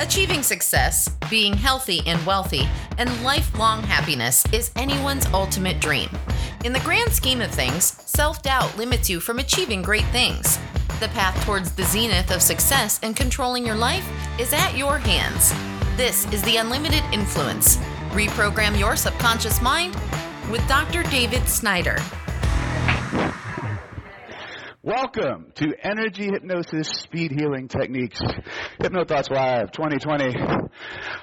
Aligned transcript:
Achieving 0.00 0.44
success, 0.44 1.08
being 1.28 1.52
healthy 1.54 2.02
and 2.06 2.24
wealthy, 2.24 2.68
and 2.98 3.24
lifelong 3.24 3.82
happiness 3.82 4.44
is 4.52 4.70
anyone's 4.76 5.26
ultimate 5.34 5.80
dream. 5.80 6.08
In 6.64 6.72
the 6.72 6.80
grand 6.80 7.12
scheme 7.12 7.40
of 7.40 7.50
things, 7.50 8.00
self 8.06 8.40
doubt 8.40 8.78
limits 8.78 9.10
you 9.10 9.18
from 9.18 9.40
achieving 9.40 9.82
great 9.82 10.04
things. 10.06 10.56
The 11.00 11.08
path 11.08 11.44
towards 11.44 11.72
the 11.72 11.82
zenith 11.82 12.30
of 12.30 12.42
success 12.42 13.00
and 13.02 13.16
controlling 13.16 13.66
your 13.66 13.74
life 13.74 14.08
is 14.38 14.52
at 14.52 14.76
your 14.76 14.98
hands. 14.98 15.52
This 15.96 16.32
is 16.32 16.42
the 16.42 16.58
Unlimited 16.58 17.02
Influence. 17.12 17.76
Reprogram 18.10 18.78
your 18.78 18.94
subconscious 18.94 19.60
mind 19.60 19.96
with 20.48 20.66
Dr. 20.68 21.02
David 21.04 21.48
Snyder. 21.48 21.98
Welcome 24.88 25.52
to 25.56 25.74
Energy 25.82 26.30
Hypnosis 26.32 26.88
Speed 26.88 27.32
Healing 27.38 27.68
Techniques, 27.68 28.18
Hypno 28.80 29.04
Thoughts 29.04 29.28
Live 29.28 29.70
2020. 29.72 30.34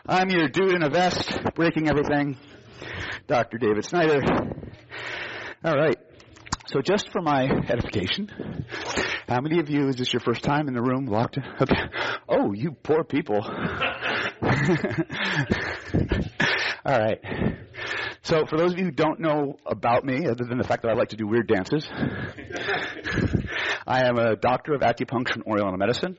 I'm 0.08 0.30
your 0.30 0.50
dude 0.50 0.76
in 0.76 0.84
a 0.84 0.90
vest, 0.92 1.36
breaking 1.56 1.90
everything, 1.90 2.38
Dr. 3.26 3.58
David 3.58 3.84
Snyder. 3.84 4.22
All 5.64 5.74
right. 5.74 5.98
So 6.68 6.82
just 6.82 7.10
for 7.12 7.24
my 7.24 7.46
edification, 7.68 8.68
how 9.28 9.42
many 9.42 9.60
of 9.60 9.68
you 9.68 9.88
is 9.88 9.96
this 9.96 10.14
your 10.14 10.20
first 10.20 10.44
time 10.44 10.68
in 10.68 10.76
the 10.76 10.84
room 10.84 11.08
locked 11.08 11.38
in? 11.38 11.44
Okay. 11.60 11.82
Oh, 12.30 12.54
you 12.54 12.70
poor 12.84 13.04
people. 13.04 13.42
All 16.86 17.00
right. 17.00 17.20
So 18.26 18.44
for 18.48 18.58
those 18.58 18.74
of 18.74 18.80
you 18.80 18.86
who 18.86 18.92
don't 18.92 19.20
know 19.20 19.58
about 19.68 20.04
me, 20.04 20.26
other 20.26 20.46
than 20.46 20.58
the 20.58 20.64
fact 20.64 20.82
that 20.82 20.90
I 20.90 20.96
like 20.96 21.10
to 21.10 21.16
do 21.16 21.28
weird 21.28 21.48
dances, 21.48 21.88
I 23.86 24.08
am 24.08 24.18
a 24.18 24.36
doctor 24.36 24.74
of 24.74 24.82
acupuncture 24.82 25.36
and 25.36 25.44
Oriental 25.44 25.78
medicine. 25.78 26.18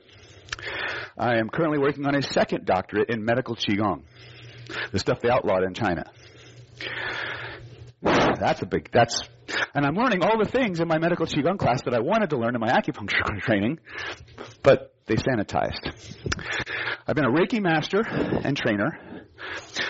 I 1.18 1.38
am 1.38 1.48
currently 1.48 1.78
working 1.78 2.06
on 2.06 2.14
a 2.14 2.22
second 2.22 2.64
doctorate 2.64 3.10
in 3.10 3.24
medical 3.24 3.56
qigong, 3.56 4.02
the 4.92 5.00
stuff 5.00 5.18
they 5.20 5.30
outlawed 5.30 5.64
in 5.64 5.74
China. 5.74 6.04
That's 8.02 8.62
a 8.62 8.66
big, 8.66 8.88
that's, 8.92 9.28
and 9.74 9.84
I'm 9.84 9.96
learning 9.96 10.22
all 10.22 10.38
the 10.38 10.48
things 10.48 10.78
in 10.78 10.86
my 10.86 10.98
medical 10.98 11.26
qigong 11.26 11.58
class 11.58 11.82
that 11.86 11.94
I 11.94 11.98
wanted 11.98 12.30
to 12.30 12.36
learn 12.36 12.54
in 12.54 12.60
my 12.60 12.70
acupuncture 12.70 13.40
training, 13.40 13.80
but 14.62 14.94
they 15.06 15.16
sanitized. 15.16 15.90
I've 17.04 17.16
been 17.16 17.24
a 17.24 17.32
Reiki 17.32 17.60
master 17.60 18.02
and 18.06 18.56
trainer 18.56 19.15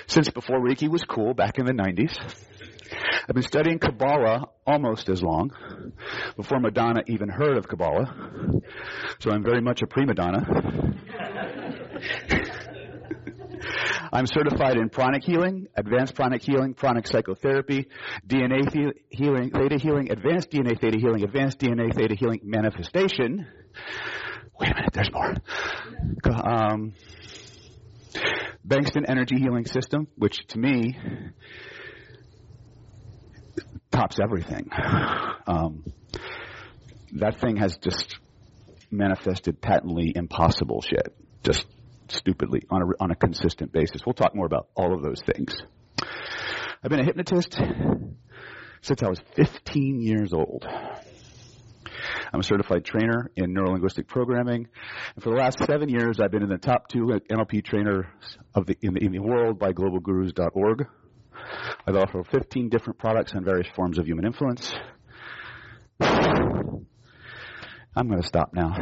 since 0.07 0.31
before 0.31 0.61
Reiki 0.61 0.89
was 0.89 1.05
cool 1.05 1.35
back 1.35 1.59
in 1.59 1.67
the 1.67 1.73
90s. 1.73 2.17
I've 3.29 3.35
been 3.35 3.43
studying 3.43 3.79
Kabbalah 3.79 4.49
almost 4.67 5.09
as 5.09 5.23
long, 5.23 5.51
before 6.37 6.61
Madonna 6.61 7.03
even 7.09 7.29
heard 7.29 7.57
of 7.57 7.67
Kabbalah. 7.67 8.15
So 9.19 9.31
I'm 9.31 9.43
very 9.43 9.61
much 9.61 9.83
a 9.83 9.87
prima 9.87 10.15
donna. 10.15 10.47
I'm 14.13 14.27
certified 14.27 14.77
in 14.77 14.89
pranic 14.89 15.25
healing, 15.25 15.67
advanced 15.77 16.15
pranic 16.15 16.43
healing, 16.43 16.75
pranic 16.75 17.07
psychotherapy, 17.07 17.89
DNA 18.27 18.93
healing, 19.11 19.51
theta 19.51 19.79
healing, 19.79 20.13
advanced 20.13 20.51
DNA 20.51 20.81
theta 20.81 20.99
healing, 20.99 21.25
advanced 21.25 21.59
DNA 21.59 21.95
theta 21.95 22.15
healing 22.15 22.41
manifestation. 22.45 23.47
Wait 24.59 24.71
a 24.71 24.75
minute, 24.75 24.93
there's 24.93 25.11
more. 25.13 25.35
Um, 26.33 26.95
Bengston 28.67 29.05
Energy 29.09 29.37
Healing 29.39 29.67
System, 29.67 30.09
which 30.17 30.47
to 30.49 30.59
me 30.59 30.99
tops 33.91 34.19
everything. 34.23 34.69
Um, 35.47 35.85
that 37.13 37.41
thing 37.41 37.57
has 37.57 37.77
just 37.79 38.19
manifested 38.91 39.61
patently 39.61 40.13
impossible 40.15 40.83
shit, 40.83 41.15
just 41.45 41.67
stupidly 42.09 42.63
on 42.71 42.83
a, 42.83 42.87
on 43.03 43.11
a 43.11 43.15
consistent 43.15 43.73
basis. 43.73 44.03
We'll 44.05 44.15
talk 44.15 44.35
more 44.35 44.47
about 44.47 44.69
all 44.75 44.95
of 44.95 45.03
those 45.03 45.23
things. 45.23 45.57
I've 46.83 46.91
been 46.91 47.01
a 47.01 47.05
hypnotist 47.05 47.59
since 48.83 49.03
I 49.03 49.09
was 49.09 49.21
15 49.35 50.01
years 50.01 50.33
old. 50.33 50.67
I'm 52.33 52.41
a 52.41 52.45
certified 52.45 52.85
trainer 52.85 53.31
in 53.37 53.55
neurolinguistic 53.55 54.07
programming. 54.09 54.69
And 55.15 55.25
for 55.25 55.31
the 55.31 55.37
last 55.37 55.59
seven 55.65 55.89
years, 55.89 56.19
I've 56.21 56.31
been 56.31 56.43
in 56.43 56.49
the 56.49 56.59
top 56.59 56.89
two 56.89 57.21
NLP 57.31 57.65
trainers 57.65 58.07
of 58.55 58.67
the, 58.67 58.77
in, 58.83 58.95
the, 58.95 59.05
in 59.05 59.13
the 59.13 59.21
world 59.21 59.59
by 59.59 59.73
globalgurus.org. 59.73 60.87
I've 61.87 61.97
offered 61.97 62.27
15 62.29 62.69
different 62.69 62.99
products 62.99 63.35
on 63.35 63.45
various 63.45 63.69
forms 63.75 63.99
of 63.99 64.07
human 64.07 64.27
influence. 64.27 64.75
I'm 67.99 68.09
going 68.09 68.21
to 68.21 68.27
stop 68.27 68.53
now. 68.53 68.75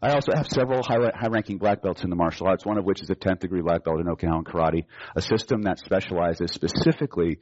I 0.00 0.12
also 0.12 0.32
have 0.34 0.46
several 0.46 0.82
high-ranking 0.82 1.58
black 1.58 1.82
belts 1.82 2.04
in 2.04 2.10
the 2.10 2.16
martial 2.16 2.46
arts, 2.46 2.64
one 2.64 2.78
of 2.78 2.84
which 2.84 3.02
is 3.02 3.10
a 3.10 3.14
10th 3.14 3.40
degree 3.40 3.62
black 3.62 3.82
belt 3.82 3.98
in 3.98 4.06
Okinawan 4.06 4.44
karate, 4.44 4.84
a 5.16 5.22
system 5.22 5.62
that 5.62 5.78
specializes 5.78 6.52
specifically 6.52 7.38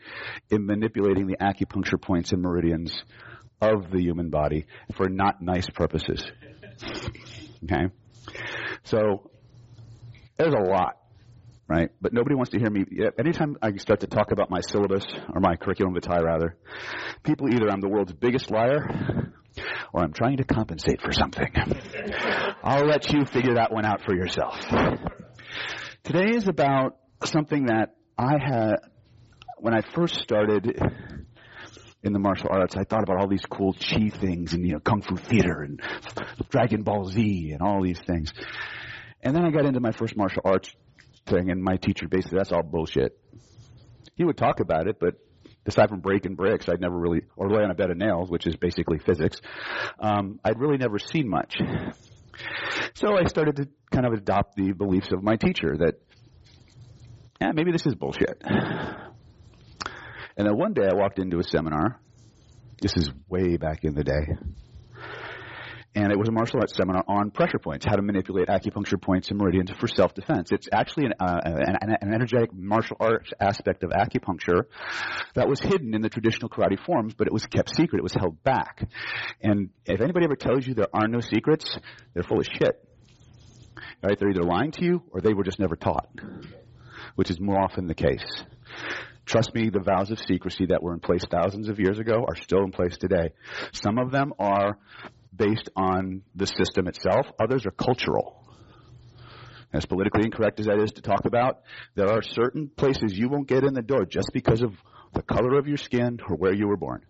in 0.51 0.65
manipulating 0.65 1.27
the 1.27 1.37
acupuncture 1.37 2.01
points 2.01 2.33
and 2.33 2.41
meridians 2.41 3.05
of 3.73 3.91
the 3.91 4.01
human 4.01 4.31
body 4.31 4.67
for 4.97 5.09
not 5.09 5.41
nice 5.41 5.69
purposes. 5.71 6.25
Okay? 7.65 7.87
So, 8.85 9.31
there's 10.37 10.55
a 10.55 10.71
lot 10.71 10.99
right? 11.69 11.91
But 12.01 12.13
nobody 12.13 12.35
wants 12.35 12.51
to 12.51 12.59
hear 12.59 12.71
me. 12.71 12.85
Anytime 13.19 13.57
I 13.63 13.75
start 13.77 14.01
to 14.01 14.07
talk 14.07 14.33
about 14.33 14.51
my 14.51 14.61
syllabus, 14.61 15.07
or 15.33 15.41
my 15.41 15.57
curriculum 15.57 15.95
vitae 15.95 16.21
rather, 16.23 16.57
people 17.23 17.49
either 17.49 17.71
I'm 17.71 17.81
the 17.81 17.89
world's 17.89 18.13
biggest 18.13 18.51
liar, 18.51 19.33
or 19.93 20.03
I'm 20.03 20.13
trying 20.13 20.39
to 20.39 20.45
compensate 20.45 21.01
for 21.01 21.13
something. 21.13 21.51
I'll 22.63 22.87
let 22.87 23.13
you 23.13 23.25
figure 23.25 23.55
that 23.55 23.73
one 23.73 23.85
out 23.85 24.03
for 24.05 24.15
yourself. 24.15 24.59
Today 26.03 26.37
is 26.37 26.49
about 26.49 26.97
something 27.25 27.67
that 27.67 27.95
I 28.19 28.33
had, 28.33 28.75
when 29.59 29.75
I 29.75 29.81
first 29.95 30.17
started 30.17 30.79
in 32.05 32.13
the 32.13 32.19
martial 32.19 32.51
arts, 32.51 32.77
I 32.77 32.85
thought 32.85 33.03
about 33.03 33.19
all 33.19 33.29
these 33.29 33.45
cool 33.47 33.73
chi 33.73 34.11
things 34.11 34.53
and, 34.53 34.65
you 34.65 34.75
know, 34.75 34.81
Kung 34.81 35.01
Fu 35.01 35.17
Theater 35.17 35.63
and 35.63 35.81
Dragon 36.51 36.83
Ball 36.83 37.07
Z 37.07 37.51
and 37.53 37.63
all 37.63 37.83
these 37.83 38.01
things. 38.07 38.33
And 39.23 39.35
then 39.35 39.45
I 39.45 39.51
got 39.51 39.65
into 39.65 39.81
my 39.81 39.93
first 39.93 40.17
martial 40.17 40.43
arts 40.45 40.71
thing, 41.27 41.51
and 41.51 41.63
my 41.63 41.77
teacher 41.77 42.07
basically, 42.07 42.39
that's 42.39 42.53
all 42.53 42.63
bullshit. 42.63 43.19
He 44.17 44.25
would 44.25 44.37
talk 44.37 44.61
about 44.61 44.87
it, 44.87 45.01
but 45.01 45.15
aside 45.67 45.89
from 45.89 46.01
breaking 46.01 46.35
bricks, 46.35 46.69
I'd 46.69 46.81
never 46.81 46.97
really, 46.97 47.23
or 47.37 47.51
lay 47.51 47.65
on 47.65 47.71
a 47.71 47.75
bed 47.75 47.91
of 47.91 47.97
nails, 47.97 48.31
which 48.31 48.47
is 48.47 48.55
basically 48.57 48.99
physics, 48.99 49.41
um, 49.99 50.39
I'd 50.45 50.61
really 50.61 50.77
never 50.77 50.99
seen 50.99 51.29
much. 51.29 51.57
So 52.95 53.17
I 53.17 53.25
started 53.25 53.57
to 53.57 53.69
kind 53.91 54.05
of 54.07 54.13
adopt 54.13 54.57
the 54.57 54.73
beliefs 54.73 55.11
of 55.11 55.23
my 55.23 55.37
teacher 55.37 55.75
that, 55.79 55.95
yeah, 57.41 57.53
maybe 57.55 57.73
this 57.73 57.87
is 57.87 57.95
bullshit. 57.95 58.43
And 60.37 60.47
then 60.47 60.57
one 60.57 60.73
day 60.73 60.87
I 60.91 60.95
walked 60.95 61.19
into 61.19 61.39
a 61.39 61.45
seminar. 61.45 62.01
This 62.81 62.93
is 62.97 63.11
way 63.29 63.57
back 63.57 63.85
in 63.85 63.95
the 63.95 64.05
day 64.05 64.27
and 65.95 66.11
it 66.11 66.19
was 66.19 66.29
a 66.29 66.33
martial 66.33 66.59
arts 66.61 66.77
seminar 66.77 67.05
on 67.07 67.31
pressure 67.31 67.59
points, 67.59 67.87
how 67.87 67.95
to 67.95 68.03
manipulate 68.03 68.49
acupuncture 68.49 69.01
points 69.01 69.31
and 69.31 69.39
meridians 69.39 69.71
for 69.71 69.87
self-defense. 69.87 70.51
It's 70.51 70.69
actually 70.73 71.07
an, 71.07 71.13
uh, 71.21 71.41
an, 71.45 71.77
an, 72.01 72.15
energetic 72.15 72.53
martial 72.53 72.97
arts 72.99 73.31
aspect 73.41 73.85
of 73.85 73.91
acupuncture 73.91 74.65
that 75.35 75.49
was 75.49 75.61
hidden 75.61 75.95
in 75.95 76.03
the 76.03 76.09
traditional 76.09 76.49
karate 76.49 76.85
forms, 76.85 77.15
but 77.15 77.29
it 77.29 77.33
was 77.33 77.47
kept 77.47 77.75
secret. 77.75 77.99
It 77.99 78.03
was 78.03 78.15
held 78.15 78.43
back. 78.43 78.89
And 79.41 79.71
if 79.87 80.01
anybody 80.01 80.25
ever 80.25 80.37
tells 80.37 80.67
you 80.67 80.75
there 80.75 80.89
are 80.93 81.07
no 81.07 81.21
secrets, 81.21 81.79
they're 82.13 82.25
full 82.25 82.41
of 82.41 82.47
shit. 82.47 82.83
Right? 84.03 84.19
They're 84.19 84.31
either 84.31 84.43
lying 84.43 84.73
to 84.73 84.85
you 84.85 85.03
or 85.11 85.21
they 85.21 85.33
were 85.33 85.45
just 85.45 85.61
never 85.61 85.77
taught, 85.77 86.09
which 87.15 87.31
is 87.31 87.41
more 87.41 87.61
often 87.61 87.87
the 87.87 87.95
case. 87.95 88.43
Trust 89.27 89.55
me, 89.55 89.71
the 89.71 89.81
vows 89.81 90.11
of 90.11 90.19
secrecy 90.19 90.67
that 90.67 90.83
were 90.83 90.93
in 90.93 91.01
place 91.01 91.25
thousands 91.31 91.69
of 91.69 91.81
years 91.81 91.99
ago 91.99 92.25
are 92.29 92.37
still 92.37 92.63
in 92.63 92.73
place 92.73 92.97
today. 92.99 93.31
Some 93.73 93.99
of 93.99 94.11
them 94.11 94.35
are 94.39 94.79
based 95.35 95.71
on 95.75 96.23
the 96.35 96.47
system 96.47 96.89
itself. 96.89 97.27
Others 97.41 97.65
are 97.67 97.71
cultural. 97.71 98.43
As 99.73 99.87
politically 99.87 100.25
incorrect 100.25 100.61
as 100.61 100.67
that 100.67 100.79
is 100.79 100.93
to 100.93 101.03
talk 101.03 101.25
about, 101.25 101.63
there 101.95 102.09
are 102.09 102.23
certain 102.23 102.69
places 102.69 103.19
you 103.19 103.29
won't 103.29 103.49
get 103.49 103.65
in 103.65 103.75
the 103.75 103.83
door 103.83 104.05
just 104.05 104.29
because 104.33 104.63
of 104.63 104.73
the 105.15 105.23
color 105.23 105.59
of 105.59 105.67
your 105.67 105.79
skin 105.79 106.21
or 106.29 106.37
where 106.37 106.55
you 106.55 106.69
were 106.69 106.77
born. 106.77 107.05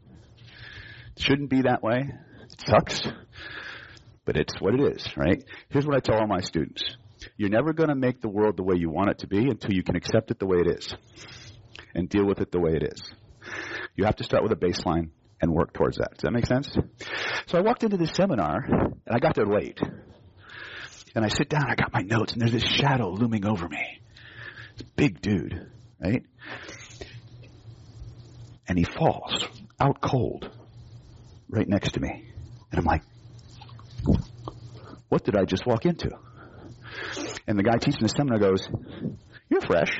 It 1.16 1.22
shouldn't 1.22 1.50
be 1.50 1.62
that 1.62 1.82
way. 1.82 2.10
It 2.44 2.64
sucks. 2.66 3.02
But 4.24 4.36
it's 4.36 4.58
what 4.60 4.74
it 4.74 4.96
is, 4.96 5.06
right? 5.16 5.44
Here's 5.68 5.86
what 5.86 5.96
I 5.96 6.00
tell 6.00 6.18
all 6.18 6.26
my 6.26 6.40
students. 6.40 6.82
You're 7.36 7.50
never 7.50 7.72
going 7.72 7.88
to 7.88 7.94
make 7.94 8.20
the 8.20 8.28
world 8.28 8.56
the 8.56 8.62
way 8.62 8.76
you 8.78 8.88
want 8.88 9.10
it 9.10 9.18
to 9.18 9.26
be 9.26 9.48
until 9.48 9.72
you 9.72 9.82
can 9.82 9.96
accept 9.96 10.30
it 10.30 10.38
the 10.38 10.46
way 10.46 10.58
it 10.58 10.68
is 10.78 10.94
and 11.94 12.08
deal 12.08 12.24
with 12.24 12.40
it 12.40 12.50
the 12.50 12.60
way 12.60 12.72
it 12.74 12.82
is. 12.82 13.02
You 13.96 14.04
have 14.04 14.16
to 14.16 14.24
start 14.24 14.42
with 14.42 14.52
a 14.52 14.56
baseline 14.56 15.10
and 15.40 15.52
work 15.52 15.72
towards 15.72 15.98
that. 15.98 16.12
Does 16.12 16.22
that 16.22 16.32
make 16.32 16.46
sense? 16.46 16.76
So 17.46 17.58
I 17.58 17.60
walked 17.60 17.84
into 17.84 17.96
this 17.96 18.12
seminar 18.14 18.64
and 18.64 19.00
I 19.08 19.18
got 19.18 19.34
there 19.34 19.46
late. 19.46 19.80
And 21.14 21.24
I 21.24 21.28
sit 21.28 21.48
down, 21.48 21.64
I 21.68 21.76
got 21.76 21.92
my 21.92 22.00
notes, 22.00 22.32
and 22.32 22.42
there's 22.42 22.52
this 22.52 22.64
shadow 22.64 23.10
looming 23.10 23.46
over 23.46 23.68
me. 23.68 24.00
Big 24.96 25.20
dude, 25.20 25.70
right? 26.00 26.24
And 28.66 28.76
he 28.76 28.84
falls 28.84 29.46
out 29.78 30.00
cold 30.00 30.50
right 31.48 31.68
next 31.68 31.92
to 31.92 32.00
me. 32.00 32.32
And 32.72 32.80
I'm 32.80 32.84
like, 32.84 33.02
what 35.08 35.24
did 35.24 35.36
I 35.36 35.44
just 35.44 35.64
walk 35.66 35.86
into? 35.86 36.10
And 37.46 37.58
the 37.58 37.62
guy 37.62 37.76
teaching 37.76 38.02
the 38.02 38.08
seminar 38.08 38.38
goes, 38.38 38.66
You're 39.48 39.60
fresh. 39.60 39.92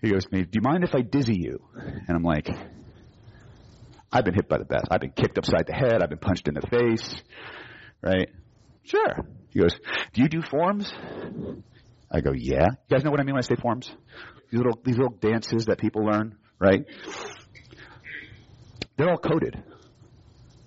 He 0.00 0.10
goes 0.10 0.24
to 0.24 0.34
me, 0.34 0.42
Do 0.42 0.50
you 0.54 0.62
mind 0.62 0.84
if 0.84 0.94
I 0.94 1.02
dizzy 1.02 1.36
you? 1.36 1.60
And 1.74 2.16
I'm 2.16 2.22
like, 2.22 2.48
I've 4.12 4.24
been 4.24 4.34
hit 4.34 4.48
by 4.48 4.58
the 4.58 4.64
best. 4.64 4.86
I've 4.90 5.00
been 5.00 5.12
kicked 5.12 5.38
upside 5.38 5.66
the 5.66 5.74
head. 5.74 6.02
I've 6.02 6.08
been 6.08 6.18
punched 6.18 6.48
in 6.48 6.54
the 6.54 6.66
face. 6.66 7.22
Right? 8.02 8.30
Sure. 8.82 9.26
He 9.50 9.60
goes, 9.60 9.74
Do 10.12 10.22
you 10.22 10.28
do 10.28 10.42
forms? 10.42 10.92
I 12.10 12.20
go, 12.20 12.32
Yeah. 12.34 12.66
You 12.88 12.96
guys 12.96 13.04
know 13.04 13.10
what 13.10 13.20
I 13.20 13.24
mean 13.24 13.34
when 13.34 13.44
I 13.44 13.46
say 13.46 13.56
forms? 13.60 13.90
These 14.50 14.58
little, 14.58 14.80
these 14.84 14.96
little 14.96 15.16
dances 15.20 15.66
that 15.66 15.78
people 15.78 16.04
learn, 16.04 16.36
right? 16.58 16.84
They're 18.96 19.10
all 19.10 19.18
coded. 19.18 19.62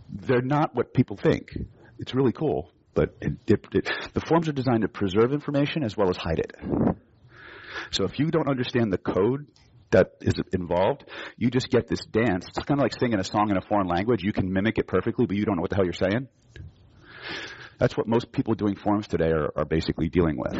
They're 0.09 0.41
not 0.41 0.73
what 0.73 0.93
people 0.93 1.17
think. 1.17 1.49
It's 1.99 2.15
really 2.15 2.31
cool, 2.31 2.71
but 2.93 3.15
it, 3.19 3.33
it, 3.47 3.65
it, 3.73 3.89
the 4.13 4.21
forms 4.21 4.47
are 4.47 4.53
designed 4.53 4.83
to 4.83 4.87
preserve 4.87 5.33
information 5.33 5.83
as 5.83 5.97
well 5.97 6.09
as 6.09 6.17
hide 6.17 6.39
it. 6.39 6.55
So 7.91 8.05
if 8.05 8.19
you 8.19 8.31
don't 8.31 8.47
understand 8.47 8.91
the 8.91 8.97
code 8.97 9.47
that 9.91 10.11
is 10.21 10.33
involved, 10.51 11.05
you 11.37 11.49
just 11.49 11.69
get 11.69 11.87
this 11.87 12.03
dance. 12.05 12.45
It's 12.47 12.65
kind 12.65 12.79
of 12.79 12.83
like 12.83 12.93
singing 12.99 13.19
a 13.19 13.23
song 13.23 13.49
in 13.51 13.57
a 13.57 13.61
foreign 13.61 13.87
language. 13.87 14.23
You 14.23 14.33
can 14.33 14.51
mimic 14.51 14.77
it 14.77 14.87
perfectly, 14.87 15.25
but 15.25 15.35
you 15.35 15.45
don't 15.45 15.55
know 15.55 15.61
what 15.61 15.69
the 15.69 15.75
hell 15.75 15.85
you're 15.85 15.93
saying. 15.93 16.27
That's 17.79 17.97
what 17.97 18.07
most 18.07 18.31
people 18.31 18.53
doing 18.55 18.75
forms 18.75 19.07
today 19.07 19.29
are, 19.29 19.51
are 19.55 19.65
basically 19.65 20.09
dealing 20.09 20.37
with. 20.37 20.55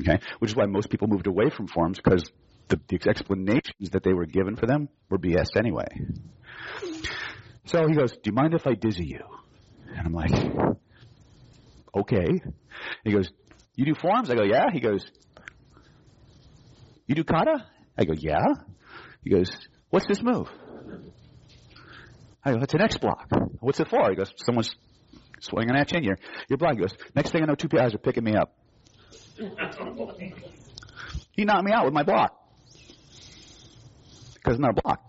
Okay? 0.00 0.18
Which 0.38 0.50
is 0.50 0.56
why 0.56 0.66
most 0.66 0.90
people 0.90 1.08
moved 1.08 1.26
away 1.26 1.50
from 1.50 1.68
forms 1.68 1.98
because 1.98 2.30
the, 2.68 2.80
the 2.88 2.98
explanations 3.08 3.90
that 3.92 4.02
they 4.02 4.12
were 4.12 4.26
given 4.26 4.56
for 4.56 4.66
them 4.66 4.88
were 5.08 5.18
BS 5.18 5.56
anyway. 5.56 5.86
So 7.66 7.86
he 7.86 7.94
goes, 7.94 8.12
Do 8.12 8.20
you 8.24 8.32
mind 8.32 8.54
if 8.54 8.66
I 8.66 8.74
dizzy 8.74 9.06
you? 9.06 9.24
And 9.96 10.06
I'm 10.06 10.12
like, 10.12 10.76
Okay. 11.96 12.42
He 13.04 13.12
goes, 13.12 13.30
You 13.74 13.86
do 13.86 13.94
forms? 13.94 14.30
I 14.30 14.34
go, 14.34 14.42
Yeah. 14.42 14.70
He 14.72 14.80
goes, 14.80 15.04
You 17.06 17.14
do 17.14 17.24
kata? 17.24 17.64
I 17.98 18.04
go, 18.04 18.14
Yeah. 18.16 18.44
He 19.22 19.30
goes, 19.30 19.50
What's 19.90 20.06
this 20.06 20.22
move? 20.22 20.48
I 22.44 22.52
go, 22.52 22.58
It's 22.60 22.74
an 22.74 22.80
X 22.80 22.98
block. 22.98 23.28
What's 23.60 23.80
it 23.80 23.88
for? 23.88 24.08
He 24.10 24.16
goes, 24.16 24.32
Someone's 24.44 24.74
swinging 25.40 25.76
at 25.76 25.90
you 25.92 25.96
and 25.96 26.04
you're, 26.04 26.18
you're 26.48 26.58
blind. 26.58 26.78
He 26.78 26.82
goes, 26.82 26.94
Next 27.14 27.30
thing 27.30 27.42
I 27.42 27.46
know, 27.46 27.54
two 27.54 27.68
guys 27.68 27.94
are 27.94 27.98
picking 27.98 28.24
me 28.24 28.34
up. 28.34 28.54
he 31.32 31.44
knocked 31.44 31.64
me 31.64 31.72
out 31.72 31.84
with 31.84 31.94
my 31.94 32.02
block. 32.02 32.36
Because 34.34 34.54
it's 34.54 34.60
not 34.60 34.78
a 34.78 34.82
block. 34.82 35.02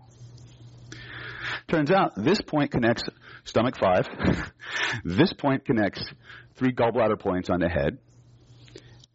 Turns 1.67 1.91
out 1.91 2.13
this 2.15 2.39
point 2.41 2.71
connects 2.71 3.03
stomach 3.43 3.77
five. 3.77 4.07
this 5.03 5.33
point 5.33 5.65
connects 5.65 6.03
three 6.55 6.71
gallbladder 6.71 7.19
points 7.19 7.49
on 7.49 7.59
the 7.59 7.69
head. 7.69 7.97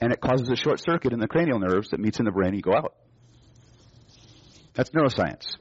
And 0.02 0.12
it 0.12 0.20
causes 0.20 0.50
a 0.50 0.56
short 0.56 0.80
circuit 0.80 1.12
in 1.12 1.20
the 1.20 1.28
cranial 1.28 1.60
nerves 1.60 1.90
that 1.90 2.00
meets 2.00 2.18
in 2.18 2.24
the 2.24 2.32
brain 2.32 2.48
and 2.48 2.56
you 2.56 2.62
go 2.62 2.74
out. 2.74 2.96
That's 4.74 4.90
neuroscience. 4.90 5.56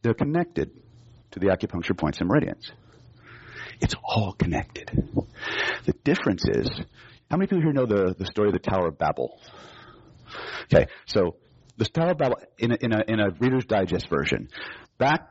They're 0.00 0.14
connected 0.14 0.70
to 1.32 1.40
the 1.40 1.48
acupuncture 1.48 1.94
points 1.94 2.20
and 2.20 2.26
meridians. 2.26 2.72
It's 3.82 3.94
all 4.02 4.32
connected. 4.32 4.90
The 5.84 5.92
difference 6.04 6.46
is, 6.48 6.70
how 7.30 7.36
many 7.36 7.48
people 7.48 7.60
here 7.60 7.74
know 7.74 7.84
the, 7.84 8.14
the 8.18 8.24
story 8.24 8.48
of 8.48 8.54
the 8.54 8.60
Tower 8.60 8.88
of 8.88 8.98
Babel? 8.98 9.38
Okay, 10.72 10.86
so 11.04 11.36
the 11.76 11.84
Tower 11.84 12.12
of 12.12 12.16
Babel, 12.18 12.38
in 12.56 12.72
a, 12.72 12.76
in 12.80 12.92
a, 12.94 13.04
in 13.08 13.20
a 13.20 13.28
Reader's 13.38 13.66
Digest 13.66 14.08
version, 14.08 14.48
back 14.96 15.28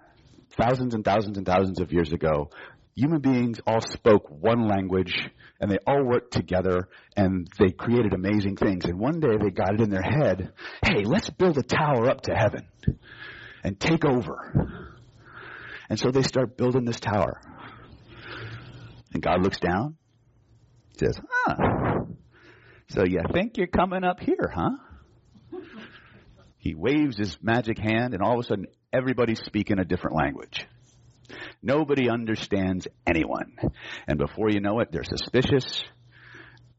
thousands 0.52 0.94
and 0.94 1.04
thousands 1.04 1.40
and 1.40 1.48
thousands 1.48 1.82
of 1.82 1.92
years 1.92 2.14
ago, 2.14 2.52
human 2.98 3.22
beings 3.22 3.60
all 3.68 3.80
spoke 3.80 4.28
one 4.28 4.68
language 4.68 5.14
and 5.62 5.70
they 5.72 5.78
all 5.86 6.04
worked 6.04 6.34
together 6.34 6.90
and 7.16 7.48
they 7.60 7.70
created 7.70 8.14
amazing 8.14 8.58
things. 8.58 8.86
And 8.86 9.00
one 9.00 9.20
day 9.20 9.38
they 9.40 9.52
got 9.52 9.76
it 9.76 9.82
in 9.82 9.92
their 9.92 10.02
head, 10.02 10.52
hey, 10.84 11.04
let's 11.04 11.30
build 11.30 11.60
a 11.60 11.64
tower 11.64 12.10
up 12.10 12.22
to 12.22 12.34
heaven 12.34 12.68
and 13.64 13.80
take 13.80 14.04
over. 14.04 14.84
And 15.90 16.00
so 16.00 16.10
they 16.10 16.24
start 16.24 16.58
building 16.58 16.86
this 16.86 17.00
tower. 17.00 17.40
And 19.14 19.22
God 19.22 19.44
looks 19.44 19.60
down, 19.60 19.96
says, 21.00 21.20
huh. 21.46 21.56
So 22.90 23.04
you 23.06 23.20
think 23.32 23.58
you're 23.58 23.68
coming 23.68 24.04
up 24.04 24.20
here, 24.20 24.52
huh? 24.54 24.72
He 26.58 26.74
waves 26.74 27.16
his 27.18 27.38
magic 27.44 27.78
hand 27.78 28.16
and 28.16 28.24
all 28.24 28.34
of 28.34 28.40
a 28.40 28.44
sudden 28.44 28.66
everybody's 28.92 29.42
speaking 29.46 29.78
a 29.78 29.86
different 29.86 30.18
language. 30.18 30.66
Nobody 31.62 32.10
understands 32.10 32.88
anyone. 33.06 33.58
And 34.08 34.18
before 34.18 34.50
you 34.50 34.60
know 34.60 34.80
it, 34.80 34.92
they're 34.92 35.04
suspicious, 35.04 35.84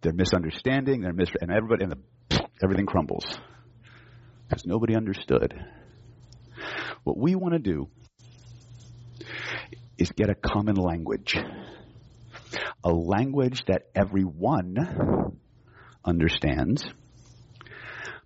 they're 0.00 0.12
misunderstanding, 0.12 1.02
they're 1.02 1.12
mis- 1.12 1.30
and 1.40 1.50
everybody, 1.50 1.84
and 1.84 1.92
the, 1.92 2.48
everything 2.62 2.86
crumbles. 2.86 3.26
Because 4.48 4.64
nobody 4.64 4.96
understood. 4.96 5.54
What 7.04 7.18
we 7.18 7.34
want 7.34 7.54
to 7.54 7.58
do 7.58 7.88
is 9.98 10.10
get 10.12 10.30
a 10.30 10.34
common 10.34 10.76
language. 10.76 11.36
A 12.84 12.90
language 12.90 13.64
that 13.66 13.88
everyone 13.94 15.38
understands, 16.04 16.86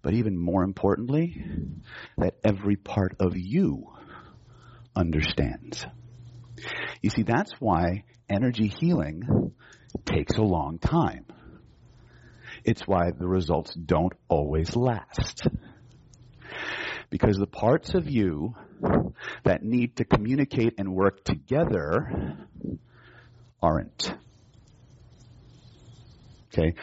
but 0.03 0.15
even 0.15 0.39
more 0.39 0.63
importantly, 0.63 1.45
that 2.19 2.35
every 2.45 2.77
part 2.77 3.17
of 3.19 3.37
you 3.37 3.87
understands. 4.95 5.87
You 7.01 7.11
see, 7.11 7.23
that's 7.23 7.53
why 7.59 8.05
energy 8.29 8.69
healing 8.69 9.53
takes 10.05 10.37
a 10.37 10.43
long 10.43 10.79
time. 10.79 11.27
It's 12.65 12.87
why 12.87 13.11
the 13.11 13.27
results 13.27 13.75
don't 13.75 14.13
always 14.29 14.77
last. 14.77 15.47
Because 17.11 17.37
the 17.37 17.47
parts 17.47 17.95
of 17.95 18.09
you 18.09 18.55
that 19.45 19.63
need 19.63 19.97
to 19.97 20.05
communicate 20.05 20.75
and 20.79 20.95
work 20.95 21.25
together 21.25 22.39
aren't. 23.61 24.15
Okay? 26.53 26.75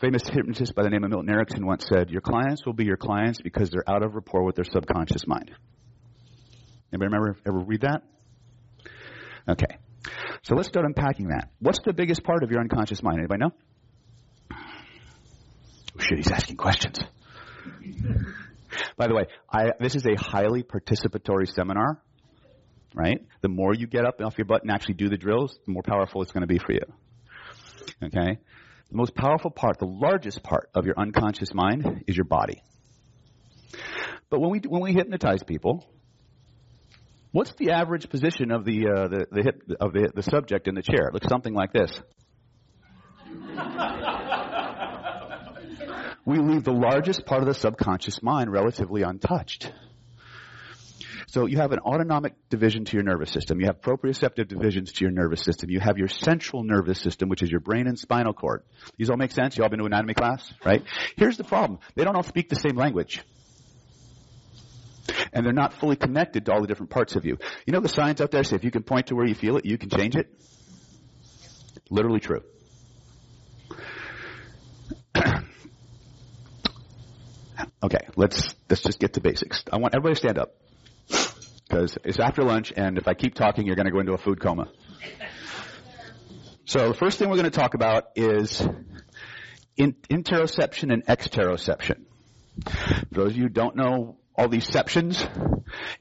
Famous 0.00 0.22
hypnotist 0.28 0.74
by 0.74 0.82
the 0.82 0.90
name 0.90 1.04
of 1.04 1.10
Milton 1.10 1.30
Erickson 1.30 1.66
once 1.66 1.86
said, 1.88 2.10
Your 2.10 2.20
clients 2.20 2.64
will 2.64 2.74
be 2.74 2.84
your 2.84 2.96
clients 2.96 3.40
because 3.40 3.70
they're 3.70 3.88
out 3.88 4.02
of 4.02 4.14
rapport 4.14 4.44
with 4.44 4.54
their 4.54 4.64
subconscious 4.64 5.26
mind. 5.26 5.50
Anybody 6.92 7.06
remember 7.12 7.36
ever 7.46 7.58
read 7.58 7.80
that? 7.82 8.02
Okay. 9.48 9.78
So 10.42 10.54
let's 10.54 10.68
start 10.68 10.86
unpacking 10.86 11.28
that. 11.28 11.50
What's 11.58 11.80
the 11.84 11.92
biggest 11.92 12.22
part 12.22 12.42
of 12.42 12.50
your 12.50 12.60
unconscious 12.60 13.02
mind? 13.02 13.18
Anybody 13.18 13.40
know? 13.40 13.50
Oh, 14.52 16.00
shit, 16.00 16.18
he's 16.18 16.30
asking 16.30 16.56
questions. 16.56 16.98
By 18.96 19.08
the 19.08 19.14
way, 19.14 19.26
I, 19.50 19.70
this 19.80 19.94
is 19.94 20.04
a 20.06 20.14
highly 20.16 20.62
participatory 20.62 21.48
seminar, 21.48 22.02
right? 22.94 23.24
The 23.40 23.48
more 23.48 23.74
you 23.74 23.86
get 23.86 24.04
up 24.04 24.20
off 24.20 24.36
your 24.38 24.44
butt 24.44 24.62
and 24.62 24.70
actually 24.70 24.94
do 24.94 25.08
the 25.08 25.16
drills, 25.16 25.58
the 25.66 25.72
more 25.72 25.82
powerful 25.82 26.22
it's 26.22 26.32
going 26.32 26.42
to 26.42 26.46
be 26.46 26.58
for 26.58 26.72
you. 26.72 26.82
Okay? 28.02 28.38
The 28.90 28.96
most 28.96 29.14
powerful 29.14 29.50
part, 29.50 29.78
the 29.78 29.86
largest 29.86 30.42
part 30.42 30.70
of 30.74 30.86
your 30.86 30.94
unconscious 30.98 31.54
mind 31.54 32.04
is 32.06 32.16
your 32.16 32.24
body. 32.24 32.62
But 34.28 34.40
when 34.40 34.50
we, 34.50 34.60
when 34.60 34.82
we 34.82 34.92
hypnotize 34.92 35.42
people, 35.42 35.84
what's 37.36 37.52
the 37.56 37.72
average 37.72 38.08
position 38.08 38.50
of 38.50 38.64
the, 38.64 38.88
uh, 38.88 39.08
the, 39.08 39.26
the 39.30 39.42
hip, 39.42 39.62
of 39.78 39.92
the, 39.92 40.10
the 40.14 40.22
subject 40.22 40.68
in 40.68 40.74
the 40.74 40.80
chair? 40.80 41.08
It 41.08 41.14
looks 41.14 41.28
something 41.28 41.52
like 41.52 41.70
this. 41.70 41.90
we 46.24 46.38
leave 46.38 46.64
the 46.64 46.72
largest 46.72 47.26
part 47.26 47.42
of 47.42 47.46
the 47.46 47.52
subconscious 47.52 48.22
mind 48.22 48.50
relatively 48.50 49.02
untouched. 49.02 49.70
So 51.26 51.44
you 51.44 51.58
have 51.58 51.72
an 51.72 51.80
autonomic 51.80 52.32
division 52.48 52.86
to 52.86 52.94
your 52.94 53.02
nervous 53.02 53.32
system. 53.32 53.60
You 53.60 53.66
have 53.66 53.82
proprioceptive 53.82 54.48
divisions 54.48 54.94
to 54.94 55.04
your 55.04 55.12
nervous 55.12 55.42
system. 55.42 55.68
You 55.68 55.80
have 55.80 55.98
your 55.98 56.08
central 56.08 56.64
nervous 56.64 56.98
system, 56.98 57.28
which 57.28 57.42
is 57.42 57.50
your 57.50 57.60
brain 57.60 57.86
and 57.86 57.98
spinal 57.98 58.32
cord. 58.32 58.62
These 58.96 59.10
all 59.10 59.18
make 59.18 59.32
sense? 59.32 59.58
You 59.58 59.64
all 59.64 59.68
been 59.68 59.80
to 59.80 59.84
anatomy 59.84 60.14
class, 60.14 60.50
right? 60.64 60.82
Here's 61.16 61.36
the 61.36 61.44
problem. 61.44 61.80
They 61.96 62.04
don't 62.04 62.16
all 62.16 62.22
speak 62.22 62.48
the 62.48 62.56
same 62.56 62.76
language. 62.76 63.22
And 65.36 65.44
they're 65.44 65.52
not 65.52 65.74
fully 65.74 65.96
connected 65.96 66.46
to 66.46 66.52
all 66.52 66.62
the 66.62 66.66
different 66.66 66.88
parts 66.88 67.14
of 67.14 67.26
you. 67.26 67.36
You 67.66 67.74
know 67.74 67.80
the 67.80 67.90
signs 67.90 68.22
out 68.22 68.30
there 68.30 68.42
say 68.42 68.56
if 68.56 68.64
you 68.64 68.70
can 68.70 68.82
point 68.82 69.08
to 69.08 69.14
where 69.14 69.26
you 69.26 69.34
feel 69.34 69.58
it, 69.58 69.66
you 69.66 69.76
can 69.76 69.90
change 69.90 70.16
it? 70.16 70.30
Literally 71.90 72.20
true. 72.20 72.40
okay, 77.82 78.06
let's 78.16 78.54
let's 78.70 78.82
just 78.82 78.98
get 78.98 79.12
to 79.12 79.20
basics. 79.20 79.62
I 79.70 79.76
want 79.76 79.94
everybody 79.94 80.14
to 80.14 80.18
stand 80.18 80.38
up 80.38 80.54
because 81.68 81.98
it's 82.02 82.18
after 82.18 82.42
lunch, 82.42 82.72
and 82.74 82.96
if 82.96 83.06
I 83.06 83.12
keep 83.12 83.34
talking, 83.34 83.66
you're 83.66 83.76
going 83.76 83.84
to 83.84 83.92
go 83.92 84.00
into 84.00 84.14
a 84.14 84.18
food 84.18 84.40
coma. 84.40 84.70
So 86.64 86.88
the 86.88 86.94
first 86.94 87.18
thing 87.18 87.28
we're 87.28 87.36
going 87.36 87.44
to 87.44 87.50
talk 87.50 87.74
about 87.74 88.04
is 88.16 88.66
in, 89.76 89.96
interoception 90.08 90.94
and 90.94 91.04
exteroception. 91.04 92.04
For 92.64 93.04
those 93.12 93.32
of 93.32 93.36
you 93.36 93.42
who 93.42 93.50
don't 93.50 93.76
know 93.76 94.16
all 94.36 94.48
these 94.48 94.66
septions. 94.66 95.26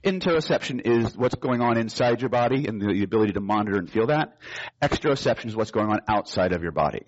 Interoception 0.03 0.81
is 0.85 1.17
what's 1.17 1.35
going 1.35 1.61
on 1.61 1.77
inside 1.77 2.21
your 2.21 2.29
body 2.29 2.67
and 2.67 2.81
the 2.81 3.03
ability 3.03 3.33
to 3.33 3.39
monitor 3.39 3.77
and 3.77 3.89
feel 3.89 4.07
that. 4.07 4.37
Exteroception 4.81 5.47
is 5.47 5.55
what's 5.55 5.71
going 5.71 5.89
on 5.89 6.01
outside 6.07 6.51
of 6.51 6.61
your 6.61 6.71
body. 6.71 7.03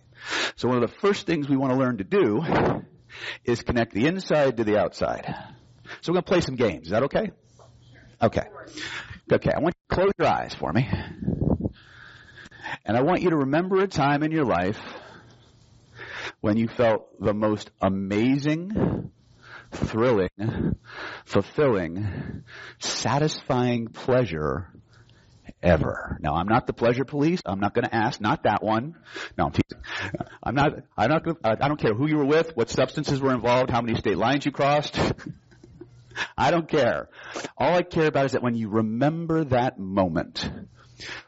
So 0.56 0.68
one 0.68 0.82
of 0.82 0.90
the 0.90 0.98
first 1.00 1.28
things 1.28 1.48
we 1.48 1.58
want 1.58 1.74
to 1.74 1.80
learn 1.80 1.98
to 1.98 2.04
do 2.04 2.44
is 3.44 3.62
connect 3.62 3.94
the 3.94 4.08
inside 4.08 4.58
to 4.58 4.64
the 4.64 4.78
outside. 4.78 5.26
So 6.02 6.12
we're 6.12 6.16
going 6.16 6.24
to 6.24 6.30
play 6.30 6.42
some 6.42 6.56
games. 6.56 6.88
Is 6.88 6.92
that 6.92 7.04
okay? 7.04 7.32
Okay. 8.22 8.44
Okay, 9.32 9.52
I 9.56 9.60
want 9.60 9.76
you 9.76 9.90
to 9.90 9.96
close 9.96 10.12
your 10.18 10.28
eyes 10.28 10.54
for 10.56 10.72
me. 10.72 10.90
And 12.86 12.98
I 12.98 13.02
want 13.02 13.22
you 13.22 13.30
to 13.32 13.38
remember 13.38 13.82
a 13.82 13.88
time 13.88 14.24
in 14.24 14.32
your 14.32 14.46
life 14.46 14.80
when 16.42 16.58
you 16.58 16.68
felt 16.68 17.22
the 17.22 17.34
most 17.34 17.72
amazing, 17.82 19.12
thrilling, 19.72 20.76
fulfilling, 21.26 22.44
satisfying 22.80 23.88
pleasure 23.88 24.70
ever. 25.62 26.18
Now, 26.22 26.36
I'm 26.36 26.48
not 26.48 26.68
the 26.68 26.74
pleasure 26.74 27.06
police. 27.06 27.42
I'm 27.46 27.60
not 27.60 27.74
going 27.74 27.86
to 27.86 27.96
ask. 27.96 28.22
Not 28.22 28.44
that 28.44 28.64
one. 28.64 28.96
No, 29.38 29.46
I'm 29.46 29.52
teasing. 29.52 29.84
I'm 30.44 30.56
not. 30.56 30.72
I'm 30.98 31.10
not. 31.10 31.38
I 31.44 31.68
don't 31.68 31.80
care 31.80 31.94
who 31.94 32.08
you 32.08 32.18
were 32.18 32.26
with, 32.26 32.56
what 32.56 32.70
substances 32.70 33.20
were 33.20 33.34
involved, 33.34 33.70
how 33.70 33.82
many 33.82 33.98
state 33.98 34.18
lines 34.18 34.46
you 34.46 34.52
crossed. 34.52 35.00
I 36.38 36.52
don't 36.52 36.68
care. 36.68 37.10
All 37.58 37.76
I 37.76 37.84
care 37.84 38.08
about 38.08 38.26
is 38.26 38.32
that 38.32 38.42
when 38.42 38.56
you 38.56 38.70
remember 38.70 39.44
that 39.46 39.78
moment, 39.78 40.50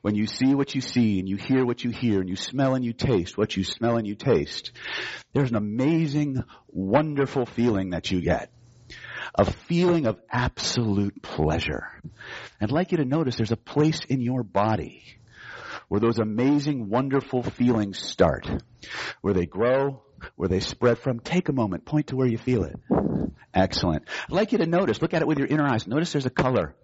when 0.01 0.15
you 0.15 0.27
see 0.27 0.55
what 0.55 0.75
you 0.75 0.81
see 0.81 1.19
and 1.19 1.27
you 1.27 1.37
hear 1.37 1.65
what 1.65 1.83
you 1.83 1.91
hear 1.91 2.19
and 2.19 2.29
you 2.29 2.35
smell 2.35 2.75
and 2.75 2.83
you 2.83 2.93
taste 2.93 3.37
what 3.37 3.55
you 3.55 3.63
smell 3.63 3.97
and 3.97 4.07
you 4.07 4.15
taste, 4.15 4.71
there's 5.33 5.51
an 5.51 5.55
amazing, 5.55 6.43
wonderful 6.67 7.45
feeling 7.45 7.91
that 7.91 8.11
you 8.11 8.21
get. 8.21 8.51
A 9.35 9.45
feeling 9.45 10.07
of 10.07 10.19
absolute 10.31 11.21
pleasure. 11.21 11.87
I'd 12.59 12.71
like 12.71 12.91
you 12.91 12.97
to 12.97 13.05
notice 13.05 13.35
there's 13.35 13.51
a 13.51 13.57
place 13.57 13.99
in 14.09 14.21
your 14.21 14.43
body 14.43 15.03
where 15.87 15.99
those 15.99 16.19
amazing, 16.19 16.89
wonderful 16.89 17.43
feelings 17.43 17.99
start. 17.99 18.49
Where 19.21 19.33
they 19.33 19.45
grow, 19.45 20.03
where 20.35 20.49
they 20.49 20.59
spread 20.59 20.99
from. 20.99 21.19
Take 21.19 21.49
a 21.49 21.53
moment, 21.53 21.85
point 21.85 22.07
to 22.07 22.15
where 22.15 22.27
you 22.27 22.37
feel 22.37 22.63
it. 22.63 22.79
Excellent. 23.53 24.03
I'd 24.29 24.35
like 24.35 24.51
you 24.51 24.59
to 24.59 24.65
notice, 24.65 25.01
look 25.01 25.13
at 25.13 25.21
it 25.21 25.27
with 25.27 25.39
your 25.39 25.47
inner 25.47 25.67
eyes. 25.67 25.87
Notice 25.87 26.11
there's 26.11 26.25
a 26.25 26.31
color 26.31 26.75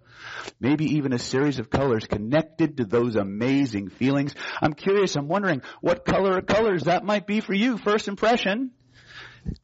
maybe 0.60 0.96
even 0.96 1.12
a 1.12 1.18
series 1.18 1.58
of 1.58 1.70
colors 1.70 2.06
connected 2.06 2.76
to 2.78 2.84
those 2.84 3.16
amazing 3.16 3.90
feelings. 3.90 4.34
I'm 4.60 4.72
curious, 4.72 5.16
I'm 5.16 5.28
wondering 5.28 5.62
what 5.80 6.04
color 6.04 6.38
of 6.38 6.46
colors 6.46 6.84
that 6.84 7.04
might 7.04 7.26
be 7.26 7.40
for 7.40 7.54
you, 7.54 7.78
first 7.78 8.08
impression. 8.08 8.72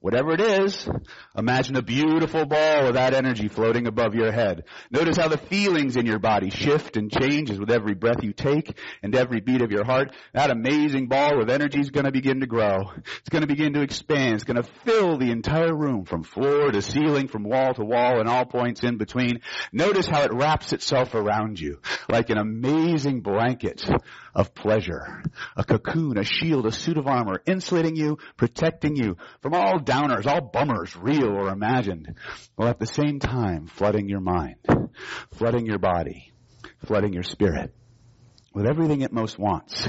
Whatever 0.01 0.33
it 0.33 0.41
is, 0.41 0.89
imagine 1.37 1.77
a 1.77 1.83
beautiful 1.83 2.45
ball 2.45 2.87
of 2.87 2.95
that 2.95 3.15
energy 3.15 3.49
floating 3.49 3.87
above 3.87 4.15
your 4.15 4.33
head. 4.33 4.65
Notice 4.91 5.17
how 5.17 5.29
the 5.29 5.39
feelings 5.39 5.97
in 5.97 6.07
your 6.07 6.19
body 6.19 6.51
shift 6.51 6.97
and 6.97 7.11
changes 7.11 7.59
with 7.59 7.71
every 7.71 7.95
breath 7.95 8.23
you 8.23 8.33
take 8.33 8.79
and 9.03 9.15
every 9.15 9.41
beat 9.41 9.63
of 9.63 9.71
your 9.71 9.85
heart. 9.85 10.13
That 10.33 10.51
amazing 10.51 11.09
ball 11.09 11.41
of 11.43 11.49
energy 11.49 11.81
is 11.81 11.91
going 11.91 12.07
to 12.07 12.13
begin 12.13 12.41
to 12.41 12.47
grow. 12.47 12.91
It's 13.21 13.29
going 13.31 13.43
to 13.43 13.49
begin 13.49 13.75
to 13.75 13.83
expand. 13.83 14.35
It's 14.35 14.45
going 14.45 14.63
to 14.63 14.69
fill 14.85 15.19
the 15.19 15.31
entire 15.31 15.75
room 15.75 16.05
from 16.05 16.23
floor 16.23 16.71
to 16.71 16.83
ceiling, 16.83 17.29
from 17.29 17.45
wall 17.45 17.75
to 17.75 17.85
wall 17.85 18.21
and 18.21 18.29
all 18.29 18.45
points 18.45 18.83
in 18.83 18.97
between. 18.99 19.41
Notice 19.73 20.07
how 20.07 20.23
it 20.23 20.33
wraps 20.33 20.73
itself 20.73 21.15
around 21.15 21.61
you 21.61 21.81
like 22.09 22.31
an 22.31 22.39
amazing 22.39 23.21
blanket 23.21 23.89
of 24.35 24.55
pleasure. 24.55 25.23
A 25.57 25.65
cocoon, 25.65 26.19
a 26.19 26.25
shield, 26.25 26.67
a 26.67 26.73
suit 26.73 26.97
of 26.97 27.07
armor, 27.07 27.43
insulating 27.47 27.97
you, 27.97 28.19
protecting 28.37 28.97
you 28.97 29.17
from 29.43 29.55
all 29.55 29.72
downers, 29.79 30.27
all 30.27 30.41
bummers, 30.41 30.97
real 30.97 31.27
or 31.29 31.49
imagined, 31.49 32.15
while 32.57 32.69
at 32.69 32.79
the 32.79 32.87
same 32.87 33.19
time 33.19 33.67
flooding 33.67 34.09
your 34.09 34.21
mind, 34.21 34.57
flooding 35.33 35.67
your 35.67 35.79
body, 35.79 36.33
flooding 36.87 37.13
your 37.13 37.23
spirit 37.23 37.73
with 38.55 38.67
everything 38.67 39.01
it 39.03 39.13
most 39.13 39.39
wants, 39.39 39.89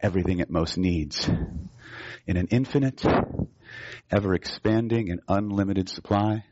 everything 0.00 0.40
it 0.40 0.50
most 0.50 0.76
needs 0.76 1.28
in 2.26 2.36
an 2.36 2.48
infinite, 2.50 3.04
ever 4.10 4.34
expanding 4.34 5.10
and 5.10 5.20
unlimited 5.28 5.88
supply 5.88 6.44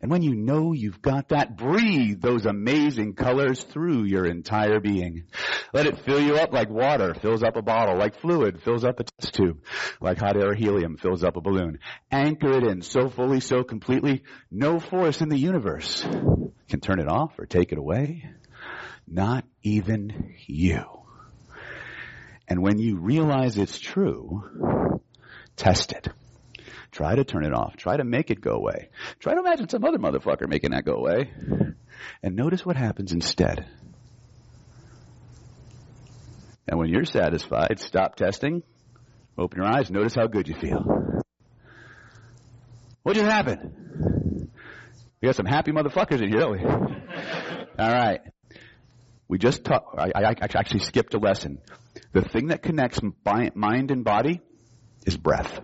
and 0.00 0.10
when 0.10 0.22
you 0.22 0.34
know 0.34 0.72
you've 0.72 1.00
got 1.00 1.28
that, 1.28 1.56
breathe 1.56 2.20
those 2.20 2.46
amazing 2.46 3.14
colors 3.14 3.62
through 3.62 4.04
your 4.04 4.26
entire 4.26 4.80
being. 4.80 5.24
Let 5.72 5.86
it 5.86 6.04
fill 6.04 6.20
you 6.20 6.36
up 6.36 6.52
like 6.52 6.68
water 6.68 7.14
fills 7.14 7.42
up 7.42 7.56
a 7.56 7.62
bottle, 7.62 7.96
like 7.96 8.20
fluid 8.20 8.62
fills 8.62 8.84
up 8.84 9.00
a 9.00 9.04
test 9.04 9.34
tube, 9.34 9.62
like 10.00 10.18
hot 10.18 10.36
air 10.36 10.54
helium 10.54 10.96
fills 10.96 11.24
up 11.24 11.36
a 11.36 11.40
balloon. 11.40 11.78
Anchor 12.10 12.58
it 12.58 12.64
in 12.64 12.82
so 12.82 13.08
fully, 13.08 13.40
so 13.40 13.62
completely, 13.62 14.22
no 14.50 14.80
force 14.80 15.20
in 15.20 15.28
the 15.28 15.38
universe 15.38 16.06
can 16.68 16.80
turn 16.80 17.00
it 17.00 17.08
off 17.08 17.38
or 17.38 17.46
take 17.46 17.72
it 17.72 17.78
away. 17.78 18.28
Not 19.06 19.44
even 19.62 20.34
you. 20.46 20.84
And 22.48 22.62
when 22.62 22.78
you 22.78 22.98
realize 22.98 23.58
it's 23.58 23.78
true, 23.78 25.00
test 25.56 25.92
it. 25.92 26.08
Try 26.96 27.14
to 27.14 27.24
turn 27.24 27.44
it 27.44 27.52
off. 27.52 27.76
Try 27.76 27.98
to 27.98 28.04
make 28.04 28.30
it 28.30 28.40
go 28.40 28.52
away. 28.52 28.88
Try 29.20 29.34
to 29.34 29.40
imagine 29.40 29.68
some 29.68 29.84
other 29.84 29.98
motherfucker 29.98 30.48
making 30.48 30.70
that 30.70 30.86
go 30.86 30.94
away. 30.94 31.30
And 32.22 32.36
notice 32.36 32.64
what 32.64 32.74
happens 32.74 33.12
instead. 33.12 33.66
And 36.66 36.78
when 36.78 36.88
you're 36.88 37.04
satisfied, 37.04 37.80
stop 37.80 38.16
testing, 38.16 38.62
open 39.36 39.58
your 39.58 39.66
eyes, 39.66 39.90
notice 39.90 40.14
how 40.14 40.26
good 40.26 40.48
you 40.48 40.54
feel. 40.54 41.22
What 43.02 43.14
just 43.14 43.30
happened? 43.30 44.48
We 45.20 45.26
got 45.26 45.36
some 45.36 45.44
happy 45.44 45.72
motherfuckers 45.72 46.22
in 46.22 46.30
here, 46.30 46.40
don't 46.40 46.52
we? 46.52 46.64
All 47.78 47.92
right. 47.92 48.20
We 49.28 49.36
just 49.36 49.64
talked, 49.64 49.98
I, 49.98 50.12
I 50.14 50.34
actually 50.40 50.80
skipped 50.80 51.12
a 51.12 51.18
lesson. 51.18 51.58
The 52.12 52.22
thing 52.22 52.46
that 52.46 52.62
connects 52.62 53.00
mind 53.22 53.90
and 53.90 54.02
body 54.02 54.40
is 55.04 55.18
breath. 55.18 55.60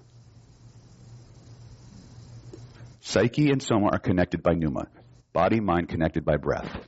Psyche 3.05 3.51
and 3.51 3.61
soma 3.61 3.89
are 3.89 3.99
connected 3.99 4.45
by 4.45 4.55
pneuma. 4.55 4.87
Body, 5.33 5.59
mind 5.59 5.89
connected 5.89 6.25
by 6.25 6.37
breath. 6.37 6.87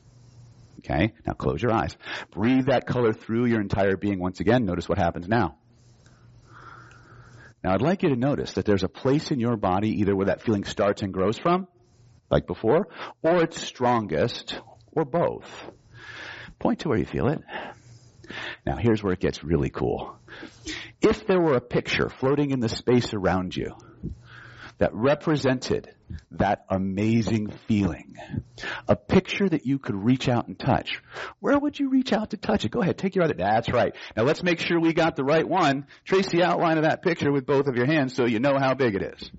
Okay? 0.78 1.12
Now 1.26 1.32
close 1.32 1.60
your 1.60 1.72
eyes. 1.72 1.96
Breathe 2.30 2.66
that 2.66 2.86
color 2.86 3.12
through 3.12 3.46
your 3.46 3.60
entire 3.60 3.96
being 3.96 4.20
once 4.20 4.38
again. 4.38 4.64
Notice 4.64 4.88
what 4.88 4.98
happens 4.98 5.26
now. 5.28 5.56
Now 7.64 7.74
I'd 7.74 7.82
like 7.82 8.04
you 8.04 8.10
to 8.10 8.16
notice 8.16 8.52
that 8.52 8.64
there's 8.64 8.84
a 8.84 8.88
place 8.88 9.32
in 9.32 9.40
your 9.40 9.56
body 9.56 9.88
either 10.00 10.14
where 10.14 10.26
that 10.26 10.42
feeling 10.42 10.62
starts 10.62 11.02
and 11.02 11.12
grows 11.12 11.36
from, 11.36 11.66
like 12.30 12.46
before, 12.46 12.86
or 13.22 13.42
it's 13.42 13.60
strongest, 13.60 14.60
or 14.92 15.04
both. 15.04 15.48
Point 16.60 16.80
to 16.80 16.90
where 16.90 16.98
you 16.98 17.06
feel 17.06 17.26
it. 17.26 17.40
Now 18.64 18.76
here's 18.76 19.02
where 19.02 19.12
it 19.12 19.20
gets 19.20 19.42
really 19.42 19.70
cool. 19.70 20.16
If 21.00 21.26
there 21.26 21.40
were 21.40 21.56
a 21.56 21.60
picture 21.60 22.08
floating 22.08 22.52
in 22.52 22.60
the 22.60 22.68
space 22.68 23.12
around 23.14 23.56
you, 23.56 23.74
that 24.78 24.94
represented 24.94 25.94
that 26.32 26.64
amazing 26.68 27.52
feeling. 27.66 28.16
A 28.88 28.96
picture 28.96 29.48
that 29.48 29.66
you 29.66 29.78
could 29.78 29.94
reach 29.94 30.28
out 30.28 30.48
and 30.48 30.58
touch. 30.58 31.00
Where 31.40 31.58
would 31.58 31.78
you 31.78 31.90
reach 31.90 32.12
out 32.12 32.30
to 32.30 32.36
touch 32.36 32.64
it? 32.64 32.70
Go 32.70 32.82
ahead, 32.82 32.98
take 32.98 33.14
your 33.14 33.24
other, 33.24 33.34
that's 33.34 33.70
right. 33.70 33.94
Now 34.16 34.24
let's 34.24 34.42
make 34.42 34.60
sure 34.60 34.80
we 34.80 34.92
got 34.92 35.16
the 35.16 35.24
right 35.24 35.48
one. 35.48 35.86
Trace 36.04 36.28
the 36.28 36.42
outline 36.42 36.76
of 36.76 36.84
that 36.84 37.02
picture 37.02 37.32
with 37.32 37.46
both 37.46 37.66
of 37.66 37.76
your 37.76 37.86
hands 37.86 38.14
so 38.14 38.26
you 38.26 38.40
know 38.40 38.58
how 38.58 38.74
big 38.74 38.94
it 38.94 39.02
is. 39.02 39.30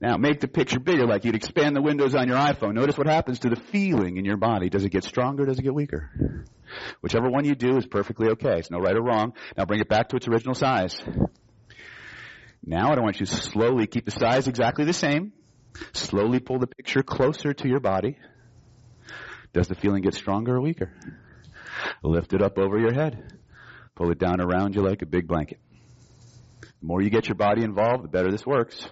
Now 0.00 0.16
make 0.16 0.40
the 0.40 0.48
picture 0.48 0.80
bigger 0.80 1.06
like 1.06 1.24
you'd 1.24 1.34
expand 1.34 1.76
the 1.76 1.82
windows 1.82 2.14
on 2.14 2.26
your 2.26 2.38
iPhone. 2.38 2.74
Notice 2.74 2.96
what 2.96 3.06
happens 3.06 3.40
to 3.40 3.50
the 3.50 3.56
feeling 3.56 4.16
in 4.16 4.24
your 4.24 4.38
body. 4.38 4.70
Does 4.70 4.84
it 4.84 4.90
get 4.90 5.04
stronger? 5.04 5.44
Does 5.44 5.58
it 5.58 5.62
get 5.62 5.74
weaker? 5.74 6.46
Whichever 7.02 7.28
one 7.28 7.44
you 7.44 7.54
do 7.54 7.76
is 7.76 7.86
perfectly 7.86 8.28
okay. 8.30 8.58
It's 8.58 8.70
no 8.70 8.78
right 8.78 8.96
or 8.96 9.02
wrong. 9.02 9.34
Now 9.58 9.66
bring 9.66 9.80
it 9.80 9.88
back 9.88 10.08
to 10.10 10.16
its 10.16 10.26
original 10.26 10.54
size. 10.54 10.98
Now 12.64 12.92
I 12.92 12.94
don't 12.94 13.04
want 13.04 13.20
you 13.20 13.26
to 13.26 13.34
slowly 13.34 13.86
keep 13.86 14.04
the 14.04 14.10
size 14.10 14.48
exactly 14.48 14.84
the 14.84 14.92
same. 14.92 15.32
Slowly 15.92 16.40
pull 16.40 16.58
the 16.58 16.66
picture 16.66 17.02
closer 17.02 17.52
to 17.52 17.68
your 17.68 17.80
body. 17.80 18.18
Does 19.52 19.68
the 19.68 19.74
feeling 19.74 20.02
get 20.02 20.14
stronger 20.14 20.56
or 20.56 20.60
weaker? 20.60 20.92
Lift 22.02 22.32
it 22.32 22.42
up 22.42 22.58
over 22.58 22.78
your 22.78 22.92
head. 22.92 23.38
Pull 23.94 24.10
it 24.10 24.18
down 24.18 24.40
around 24.40 24.74
you 24.74 24.82
like 24.82 25.02
a 25.02 25.06
big 25.06 25.26
blanket. 25.26 25.60
The 26.60 26.86
more 26.86 27.02
you 27.02 27.10
get 27.10 27.28
your 27.28 27.34
body 27.34 27.62
involved, 27.62 28.04
the 28.04 28.08
better 28.08 28.30
this 28.30 28.46
works. 28.46 28.88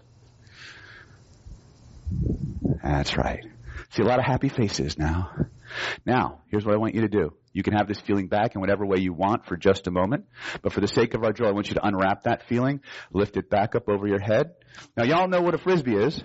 That's 2.82 3.16
right. 3.16 3.44
See 3.90 4.02
a 4.02 4.06
lot 4.06 4.18
of 4.18 4.24
happy 4.24 4.48
faces 4.48 4.98
now. 4.98 5.30
Now, 6.04 6.40
here's 6.50 6.64
what 6.64 6.74
I 6.74 6.78
want 6.78 6.94
you 6.94 7.02
to 7.02 7.08
do. 7.08 7.34
You 7.58 7.64
can 7.64 7.72
have 7.72 7.88
this 7.88 7.98
feeling 7.98 8.28
back 8.28 8.54
in 8.54 8.60
whatever 8.60 8.86
way 8.86 8.98
you 9.00 9.12
want 9.12 9.44
for 9.46 9.56
just 9.56 9.88
a 9.88 9.90
moment. 9.90 10.26
But 10.62 10.72
for 10.72 10.80
the 10.80 10.86
sake 10.86 11.14
of 11.14 11.24
our 11.24 11.32
drill, 11.32 11.48
I 11.48 11.52
want 11.52 11.66
you 11.66 11.74
to 11.74 11.84
unwrap 11.84 12.22
that 12.22 12.46
feeling, 12.48 12.82
lift 13.12 13.36
it 13.36 13.50
back 13.50 13.74
up 13.74 13.88
over 13.88 14.06
your 14.06 14.20
head. 14.20 14.52
Now 14.96 15.02
y'all 15.02 15.26
know 15.26 15.40
what 15.40 15.56
a 15.56 15.58
frisbee 15.58 15.96
is. 15.96 16.22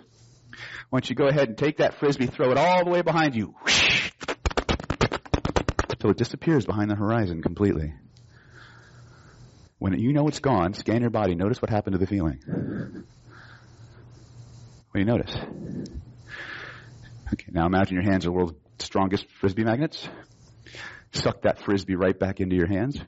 Why 0.92 1.00
don't 1.00 1.10
you 1.10 1.16
go 1.16 1.26
ahead 1.26 1.48
and 1.48 1.58
take 1.58 1.78
that 1.78 1.98
frisbee, 1.98 2.28
throw 2.28 2.52
it 2.52 2.60
all 2.60 2.86
the 2.86 2.92
way 2.92 3.02
behind 3.02 3.34
you. 3.34 3.56
Until 5.90 6.12
it 6.12 6.18
disappears 6.18 6.68
behind 6.68 6.92
the 6.92 6.96
horizon 6.96 7.42
completely. 7.42 7.96
When 9.80 10.00
you 10.00 10.14
know 10.14 10.28
it's 10.28 10.40
gone, 10.40 10.76
scan 10.76 11.02
your 11.02 11.10
body. 11.10 11.34
Notice 11.34 11.64
what 11.64 11.72
happened 11.72 11.94
to 11.94 11.98
the 11.98 12.06
feeling. 12.06 12.38
What 14.92 14.94
do 14.94 15.00
you 15.00 15.06
notice? 15.06 15.36
Okay, 17.34 17.48
now 17.52 17.66
imagine 17.66 17.96
your 17.96 18.04
hands 18.04 18.24
are 18.24 18.30
the 18.30 18.34
world's 18.34 18.54
strongest 18.78 19.26
frisbee 19.40 19.64
magnets. 19.64 20.08
Suck 21.14 21.44
that 21.44 21.60
frisbee 21.60 21.96
right 21.96 22.18
back 22.18 22.40
into 22.40 22.56
your 22.56 22.68
hands. 22.68 23.00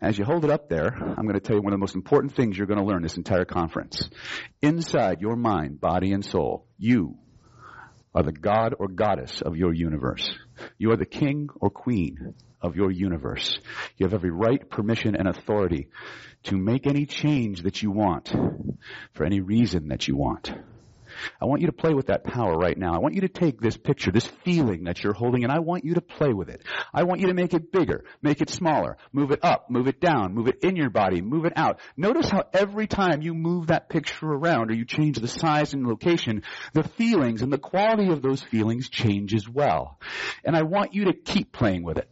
As 0.00 0.18
you 0.18 0.24
hold 0.24 0.44
it 0.44 0.50
up 0.50 0.68
there, 0.68 0.88
I'm 0.88 1.26
going 1.26 1.34
to 1.34 1.40
tell 1.40 1.56
you 1.56 1.62
one 1.62 1.72
of 1.72 1.78
the 1.78 1.82
most 1.82 1.94
important 1.94 2.34
things 2.34 2.58
you're 2.58 2.66
going 2.66 2.78
to 2.78 2.84
learn 2.84 3.02
this 3.02 3.16
entire 3.16 3.44
conference. 3.44 4.10
Inside 4.60 5.20
your 5.20 5.36
mind, 5.36 5.80
body, 5.80 6.12
and 6.12 6.24
soul, 6.24 6.66
you 6.78 7.16
are 8.14 8.22
the 8.22 8.32
God 8.32 8.74
or 8.78 8.88
goddess 8.88 9.42
of 9.42 9.56
your 9.56 9.72
universe. 9.72 10.36
You 10.78 10.92
are 10.92 10.96
the 10.96 11.06
king 11.06 11.48
or 11.60 11.70
queen 11.70 12.34
of 12.60 12.76
your 12.76 12.90
universe. 12.90 13.58
You 13.96 14.06
have 14.06 14.14
every 14.14 14.30
right, 14.30 14.68
permission, 14.68 15.14
and 15.16 15.28
authority 15.28 15.88
to 16.44 16.56
make 16.56 16.86
any 16.86 17.06
change 17.06 17.62
that 17.62 17.82
you 17.82 17.90
want 17.90 18.34
for 19.12 19.24
any 19.24 19.40
reason 19.40 19.88
that 19.88 20.08
you 20.08 20.16
want. 20.16 20.52
I 21.40 21.46
want 21.46 21.60
you 21.60 21.66
to 21.68 21.72
play 21.72 21.94
with 21.94 22.06
that 22.06 22.24
power 22.24 22.56
right 22.56 22.76
now. 22.76 22.94
I 22.94 22.98
want 22.98 23.14
you 23.14 23.22
to 23.22 23.28
take 23.28 23.60
this 23.60 23.76
picture, 23.76 24.10
this 24.10 24.26
feeling 24.44 24.84
that 24.84 25.02
you're 25.02 25.12
holding, 25.12 25.44
and 25.44 25.52
I 25.52 25.60
want 25.60 25.84
you 25.84 25.94
to 25.94 26.00
play 26.00 26.32
with 26.32 26.48
it. 26.48 26.62
I 26.92 27.04
want 27.04 27.20
you 27.20 27.28
to 27.28 27.34
make 27.34 27.54
it 27.54 27.72
bigger, 27.72 28.04
make 28.22 28.40
it 28.40 28.50
smaller, 28.50 28.96
move 29.12 29.30
it 29.30 29.40
up, 29.42 29.70
move 29.70 29.88
it 29.88 30.00
down, 30.00 30.34
move 30.34 30.48
it 30.48 30.62
in 30.62 30.76
your 30.76 30.90
body, 30.90 31.20
move 31.20 31.44
it 31.44 31.52
out. 31.56 31.80
Notice 31.96 32.28
how 32.28 32.44
every 32.52 32.86
time 32.86 33.22
you 33.22 33.34
move 33.34 33.68
that 33.68 33.88
picture 33.88 34.26
around 34.26 34.70
or 34.70 34.74
you 34.74 34.84
change 34.84 35.18
the 35.18 35.28
size 35.28 35.74
and 35.74 35.86
location, 35.86 36.42
the 36.72 36.84
feelings 36.84 37.42
and 37.42 37.52
the 37.52 37.58
quality 37.58 38.10
of 38.10 38.22
those 38.22 38.42
feelings 38.42 38.88
change 38.88 39.34
as 39.34 39.48
well. 39.48 39.98
And 40.44 40.56
I 40.56 40.62
want 40.62 40.94
you 40.94 41.06
to 41.06 41.12
keep 41.12 41.52
playing 41.52 41.82
with 41.82 41.98
it. 41.98 42.08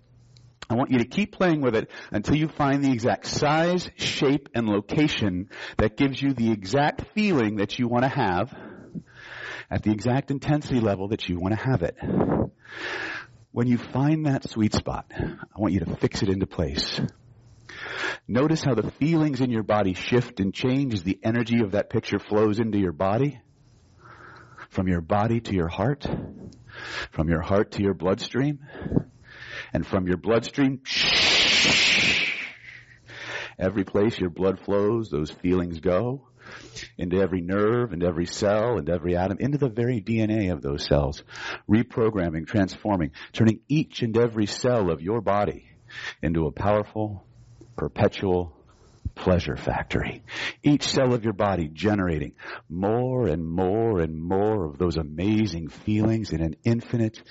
I 0.72 0.74
want 0.74 0.90
you 0.90 0.98
to 0.98 1.04
keep 1.04 1.32
playing 1.32 1.60
with 1.60 1.74
it 1.74 1.90
until 2.12 2.36
you 2.36 2.48
find 2.48 2.82
the 2.82 2.92
exact 2.92 3.26
size, 3.26 3.90
shape, 3.96 4.48
and 4.54 4.66
location 4.66 5.50
that 5.76 5.98
gives 5.98 6.20
you 6.20 6.32
the 6.32 6.50
exact 6.50 7.04
feeling 7.14 7.56
that 7.56 7.78
you 7.78 7.88
want 7.88 8.04
to 8.04 8.08
have 8.08 8.54
at 9.70 9.82
the 9.82 9.90
exact 9.90 10.30
intensity 10.30 10.80
level 10.80 11.08
that 11.08 11.28
you 11.28 11.38
want 11.38 11.58
to 11.58 11.64
have 11.64 11.82
it. 11.82 11.96
When 13.52 13.66
you 13.66 13.78
find 13.78 14.26
that 14.26 14.48
sweet 14.48 14.74
spot, 14.74 15.10
I 15.14 15.60
want 15.60 15.74
you 15.74 15.80
to 15.80 15.96
fix 15.96 16.22
it 16.22 16.28
into 16.28 16.46
place. 16.46 17.00
Notice 18.26 18.62
how 18.62 18.74
the 18.74 18.90
feelings 18.92 19.40
in 19.40 19.50
your 19.50 19.62
body 19.62 19.94
shift 19.94 20.40
and 20.40 20.54
change 20.54 20.94
as 20.94 21.02
the 21.02 21.18
energy 21.22 21.60
of 21.60 21.72
that 21.72 21.90
picture 21.90 22.18
flows 22.18 22.60
into 22.60 22.78
your 22.78 22.92
body. 22.92 23.40
From 24.70 24.88
your 24.88 25.00
body 25.02 25.40
to 25.40 25.54
your 25.54 25.68
heart. 25.68 26.06
From 27.10 27.28
your 27.28 27.42
heart 27.42 27.72
to 27.72 27.82
your 27.82 27.94
bloodstream. 27.94 28.60
And 29.74 29.86
from 29.86 30.06
your 30.06 30.16
bloodstream, 30.16 30.80
every 33.58 33.84
place 33.84 34.18
your 34.18 34.30
blood 34.30 34.60
flows, 34.60 35.10
those 35.10 35.30
feelings 35.30 35.80
go 35.80 36.28
into 36.98 37.20
every 37.20 37.40
nerve 37.40 37.92
and 37.92 38.02
every 38.02 38.26
cell 38.26 38.78
and 38.78 38.88
every 38.88 39.16
atom, 39.16 39.38
into 39.40 39.58
the 39.58 39.68
very 39.68 40.00
DNA 40.00 40.52
of 40.52 40.62
those 40.62 40.86
cells, 40.86 41.22
reprogramming, 41.68 42.46
transforming, 42.46 43.10
turning 43.32 43.60
each 43.68 44.02
and 44.02 44.16
every 44.16 44.46
cell 44.46 44.90
of 44.90 45.00
your 45.00 45.20
body 45.20 45.66
into 46.22 46.46
a 46.46 46.52
powerful, 46.52 47.24
perpetual 47.76 48.56
pleasure 49.14 49.56
factory. 49.56 50.22
Each 50.62 50.88
cell 50.88 51.12
of 51.12 51.24
your 51.24 51.32
body 51.32 51.68
generating 51.68 52.32
more 52.68 53.26
and 53.26 53.46
more 53.46 54.00
and 54.00 54.20
more 54.20 54.64
of 54.64 54.78
those 54.78 54.96
amazing 54.96 55.68
feelings 55.68 56.30
in 56.30 56.40
an 56.40 56.56
infinite, 56.64 57.22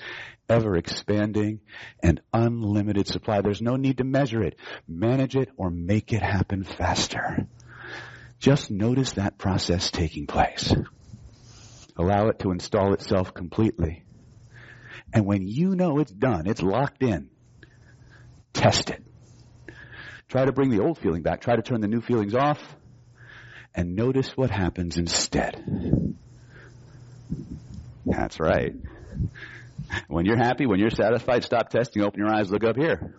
ever 0.48 0.76
expanding, 0.76 1.60
and 2.02 2.20
unlimited 2.32 3.06
supply. 3.06 3.40
There's 3.40 3.62
no 3.62 3.76
need 3.76 3.98
to 3.98 4.04
measure 4.04 4.42
it, 4.42 4.58
manage 4.86 5.36
it, 5.36 5.48
or 5.56 5.70
make 5.70 6.12
it 6.12 6.22
happen 6.22 6.64
faster. 6.64 7.46
Just 8.42 8.72
notice 8.72 9.12
that 9.12 9.38
process 9.38 9.92
taking 9.92 10.26
place. 10.26 10.74
Allow 11.96 12.26
it 12.26 12.40
to 12.40 12.50
install 12.50 12.92
itself 12.92 13.32
completely. 13.32 14.04
And 15.14 15.26
when 15.26 15.46
you 15.46 15.76
know 15.76 16.00
it's 16.00 16.10
done, 16.10 16.48
it's 16.48 16.60
locked 16.60 17.04
in, 17.04 17.30
test 18.52 18.90
it. 18.90 19.00
Try 20.28 20.44
to 20.44 20.50
bring 20.50 20.70
the 20.70 20.82
old 20.82 20.98
feeling 20.98 21.22
back. 21.22 21.42
Try 21.42 21.54
to 21.54 21.62
turn 21.62 21.82
the 21.82 21.86
new 21.86 22.00
feelings 22.00 22.34
off 22.34 22.58
and 23.76 23.94
notice 23.94 24.36
what 24.36 24.50
happens 24.50 24.98
instead. 24.98 26.16
That's 28.04 28.40
right. 28.40 28.74
When 30.08 30.26
you're 30.26 30.36
happy, 30.36 30.66
when 30.66 30.80
you're 30.80 30.90
satisfied, 30.90 31.44
stop 31.44 31.68
testing, 31.68 32.02
open 32.02 32.18
your 32.18 32.34
eyes, 32.34 32.50
look 32.50 32.64
up 32.64 32.76
here. 32.76 33.14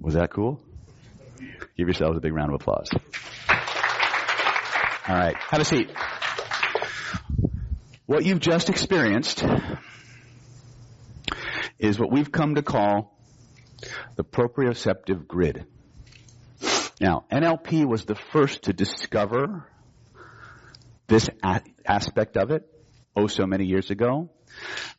Was 0.00 0.14
that 0.14 0.32
cool? 0.32 0.60
Give 1.76 1.88
yourselves 1.88 2.16
a 2.16 2.20
big 2.20 2.32
round 2.32 2.52
of 2.54 2.60
applause. 2.60 2.88
All 5.08 5.16
right, 5.16 5.36
have 5.36 5.60
a 5.60 5.64
seat. 5.64 5.90
What 8.06 8.24
you've 8.24 8.40
just 8.40 8.68
experienced 8.68 9.44
is 11.78 11.98
what 11.98 12.10
we've 12.12 12.30
come 12.30 12.56
to 12.56 12.62
call 12.62 13.16
the 14.16 14.24
proprioceptive 14.24 15.26
grid. 15.26 15.64
Now, 17.00 17.24
NLP 17.32 17.86
was 17.86 18.04
the 18.04 18.14
first 18.14 18.64
to 18.64 18.72
discover 18.72 19.66
this 21.06 21.30
a- 21.42 21.62
aspect 21.86 22.36
of 22.36 22.50
it 22.50 22.62
oh 23.16 23.26
so 23.26 23.46
many 23.46 23.64
years 23.64 23.90
ago, 23.90 24.30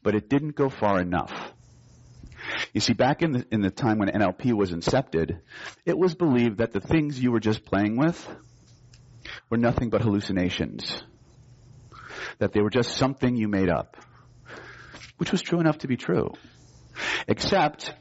but 0.02 0.16
it 0.16 0.30
didn't 0.30 0.56
go 0.56 0.70
far 0.70 1.00
enough. 1.00 1.32
You 2.74 2.80
see, 2.80 2.94
back 2.94 3.22
in 3.22 3.34
the, 3.34 3.46
in 3.52 3.62
the 3.62 3.70
time 3.70 3.98
when 3.98 4.10
NLP 4.10 4.54
was 4.54 4.72
incepted, 4.72 5.40
it 5.86 5.98
was 5.98 6.16
believed 6.16 6.60
that 6.60 6.72
the 6.72 6.80
things 6.80 7.22
you 7.22 7.32
were 7.32 7.42
just 7.42 7.66
playing 7.66 7.98
with 7.98 8.28
were 9.50 9.58
nothing 9.58 9.90
but 9.90 10.02
hallucinations. 10.02 11.04
That 12.40 12.54
they 12.54 12.62
were 12.62 12.70
just 12.70 12.96
something 12.96 13.36
you 13.36 13.50
made 13.50 13.70
up. 13.70 13.98
Which 15.18 15.32
was 15.32 15.42
true 15.42 15.60
enough 15.60 15.80
to 15.80 15.88
be 15.88 15.98
true. 15.98 16.32
Except 17.28 17.94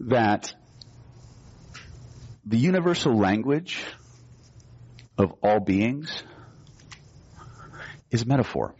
that 0.00 0.52
the 2.44 2.58
universal 2.58 3.16
language 3.16 3.84
of 5.16 5.32
all 5.42 5.60
beings 5.60 6.24
is 8.10 8.26
metaphor. 8.26 8.74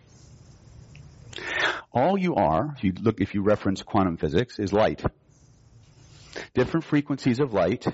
All 1.95 2.19
you 2.19 2.35
are, 2.37 2.75
if 2.77 2.85
you 2.85 2.93
look, 3.01 3.21
if 3.21 3.35
you 3.35 3.43
reference 3.43 3.83
quantum 3.83 4.17
physics, 4.17 4.59
is 4.59 4.73
light. 4.73 5.03
Different 6.55 6.85
frequencies 6.85 7.41
of 7.41 7.53
light 7.53 7.87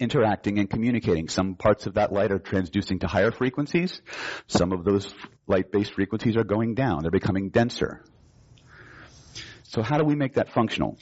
interacting 0.00 0.58
and 0.58 0.70
communicating. 0.70 1.28
Some 1.28 1.54
parts 1.54 1.86
of 1.86 1.94
that 1.94 2.12
light 2.12 2.30
are 2.30 2.38
transducing 2.38 3.00
to 3.00 3.06
higher 3.06 3.30
frequencies. 3.30 4.00
Some 4.46 4.72
of 4.72 4.84
those 4.84 5.12
light-based 5.46 5.92
frequencies 5.92 6.36
are 6.36 6.44
going 6.44 6.74
down. 6.74 7.02
They're 7.02 7.10
becoming 7.10 7.50
denser. 7.50 8.04
So 9.64 9.82
how 9.82 9.98
do 9.98 10.04
we 10.04 10.14
make 10.14 10.34
that 10.34 10.50
functional? 10.50 10.96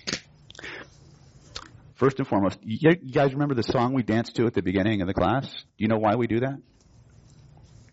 First 1.95 2.19
and 2.19 2.29
foremost, 2.29 2.59
you 2.63 2.95
guys 2.95 3.33
remember 3.33 3.55
the 3.55 3.63
song 3.63 3.95
we 3.95 4.03
danced 4.03 4.37
to 4.37 4.47
at 4.47 4.55
the 4.55 4.63
beginning 4.63 5.01
of 5.01 5.09
the 5.09 5.15
class? 5.15 5.51
Do 5.51 5.61
you 5.79 5.89
know 5.89 5.99
why 5.99 6.17
we 6.17 6.27
do 6.27 6.41
that? 6.41 6.59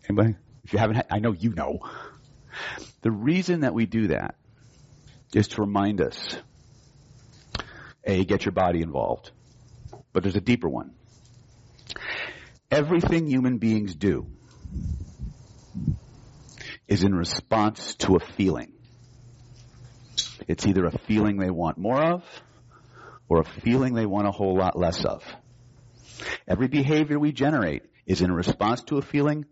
Anybody? 0.09 0.35
If 0.63 0.73
you 0.73 0.79
haven't, 0.79 1.05
I 1.09 1.19
know 1.19 1.31
you 1.33 1.53
know. 1.53 1.79
The 3.01 3.11
reason 3.11 3.61
that 3.61 3.73
we 3.73 3.85
do 3.85 4.07
that 4.07 4.35
is 5.33 5.49
to 5.49 5.61
remind 5.61 6.01
us, 6.01 6.37
A, 8.03 8.23
get 8.25 8.45
your 8.45 8.51
body 8.51 8.81
involved. 8.81 9.31
But 10.11 10.23
there's 10.23 10.35
a 10.35 10.41
deeper 10.41 10.69
one. 10.69 10.91
Everything 12.69 13.27
human 13.27 13.57
beings 13.57 13.95
do 13.95 14.27
is 16.87 17.03
in 17.03 17.15
response 17.15 17.95
to 17.95 18.15
a 18.15 18.19
feeling. 18.19 18.73
It's 20.47 20.65
either 20.67 20.85
a 20.85 20.97
feeling 21.07 21.37
they 21.37 21.49
want 21.49 21.77
more 21.77 22.03
of 22.03 22.23
or 23.29 23.41
a 23.41 23.61
feeling 23.61 23.93
they 23.93 24.05
want 24.05 24.27
a 24.27 24.31
whole 24.31 24.57
lot 24.57 24.77
less 24.77 25.05
of. 25.05 25.23
Every 26.47 26.67
behavior 26.67 27.17
we 27.17 27.31
generate 27.31 27.83
is 28.05 28.21
in 28.21 28.31
response 28.31 28.83
to 28.83 28.97
a 28.97 29.01
feeling, 29.01 29.45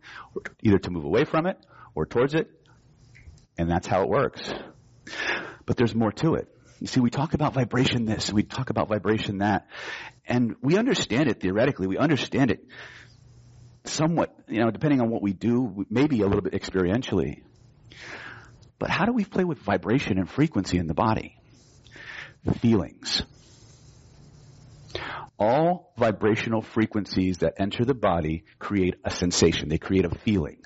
either 0.61 0.79
to 0.79 0.91
move 0.91 1.05
away 1.05 1.23
from 1.23 1.47
it 1.47 1.57
or 1.95 2.05
towards 2.05 2.33
it 2.33 2.49
and 3.61 3.69
that's 3.69 3.87
how 3.87 4.01
it 4.01 4.09
works. 4.09 4.51
But 5.65 5.77
there's 5.77 5.95
more 5.95 6.11
to 6.11 6.33
it. 6.33 6.47
You 6.79 6.87
see, 6.87 6.99
we 6.99 7.11
talk 7.11 7.35
about 7.35 7.53
vibration 7.53 8.05
this, 8.05 8.29
and 8.29 8.35
we 8.35 8.43
talk 8.43 8.71
about 8.71 8.89
vibration 8.89 9.37
that, 9.37 9.67
and 10.25 10.55
we 10.61 10.77
understand 10.77 11.29
it 11.29 11.39
theoretically. 11.39 11.87
We 11.87 11.97
understand 11.97 12.49
it 12.49 12.65
somewhat, 13.85 14.33
you 14.47 14.59
know, 14.59 14.71
depending 14.71 14.99
on 14.99 15.09
what 15.09 15.21
we 15.21 15.33
do, 15.33 15.85
maybe 15.89 16.21
a 16.21 16.25
little 16.25 16.41
bit 16.41 16.53
experientially. 16.53 17.43
But 18.79 18.89
how 18.89 19.05
do 19.05 19.13
we 19.13 19.25
play 19.25 19.43
with 19.43 19.59
vibration 19.59 20.17
and 20.17 20.27
frequency 20.27 20.79
in 20.79 20.87
the 20.87 20.95
body? 20.95 21.37
Feelings. 22.61 23.21
All 25.37 25.93
vibrational 25.97 26.63
frequencies 26.63 27.39
that 27.39 27.53
enter 27.59 27.85
the 27.85 27.93
body 27.93 28.43
create 28.57 28.95
a 29.05 29.11
sensation. 29.11 29.69
They 29.69 29.77
create 29.77 30.05
a 30.05 30.09
feeling. 30.09 30.57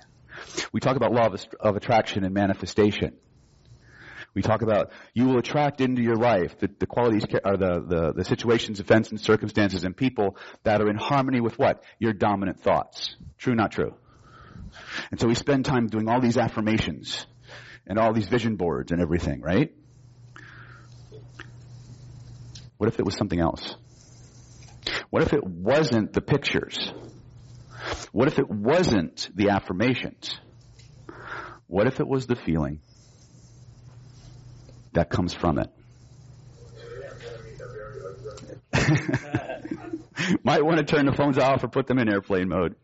We 0.71 0.79
talk 0.79 0.95
about 0.95 1.11
law 1.11 1.27
of, 1.27 1.45
of 1.59 1.75
attraction 1.75 2.23
and 2.23 2.33
manifestation. 2.33 3.15
We 4.33 4.41
talk 4.41 4.61
about 4.61 4.91
you 5.13 5.25
will 5.25 5.39
attract 5.39 5.79
into 5.79 6.01
your 6.01 6.17
life 6.17 6.59
the, 6.59 6.69
the 6.77 6.85
qualities 6.85 7.25
or 7.45 7.55
the, 7.55 7.85
the, 7.87 8.13
the 8.17 8.25
situations, 8.25 8.81
events, 8.81 9.09
and 9.09 9.19
circumstances 9.19 9.85
and 9.85 9.95
people 9.95 10.37
that 10.63 10.81
are 10.81 10.89
in 10.89 10.97
harmony 10.97 11.39
with 11.39 11.57
what? 11.57 11.83
Your 11.99 12.11
dominant 12.11 12.59
thoughts. 12.59 13.15
True, 13.37 13.55
not 13.55 13.71
true. 13.71 13.95
And 15.09 15.19
so 15.19 15.27
we 15.27 15.35
spend 15.35 15.63
time 15.63 15.87
doing 15.87 16.09
all 16.09 16.19
these 16.19 16.37
affirmations 16.37 17.25
and 17.87 17.97
all 17.97 18.13
these 18.13 18.27
vision 18.27 18.57
boards 18.57 18.91
and 18.91 19.01
everything, 19.01 19.41
right? 19.41 19.73
What 22.77 22.89
if 22.89 22.99
it 22.99 23.05
was 23.05 23.15
something 23.15 23.39
else? 23.39 23.75
What 25.09 25.23
if 25.23 25.31
it 25.31 25.43
wasn't 25.45 26.11
the 26.11 26.21
pictures? 26.21 26.91
What 28.15 28.29
if 28.29 28.39
it 28.39 28.49
wasn't 28.49 29.29
the 29.35 29.49
affirmations? 29.49 30.39
What 31.67 31.85
if 31.85 31.99
it 31.99 32.07
was 32.07 32.27
the 32.27 32.37
feeling 32.37 32.79
that 34.93 35.09
comes 35.09 35.33
from 35.33 35.59
it? 35.59 35.69
Might 40.45 40.63
want 40.63 40.77
to 40.77 40.85
turn 40.85 41.05
the 41.05 41.11
phones 41.11 41.37
off 41.37 41.65
or 41.65 41.67
put 41.67 41.87
them 41.87 41.99
in 41.99 42.07
airplane 42.07 42.47
mode. 42.47 42.77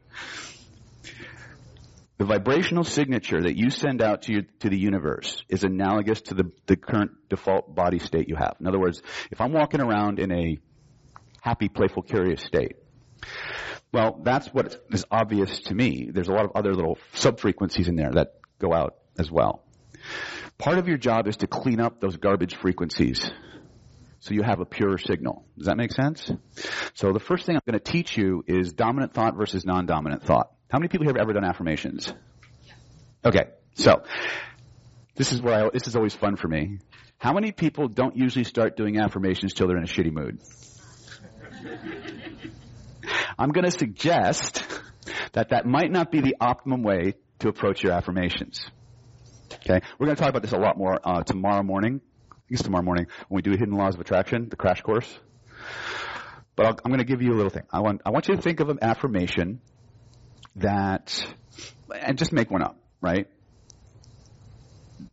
The 2.17 2.25
vibrational 2.25 2.83
signature 2.83 3.41
that 3.41 3.57
you 3.57 3.69
send 3.69 4.01
out 4.01 4.23
to, 4.23 4.33
your, 4.33 4.41
to 4.59 4.69
the 4.69 4.77
universe 4.77 5.45
is 5.47 5.63
analogous 5.63 6.19
to 6.23 6.33
the, 6.33 6.51
the 6.65 6.75
current 6.75 7.11
default 7.29 7.73
body 7.73 7.99
state 7.99 8.27
you 8.27 8.35
have. 8.35 8.57
In 8.59 8.67
other 8.67 8.81
words, 8.81 9.01
if 9.31 9.39
I'm 9.39 9.53
walking 9.53 9.79
around 9.79 10.19
in 10.19 10.29
a 10.33 10.57
happy, 11.39 11.69
playful, 11.69 12.03
curious 12.03 12.43
state, 12.43 12.75
well, 13.93 14.19
that's 14.23 14.47
what 14.47 14.75
is 14.91 15.06
obvious 15.12 15.60
to 15.62 15.75
me. 15.75 16.10
There's 16.12 16.30
a 16.30 16.34
lot 16.34 16.45
of 16.45 16.51
other 16.56 16.73
little 16.73 16.97
sub-frequencies 17.13 17.88
in 17.88 17.95
there 17.95 18.12
that 18.12 18.36
go 18.60 18.73
out 18.73 18.95
as 19.19 19.30
well. 19.30 19.63
Part 20.58 20.77
of 20.77 20.88
your 20.88 20.97
job 20.97 21.27
is 21.27 21.38
to 21.38 21.47
clean 21.47 21.80
up 21.80 21.99
those 21.99 22.17
garbage 22.17 22.56
frequencies 22.56 23.30
so 24.19 24.36
you 24.36 24.43
have 24.43 24.60
a 24.60 24.65
pure 24.65 24.97
signal. 24.99 25.45
Does 25.58 25.65
that 25.65 25.77
make 25.77 25.91
sense? 25.91 26.32
So 26.93 27.12
the 27.12 27.19
first 27.19 27.45
thing 27.45 27.56
I'm 27.56 27.62
going 27.65 27.80
to 27.80 27.91
teach 27.91 28.15
you 28.15 28.43
is 28.47 28.71
dominant 28.71 29.13
thought 29.13 29.36
versus 29.36 29.65
non-dominant 29.65 30.23
thought. 30.23 30.51
How 30.69 30.77
many 30.77 30.88
people 30.89 31.06
here 31.06 31.13
have 31.15 31.21
ever 31.21 31.34
done 31.34 31.43
affirmations? 31.43 32.13
Okay, 33.25 33.45
so 33.73 34.04
this 35.15 35.34
is 35.34 35.41
where 35.41 35.65
I, 35.65 35.69
this 35.73 35.88
is 35.88 35.95
always 35.95 36.13
fun 36.13 36.36
for 36.36 36.47
me. 36.47 36.80
How 37.17 37.34
many 37.34 37.51
people 37.51 37.88
don't 37.88 38.15
usually 38.15 38.45
start 38.45 38.77
doing 38.77 38.99
affirmations 38.99 39.54
till 39.54 39.67
they're 39.67 39.77
in 39.77 39.84
a 39.84 39.88
shitty 39.88 40.13
mood? 40.13 40.39
I'm 43.41 43.49
going 43.49 43.65
to 43.65 43.71
suggest 43.71 44.63
that 45.34 45.49
that 45.49 45.65
might 45.65 45.91
not 45.91 46.12
be 46.12 46.21
the 46.21 46.36
optimum 46.39 46.84
way 46.84 47.15
to 47.39 47.47
approach 47.47 47.82
your 47.82 47.91
affirmations. 47.91 48.63
Okay, 49.54 49.82
we're 49.97 50.06
going 50.06 50.15
to 50.15 50.21
talk 50.21 50.30
about 50.30 50.43
this 50.43 50.51
a 50.51 50.60
lot 50.60 50.77
more 50.77 50.99
uh, 51.04 51.23
tomorrow 51.23 51.63
morning. 51.63 52.01
I 52.32 52.36
think 52.36 52.51
it's 52.51 52.62
tomorrow 52.62 52.84
morning 52.84 53.08
when 53.30 53.38
we 53.38 53.41
do 53.41 53.49
Hidden 53.58 53.73
Laws 53.73 53.95
of 53.95 54.01
Attraction, 54.01 54.47
the 54.47 54.56
crash 54.58 54.82
course. 54.82 55.12
But 56.56 56.67
i 56.67 56.69
am 56.69 56.75
going 56.91 56.99
to 56.99 57.04
give 57.04 57.23
you 57.23 57.32
a 57.32 57.34
little 57.34 57.49
thing. 57.49 57.63
I 57.71 57.80
want 57.80 58.01
I 58.06 58.12
want 58.12 58.27
you 58.27 58.36
to 58.36 58.41
think 58.43 58.60
of 58.60 58.69
an 58.69 58.77
affirmation 58.84 59.60
that, 60.58 61.25
and 61.99 62.19
just 62.19 62.32
make 62.32 62.51
one 62.51 62.62
up, 62.62 62.77
right? 63.01 63.27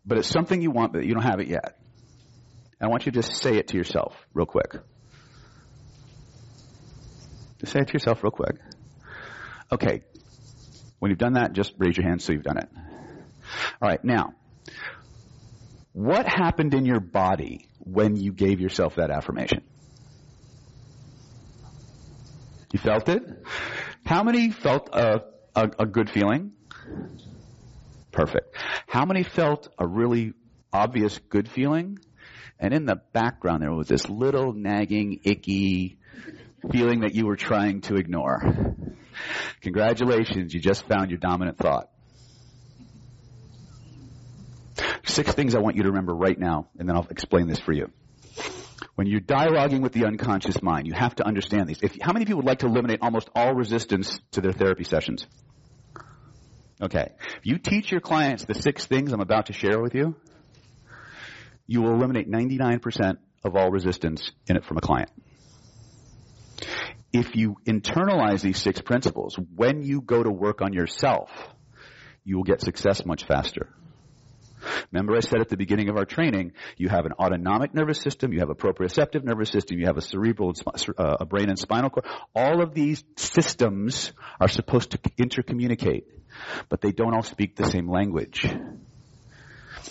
But 0.05 0.19
it's 0.19 0.29
something 0.29 0.61
you 0.61 0.71
want, 0.71 0.93
but 0.93 1.07
you 1.07 1.14
don't 1.14 1.23
have 1.23 1.41
it 1.41 1.49
yet. 1.49 1.79
I 2.79 2.88
want 2.88 3.07
you 3.07 3.12
to 3.12 3.23
just 3.23 3.43
say 3.43 3.57
it 3.57 3.69
to 3.69 3.79
yourself 3.79 4.14
real 4.35 4.45
quick. 4.45 4.77
Just 7.59 7.73
say 7.73 7.81
it 7.81 7.88
to 7.88 7.92
yourself 7.92 8.23
real 8.23 8.31
quick. 8.31 8.57
Okay. 9.73 10.03
When 10.99 11.11
you've 11.11 11.18
done 11.18 11.35
that, 11.35 11.53
just 11.53 11.75
raise 11.79 11.97
your 11.97 12.07
hand 12.07 12.23
so 12.23 12.33
you've 12.33 12.42
done 12.42 12.59
it. 12.59 12.68
Alright, 13.83 14.05
now, 14.05 14.35
what 15.92 16.27
happened 16.27 16.75
in 16.75 16.85
your 16.85 17.01
body 17.01 17.68
when 17.79 18.16
you 18.16 18.33
gave 18.33 18.61
yourself 18.61 18.97
that 18.97 19.11
affirmation? 19.11 19.62
You 22.73 22.79
felt 22.79 23.09
it? 23.09 23.23
How 24.05 24.23
many 24.23 24.51
felt 24.51 24.90
a, 24.92 25.23
a, 25.55 25.71
a 25.81 25.87
good 25.87 26.11
feeling? 26.11 26.53
Perfect. 28.12 28.55
How 28.87 29.05
many 29.05 29.23
felt 29.23 29.68
a 29.79 29.87
really 29.87 30.35
obvious 30.73 31.18
good 31.31 31.49
feeling? 31.49 31.99
And 32.59 32.75
in 32.75 32.85
the 32.85 33.01
background 33.12 33.62
there 33.62 33.73
was 33.73 33.88
this 33.88 34.09
little 34.09 34.53
nagging, 34.53 35.21
icky 35.25 35.99
feeling 36.71 37.01
that 37.01 37.14
you 37.14 37.27
were 37.27 37.37
trying 37.37 37.81
to 37.83 37.97
ignore. 37.97 38.75
Congratulations, 39.62 40.53
you 40.55 40.61
just 40.61 40.87
found 40.87 41.11
your 41.11 41.18
dominant 41.18 41.59
thought. 41.59 41.90
Six 45.05 45.33
things 45.33 45.55
I 45.55 45.61
want 45.61 45.77
you 45.77 45.83
to 45.85 45.88
remember 45.88 46.14
right 46.14 46.38
now, 46.38 46.68
and 46.79 46.88
then 46.88 46.97
I'll 46.97 47.07
explain 47.11 47.49
this 47.49 47.59
for 47.59 47.73
you. 47.73 47.90
When 48.94 49.07
you're 49.07 49.21
dialoguing 49.21 49.81
with 49.81 49.92
the 49.92 50.07
unconscious 50.07 50.62
mind, 50.62 50.87
you 50.87 50.92
have 50.92 51.14
to 51.16 51.27
understand 51.27 51.68
these. 51.68 51.79
If, 51.83 51.97
how 52.01 52.12
many 52.12 52.25
people 52.25 52.38
would 52.38 52.47
like 52.47 52.61
to 52.61 52.66
eliminate 52.66 53.01
almost 53.01 53.31
all 53.35 53.55
resistance 53.55 54.21
to 54.33 54.40
their 54.40 54.53
therapy 54.53 54.85
sessions? 54.85 55.27
Okay. 56.81 57.12
If 57.37 57.44
you 57.47 57.59
teach 57.59 57.90
your 57.90 58.01
clients 58.01 58.44
the 58.44 58.55
six 58.55 58.87
things 58.87 59.12
I'm 59.12 59.21
about 59.21 59.47
to 59.47 59.53
share 59.53 59.81
with 59.81 59.94
you, 59.94 60.16
you 61.66 61.83
will 61.83 61.94
eliminate 61.94 62.31
99% 62.31 63.18
of 63.44 63.57
all 63.57 63.71
resistance 63.71 64.31
in 64.47 64.57
it 64.57 64.64
from 64.64 64.79
a 64.79 64.81
client. 64.81 65.11
If 67.12 67.37
you 67.37 67.57
internalize 67.66 68.42
these 68.42 68.61
six 68.61 68.81
principles, 68.81 69.38
when 69.55 69.83
you 69.83 70.01
go 70.01 70.23
to 70.23 70.31
work 70.31 70.61
on 70.61 70.73
yourself, 70.73 71.31
you 72.25 72.37
will 72.37 72.44
get 72.44 72.61
success 72.61 73.05
much 73.07 73.25
faster. 73.25 73.68
Remember 74.92 75.16
I 75.16 75.21
said 75.21 75.40
at 75.40 75.49
the 75.49 75.57
beginning 75.57 75.88
of 75.88 75.97
our 75.97 76.05
training, 76.05 76.53
you 76.77 76.88
have 76.88 77.07
an 77.07 77.12
autonomic 77.12 77.75
nervous 77.75 78.01
system, 78.01 78.33
you 78.33 78.40
have 78.40 78.51
a 78.51 78.55
proprioceptive 78.55 79.25
nervous 79.25 79.51
system, 79.51 79.79
you 79.79 79.87
have 79.87 79.97
a 79.97 80.03
cerebral, 80.03 80.53
uh, 80.99 81.16
a 81.21 81.25
brain 81.25 81.49
and 81.49 81.59
spinal 81.59 81.90
cord. 81.90 82.07
All 82.35 82.61
of 82.62 82.75
these 82.75 83.05
systems 83.16 84.12
are 84.40 84.49
supposed 84.49 84.90
to 84.90 84.99
intercommunicate, 85.16 86.05
but 86.68 86.81
they 86.81 86.92
don't 86.92 87.14
all 87.14 87.23
speak 87.23 87.57
the 87.57 87.71
same 87.71 87.88
language. 87.88 88.47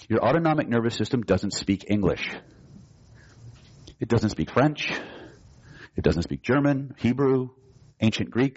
Your 0.10 0.24
autonomic 0.24 0.68
nervous 0.68 0.96
system 0.96 1.22
doesn't 1.22 1.54
speak 1.54 1.86
English. 1.90 2.30
It 4.00 4.10
doesn't 4.10 4.30
speak 4.30 4.52
French. 4.52 4.92
It 5.98 6.04
doesn't 6.04 6.22
speak 6.22 6.44
German, 6.44 6.94
Hebrew, 7.00 7.50
ancient 8.00 8.30
Greek. 8.30 8.56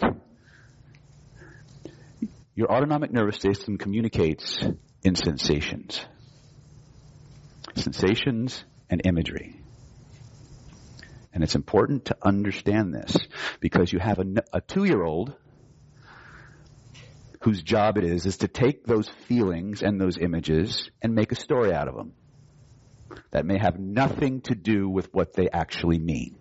Your 2.53 2.71
autonomic 2.71 3.11
nervous 3.11 3.39
system 3.39 3.79
communicates 3.79 4.63
in 5.03 5.15
sensations. 5.15 6.05
Sensations 7.75 8.63
and 8.91 9.01
imagery. 9.05 9.59
And 11.33 11.43
it's 11.43 11.55
important 11.55 12.05
to 12.05 12.17
understand 12.21 12.93
this 12.93 13.17
because 13.59 13.91
you 13.91 13.97
have 13.97 14.19
a, 14.19 14.25
a 14.53 14.61
two-year-old 14.61 15.33
whose 17.41 17.63
job 17.63 17.97
it 17.97 18.03
is 18.03 18.27
is 18.27 18.37
to 18.37 18.47
take 18.47 18.85
those 18.85 19.09
feelings 19.27 19.81
and 19.81 19.99
those 19.99 20.19
images 20.19 20.91
and 21.01 21.15
make 21.15 21.31
a 21.31 21.35
story 21.35 21.73
out 21.73 21.87
of 21.87 21.95
them 21.95 22.13
that 23.31 23.47
may 23.47 23.57
have 23.57 23.79
nothing 23.79 24.41
to 24.41 24.53
do 24.53 24.87
with 24.87 25.11
what 25.11 25.33
they 25.33 25.49
actually 25.49 25.97
mean. 25.97 26.37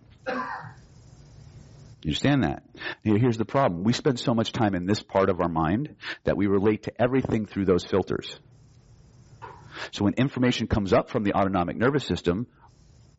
You 2.03 2.09
understand 2.09 2.45
that? 2.45 2.63
Here's 3.03 3.37
the 3.37 3.45
problem. 3.45 3.85
We 3.85 3.93
spend 3.93 4.19
so 4.19 4.35
much 4.35 4.53
time 4.53 4.75
in 4.75 4.87
this 4.87 5.03
part 5.03 5.29
of 5.29 5.41
our 5.41 5.49
mind 5.49 5.97
that 6.25 6.37
we 6.37 6.47
relate 6.47 6.85
to 6.85 6.93
everything 7.01 7.47
through 7.47 7.67
those 7.67 7.85
filters. 7.85 8.41
So 9.93 10.05
when 10.05 10.15
information 10.15 10.67
comes 10.67 10.93
up 10.93 11.11
from 11.11 11.25
the 11.25 11.35
autonomic 11.35 11.77
nervous 11.77 12.05
system, 12.05 12.47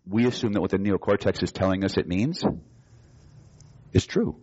we 0.07 0.25
assume 0.25 0.53
that 0.53 0.61
what 0.61 0.71
the 0.71 0.77
neocortex 0.77 1.43
is 1.43 1.51
telling 1.51 1.83
us 1.83 1.97
it 1.97 2.07
means 2.07 2.43
is 3.93 4.05
true. 4.05 4.37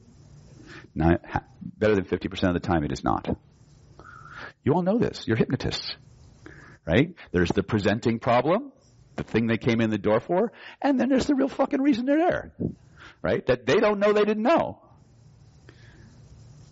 Better 0.95 1.95
than 1.95 2.05
50% 2.05 2.49
of 2.49 2.55
the 2.55 2.61
time 2.61 2.85
it 2.85 2.93
is 2.93 3.03
not. 3.03 3.29
You 4.65 4.75
all 4.75 4.83
know 4.83 4.99
this. 4.99 5.27
You're 5.27 5.37
hypnotists. 5.37 5.97
Right? 6.87 7.15
There's 7.33 7.51
the 7.51 7.63
presenting 7.63 8.19
problem, 8.19 8.73
the 9.17 9.25
thing 9.25 9.47
they 9.47 9.59
came 9.59 9.81
in 9.81 9.91
the 9.91 9.99
door 9.99 10.21
for, 10.21 10.53
and 10.81 10.99
then 10.99 11.09
there's 11.09 11.27
the 11.27 11.35
real 11.35 11.49
fucking 11.49 11.83
reason 11.83 12.07
they're 12.07 12.19
there. 12.19 12.53
Right? 13.23 13.45
That 13.47 13.67
they 13.67 13.77
don't 13.77 13.99
know 13.99 14.13
they 14.13 14.25
didn't 14.25 14.43
know. 14.43 14.81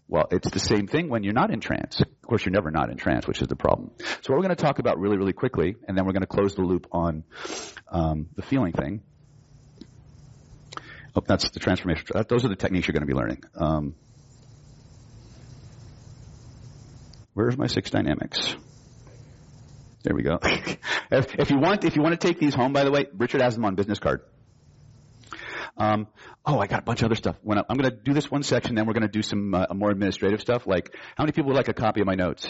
Well, 0.09 0.29
it's 0.31 0.49
the 0.49 0.61
same 0.61 0.87
thing 0.87 1.09
when 1.09 1.25
you're 1.25 1.35
not 1.35 1.51
in 1.51 1.61
trance. 1.61 2.01
Of 2.01 2.23
course, 2.23 2.45
you're 2.45 2.53
never 2.53 2.71
not 2.71 2.91
in 2.91 2.97
trance, 2.97 3.27
which 3.27 3.43
is 3.43 3.49
the 3.49 3.57
problem. 3.57 3.91
So 3.99 4.33
what 4.33 4.37
we're 4.39 4.45
going 4.45 4.57
to 4.57 4.63
talk 4.63 4.79
about 4.79 5.01
really, 5.01 5.17
really 5.17 5.33
quickly, 5.33 5.75
and 5.89 5.99
then 5.99 6.07
we're 6.07 6.13
going 6.13 6.23
to 6.23 6.29
close 6.29 6.55
the 6.55 6.63
loop 6.63 6.87
on 6.93 7.25
um, 7.89 8.29
the 8.37 8.43
feeling 8.43 8.73
thing. 8.73 9.03
Oh, 11.17 11.23
that's 11.27 11.51
the 11.51 11.61
transformation. 11.61 12.07
Those 12.29 12.45
are 12.45 12.49
the 12.49 12.57
techniques 12.57 12.87
you're 12.87 12.93
going 12.93 13.07
to 13.07 13.13
be 13.13 13.19
learning. 13.19 13.43
Um, 13.57 13.95
where's 17.35 17.57
my 17.57 17.67
six 17.67 17.91
dynamics? 17.91 18.55
There 20.05 20.15
we 20.15 20.23
go. 20.23 20.39
if, 20.43 21.35
if, 21.35 21.51
you 21.51 21.59
want, 21.59 21.85
if 21.85 21.97
you 21.97 22.03
want 22.03 22.21
to 22.21 22.25
take 22.25 22.39
these 22.39 22.55
home, 22.55 22.73
by 22.73 22.85
the 22.85 22.93
way, 22.93 23.07
Richard 23.17 23.41
has 23.41 23.57
them 23.57 23.65
on 23.65 23.75
business 23.75 23.99
card. 23.99 24.21
Um, 25.77 26.07
oh, 26.45 26.59
I 26.59 26.67
got 26.67 26.81
a 26.81 26.83
bunch 26.83 27.03
of 27.03 27.07
other 27.07 27.15
stuff. 27.15 27.37
When 27.43 27.59
I, 27.59 27.63
am 27.69 27.77
going 27.77 27.91
to 27.91 27.97
do 27.97 28.15
this 28.15 28.31
one 28.31 28.43
section, 28.43 28.75
then 28.75 28.87
we're 28.87 28.95
going 28.95 29.03
to 29.03 29.09
do 29.09 29.23
some 29.23 29.55
uh, 29.55 29.67
more 29.75 29.91
administrative 29.91 30.41
stuff. 30.41 30.67
Like, 30.67 30.95
how 31.17 31.25
many 31.25 31.33
people 31.33 31.49
would 31.49 31.57
like 31.57 31.69
a 31.69 31.75
copy 31.75 32.01
of 32.01 32.07
my 32.07 32.15
notes? 32.15 32.49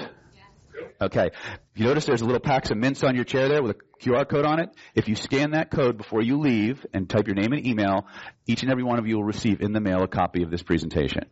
Okay. 1.01 1.31
You 1.75 1.85
notice 1.85 2.07
there's 2.07 2.23
a 2.23 2.25
little 2.25 2.41
packs 2.41 2.71
of 2.71 2.79
mints 2.79 3.03
on 3.05 3.15
your 3.15 3.25
chair 3.25 3.49
there 3.49 3.62
with 3.62 3.77
a 3.77 4.05
QR 4.05 4.29
code 4.29 4.47
on 4.47 4.61
it. 4.61 4.71
If 4.95 5.09
you 5.09 5.15
scan 5.15 5.51
that 5.51 5.71
code 5.71 5.99
before 5.99 6.23
you 6.23 6.39
leave 6.39 6.87
and 6.93 7.09
type 7.09 7.27
your 7.27 7.35
name 7.35 7.53
and 7.53 7.67
email, 7.67 8.07
each 8.47 8.62
and 8.62 8.71
every 8.71 8.83
one 8.83 8.99
of 8.99 9.07
you 9.07 9.17
will 9.17 9.25
receive 9.25 9.61
in 9.61 9.73
the 9.73 9.81
mail 9.81 10.03
a 10.03 10.09
copy 10.09 10.43
of 10.43 10.51
this 10.51 10.62
presentation. 10.62 11.27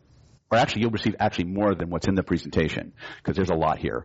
Or 0.51 0.59
actually, 0.59 0.83
you'll 0.83 0.91
receive 0.91 1.17
actually 1.19 1.47
more 1.47 1.75
than 1.75 1.89
what's 1.89 2.07
in 2.07 2.15
the 2.15 2.23
presentation 2.23 2.93
because 3.17 3.37
there's 3.37 3.51
a 3.51 3.55
lot 3.55 3.79
here. 3.79 4.05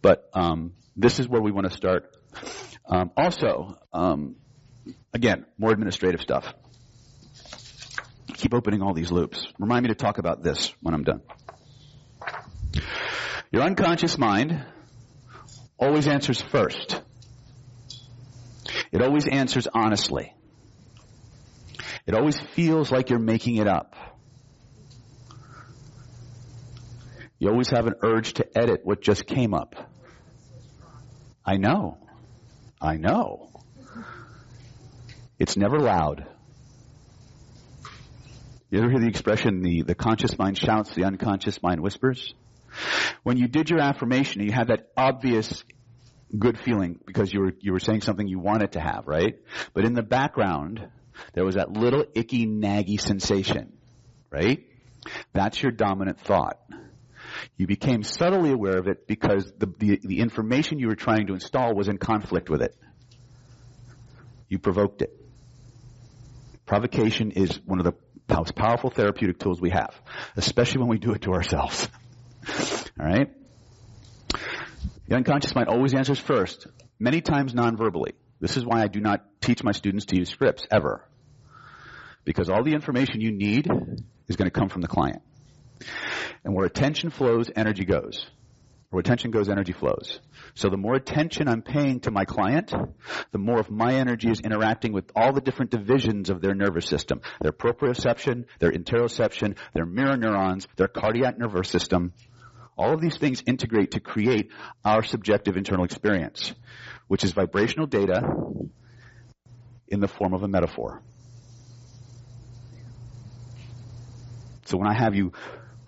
But 0.00 0.28
um, 0.32 0.72
this 0.96 1.18
is 1.20 1.28
where 1.28 1.42
we 1.42 1.52
want 1.52 1.70
to 1.70 1.76
start. 1.76 2.16
Um, 2.86 3.10
also, 3.16 3.78
um, 3.92 4.36
again, 5.12 5.44
more 5.58 5.70
administrative 5.70 6.20
stuff. 6.20 6.52
Keep 8.34 8.52
opening 8.52 8.82
all 8.82 8.94
these 8.94 9.10
loops. 9.10 9.46
Remind 9.58 9.84
me 9.84 9.88
to 9.88 9.94
talk 9.94 10.18
about 10.18 10.42
this 10.42 10.74
when 10.82 10.94
I'm 10.94 11.04
done. 11.04 11.22
Your 13.50 13.62
unconscious 13.62 14.18
mind 14.18 14.64
always 15.78 16.08
answers 16.08 16.42
first. 16.42 17.00
It 18.90 19.02
always 19.02 19.26
answers 19.26 19.68
honestly. 19.72 20.34
It 22.06 22.14
always 22.14 22.38
feels 22.38 22.90
like 22.90 23.10
you're 23.10 23.18
making 23.18 23.56
it 23.56 23.68
up. 23.68 23.94
You 27.38 27.50
always 27.50 27.70
have 27.70 27.86
an 27.86 27.94
urge 28.02 28.34
to 28.34 28.58
edit 28.58 28.80
what 28.84 29.00
just 29.00 29.26
came 29.26 29.54
up. 29.54 29.74
I 31.44 31.56
know. 31.56 31.98
I 32.80 32.96
know. 32.96 33.50
It's 35.38 35.56
never 35.56 35.78
loud. 35.78 36.26
You 38.74 38.80
ever 38.80 38.90
hear 38.90 38.98
the 38.98 39.06
expression, 39.06 39.62
the, 39.62 39.82
the 39.82 39.94
conscious 39.94 40.36
mind 40.36 40.58
shouts, 40.58 40.92
the 40.96 41.04
unconscious 41.04 41.62
mind 41.62 41.80
whispers? 41.80 42.34
When 43.22 43.36
you 43.36 43.46
did 43.46 43.70
your 43.70 43.78
affirmation, 43.78 44.42
you 44.42 44.50
had 44.50 44.66
that 44.66 44.88
obvious 44.96 45.62
good 46.36 46.58
feeling 46.58 46.98
because 47.06 47.32
you 47.32 47.38
were, 47.38 47.52
you 47.60 47.70
were 47.70 47.78
saying 47.78 48.00
something 48.00 48.26
you 48.26 48.40
wanted 48.40 48.72
to 48.72 48.80
have, 48.80 49.06
right? 49.06 49.38
But 49.74 49.84
in 49.84 49.94
the 49.94 50.02
background, 50.02 50.88
there 51.34 51.44
was 51.44 51.54
that 51.54 51.70
little 51.70 52.04
icky, 52.16 52.48
naggy 52.48 53.00
sensation, 53.00 53.74
right? 54.28 54.66
That's 55.32 55.62
your 55.62 55.70
dominant 55.70 56.18
thought. 56.18 56.58
You 57.56 57.68
became 57.68 58.02
subtly 58.02 58.50
aware 58.50 58.78
of 58.78 58.88
it 58.88 59.06
because 59.06 59.52
the, 59.56 59.72
the, 59.78 60.00
the 60.02 60.18
information 60.18 60.80
you 60.80 60.88
were 60.88 60.96
trying 60.96 61.28
to 61.28 61.34
install 61.34 61.76
was 61.76 61.86
in 61.86 61.98
conflict 61.98 62.50
with 62.50 62.60
it. 62.60 62.74
You 64.48 64.58
provoked 64.58 65.00
it. 65.00 65.16
Provocation 66.66 67.30
is 67.30 67.60
one 67.66 67.78
of 67.78 67.84
the 67.84 67.94
most 68.28 68.54
powerful 68.54 68.90
therapeutic 68.90 69.38
tools 69.38 69.60
we 69.60 69.70
have, 69.70 69.94
especially 70.36 70.80
when 70.80 70.88
we 70.88 70.98
do 70.98 71.12
it 71.12 71.22
to 71.22 71.32
ourselves. 71.32 71.88
All 72.98 73.06
right? 73.06 73.32
The 75.08 75.16
unconscious 75.16 75.54
mind 75.54 75.68
always 75.68 75.94
answers 75.94 76.18
first, 76.18 76.66
many 76.98 77.20
times 77.20 77.54
non-verbally. 77.54 78.14
This 78.40 78.56
is 78.56 78.64
why 78.64 78.82
I 78.82 78.88
do 78.88 79.00
not 79.00 79.24
teach 79.40 79.62
my 79.62 79.72
students 79.72 80.06
to 80.06 80.16
use 80.16 80.30
scripts 80.30 80.66
ever. 80.70 81.06
Because 82.24 82.48
all 82.48 82.62
the 82.62 82.72
information 82.72 83.20
you 83.20 83.32
need 83.32 83.68
is 84.28 84.36
going 84.36 84.50
to 84.50 84.58
come 84.58 84.68
from 84.68 84.80
the 84.80 84.88
client. 84.88 85.22
And 86.44 86.54
where 86.54 86.66
attention 86.66 87.10
flows, 87.10 87.50
energy 87.54 87.84
goes. 87.84 88.26
Where 88.94 89.00
attention 89.00 89.32
goes, 89.32 89.48
energy 89.48 89.72
flows. 89.72 90.20
So 90.54 90.68
the 90.68 90.76
more 90.76 90.94
attention 90.94 91.48
I'm 91.48 91.62
paying 91.62 91.98
to 92.02 92.12
my 92.12 92.24
client, 92.24 92.72
the 93.32 93.38
more 93.38 93.58
of 93.58 93.68
my 93.68 93.94
energy 93.94 94.30
is 94.30 94.38
interacting 94.38 94.92
with 94.92 95.10
all 95.16 95.32
the 95.32 95.40
different 95.40 95.72
divisions 95.72 96.30
of 96.30 96.40
their 96.40 96.54
nervous 96.54 96.86
system. 96.86 97.20
Their 97.40 97.50
proprioception, 97.50 98.44
their 98.60 98.70
interoception, 98.70 99.56
their 99.74 99.84
mirror 99.84 100.16
neurons, 100.16 100.68
their 100.76 100.86
cardiac 100.86 101.36
nervous 101.36 101.70
system. 101.70 102.12
All 102.78 102.94
of 102.94 103.00
these 103.00 103.16
things 103.16 103.42
integrate 103.48 103.90
to 103.90 104.00
create 104.00 104.52
our 104.84 105.02
subjective 105.02 105.56
internal 105.56 105.84
experience, 105.84 106.54
which 107.08 107.24
is 107.24 107.32
vibrational 107.32 107.88
data 107.88 108.22
in 109.88 109.98
the 109.98 110.06
form 110.06 110.34
of 110.34 110.44
a 110.44 110.48
metaphor. 110.48 111.02
So 114.66 114.78
when 114.78 114.86
I 114.86 114.94
have 114.94 115.16
you 115.16 115.32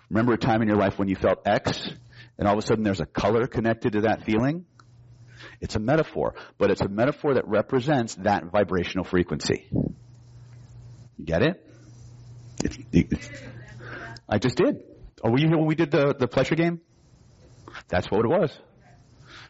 remember 0.09 0.33
a 0.33 0.37
time 0.37 0.61
in 0.61 0.67
your 0.67 0.77
life 0.77 0.99
when 0.99 1.07
you 1.07 1.15
felt 1.15 1.47
X 1.47 1.89
and 2.37 2.47
all 2.47 2.57
of 2.57 2.63
a 2.63 2.67
sudden 2.67 2.83
there's 2.83 3.01
a 3.01 3.05
color 3.05 3.47
connected 3.47 3.93
to 3.93 4.01
that 4.01 4.23
feeling? 4.23 4.65
It's 5.61 5.75
a 5.75 5.79
metaphor, 5.79 6.35
but 6.57 6.71
it's 6.71 6.81
a 6.81 6.87
metaphor 6.87 7.35
that 7.35 7.47
represents 7.47 8.15
that 8.15 8.45
vibrational 8.45 9.05
frequency. 9.05 9.67
You 9.71 11.25
get 11.25 11.41
it? 11.41 11.63
It's, 12.63 12.77
it's, 12.91 13.29
I 14.27 14.39
just 14.39 14.57
did. 14.57 14.83
Oh, 15.23 15.31
were 15.31 15.39
you 15.39 15.47
here 15.47 15.57
when 15.57 15.67
we 15.67 15.75
did 15.75 15.91
the, 15.91 16.15
the 16.17 16.27
pleasure 16.27 16.55
game? 16.55 16.81
That's 17.87 18.09
what 18.09 18.25
it 18.25 18.29
was. 18.29 18.57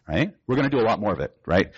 Right? 0.07 0.33
We're 0.45 0.55
going 0.55 0.69
to 0.69 0.75
do 0.75 0.81
a 0.81 0.87
lot 0.87 0.99
more 0.99 1.11
of 1.11 1.19
it, 1.19 1.35
right? 1.45 1.71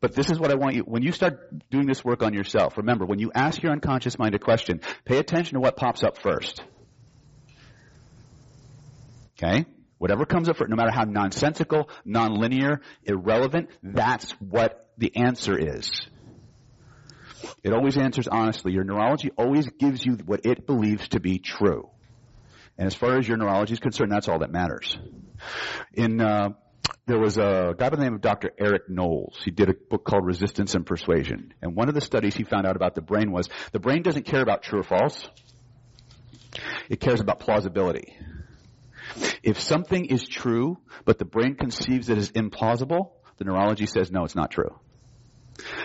But 0.00 0.14
this 0.14 0.30
is 0.30 0.38
what 0.38 0.50
I 0.50 0.54
want 0.54 0.76
you, 0.76 0.82
when 0.82 1.02
you 1.02 1.12
start 1.12 1.70
doing 1.70 1.86
this 1.86 2.04
work 2.04 2.22
on 2.22 2.32
yourself, 2.32 2.78
remember, 2.78 3.04
when 3.04 3.18
you 3.18 3.30
ask 3.34 3.62
your 3.62 3.72
unconscious 3.72 4.18
mind 4.18 4.34
a 4.34 4.38
question, 4.38 4.80
pay 5.04 5.18
attention 5.18 5.54
to 5.54 5.60
what 5.60 5.76
pops 5.76 6.02
up 6.02 6.18
first. 6.18 6.62
Okay? 9.36 9.66
Whatever 10.00 10.24
comes 10.24 10.48
up 10.48 10.56
for 10.56 10.64
it, 10.64 10.70
no 10.70 10.76
matter 10.76 10.90
how 10.90 11.04
nonsensical, 11.04 11.90
nonlinear, 12.06 12.80
irrelevant, 13.04 13.68
that's 13.82 14.30
what 14.40 14.88
the 14.96 15.14
answer 15.14 15.58
is. 15.58 15.90
It 17.62 17.74
always 17.74 17.98
answers 17.98 18.26
honestly. 18.26 18.72
Your 18.72 18.82
neurology 18.82 19.30
always 19.36 19.68
gives 19.68 20.02
you 20.02 20.14
what 20.24 20.46
it 20.46 20.66
believes 20.66 21.08
to 21.08 21.20
be 21.20 21.38
true. 21.38 21.90
And 22.78 22.86
as 22.86 22.94
far 22.94 23.18
as 23.18 23.28
your 23.28 23.36
neurology 23.36 23.74
is 23.74 23.78
concerned, 23.78 24.10
that's 24.10 24.26
all 24.26 24.38
that 24.38 24.50
matters. 24.50 24.98
In 25.92 26.18
uh, 26.22 26.54
there 27.04 27.18
was 27.18 27.36
a 27.36 27.74
guy 27.76 27.90
by 27.90 27.96
the 27.96 28.02
name 28.02 28.14
of 28.14 28.22
Dr. 28.22 28.52
Eric 28.58 28.88
Knowles. 28.88 29.38
He 29.44 29.50
did 29.50 29.68
a 29.68 29.74
book 29.74 30.06
called 30.06 30.24
Resistance 30.24 30.74
and 30.74 30.86
Persuasion. 30.86 31.52
And 31.60 31.76
one 31.76 31.90
of 31.90 31.94
the 31.94 32.00
studies 32.00 32.34
he 32.34 32.44
found 32.44 32.66
out 32.66 32.74
about 32.74 32.94
the 32.94 33.02
brain 33.02 33.32
was 33.32 33.50
the 33.72 33.80
brain 33.80 34.00
doesn't 34.00 34.24
care 34.24 34.40
about 34.40 34.62
true 34.62 34.80
or 34.80 34.82
false. 34.82 35.28
It 36.88 37.00
cares 37.00 37.20
about 37.20 37.40
plausibility. 37.40 38.16
If 39.42 39.60
something 39.60 40.04
is 40.04 40.26
true, 40.26 40.78
but 41.04 41.18
the 41.18 41.24
brain 41.24 41.54
conceives 41.54 42.08
it 42.08 42.18
as 42.18 42.32
implausible, 42.32 43.12
the 43.38 43.44
neurology 43.44 43.86
says 43.86 44.10
no, 44.10 44.24
it's 44.24 44.36
not 44.36 44.50
true. 44.50 44.78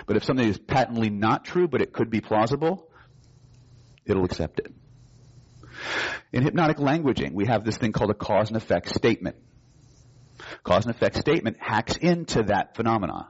But 0.05 0.17
if 0.17 0.23
something 0.23 0.47
is 0.47 0.57
patently 0.57 1.09
not 1.09 1.45
true, 1.45 1.67
but 1.67 1.81
it 1.81 1.93
could 1.93 2.09
be 2.09 2.21
plausible, 2.21 2.89
it'll 4.05 4.25
accept 4.25 4.59
it. 4.59 4.73
In 6.31 6.43
hypnotic 6.43 6.77
languaging, 6.77 7.33
we 7.33 7.45
have 7.47 7.63
this 7.63 7.77
thing 7.77 7.91
called 7.91 8.11
a 8.11 8.15
cause 8.15 8.49
and 8.49 8.57
effect 8.57 8.89
statement. 8.89 9.37
Cause 10.63 10.85
and 10.85 10.93
effect 10.93 11.15
statement 11.17 11.57
hacks 11.59 11.95
into 11.95 12.43
that 12.43 12.75
phenomena. 12.75 13.29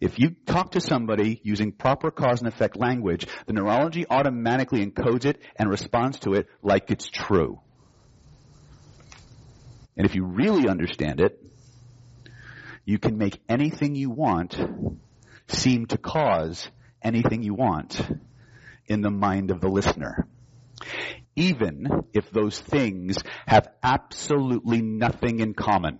If 0.00 0.18
you 0.18 0.30
talk 0.46 0.72
to 0.72 0.80
somebody 0.80 1.40
using 1.44 1.72
proper 1.72 2.10
cause 2.10 2.40
and 2.40 2.48
effect 2.48 2.76
language, 2.76 3.26
the 3.46 3.52
neurology 3.52 4.06
automatically 4.08 4.84
encodes 4.84 5.24
it 5.24 5.40
and 5.56 5.68
responds 5.70 6.20
to 6.20 6.34
it 6.34 6.46
like 6.62 6.90
it's 6.90 7.08
true. 7.08 7.60
And 9.96 10.06
if 10.06 10.14
you 10.14 10.24
really 10.24 10.68
understand 10.68 11.20
it, 11.20 11.38
you 12.84 12.98
can 12.98 13.18
make 13.18 13.40
anything 13.48 13.94
you 13.94 14.10
want 14.10 14.58
seem 15.48 15.86
to 15.86 15.98
cause 15.98 16.68
anything 17.02 17.42
you 17.42 17.54
want 17.54 18.00
in 18.86 19.02
the 19.02 19.10
mind 19.10 19.50
of 19.50 19.60
the 19.60 19.68
listener. 19.68 20.26
Even 21.36 22.04
if 22.12 22.30
those 22.30 22.58
things 22.58 23.18
have 23.46 23.68
absolutely 23.82 24.82
nothing 24.82 25.40
in 25.40 25.54
common. 25.54 25.98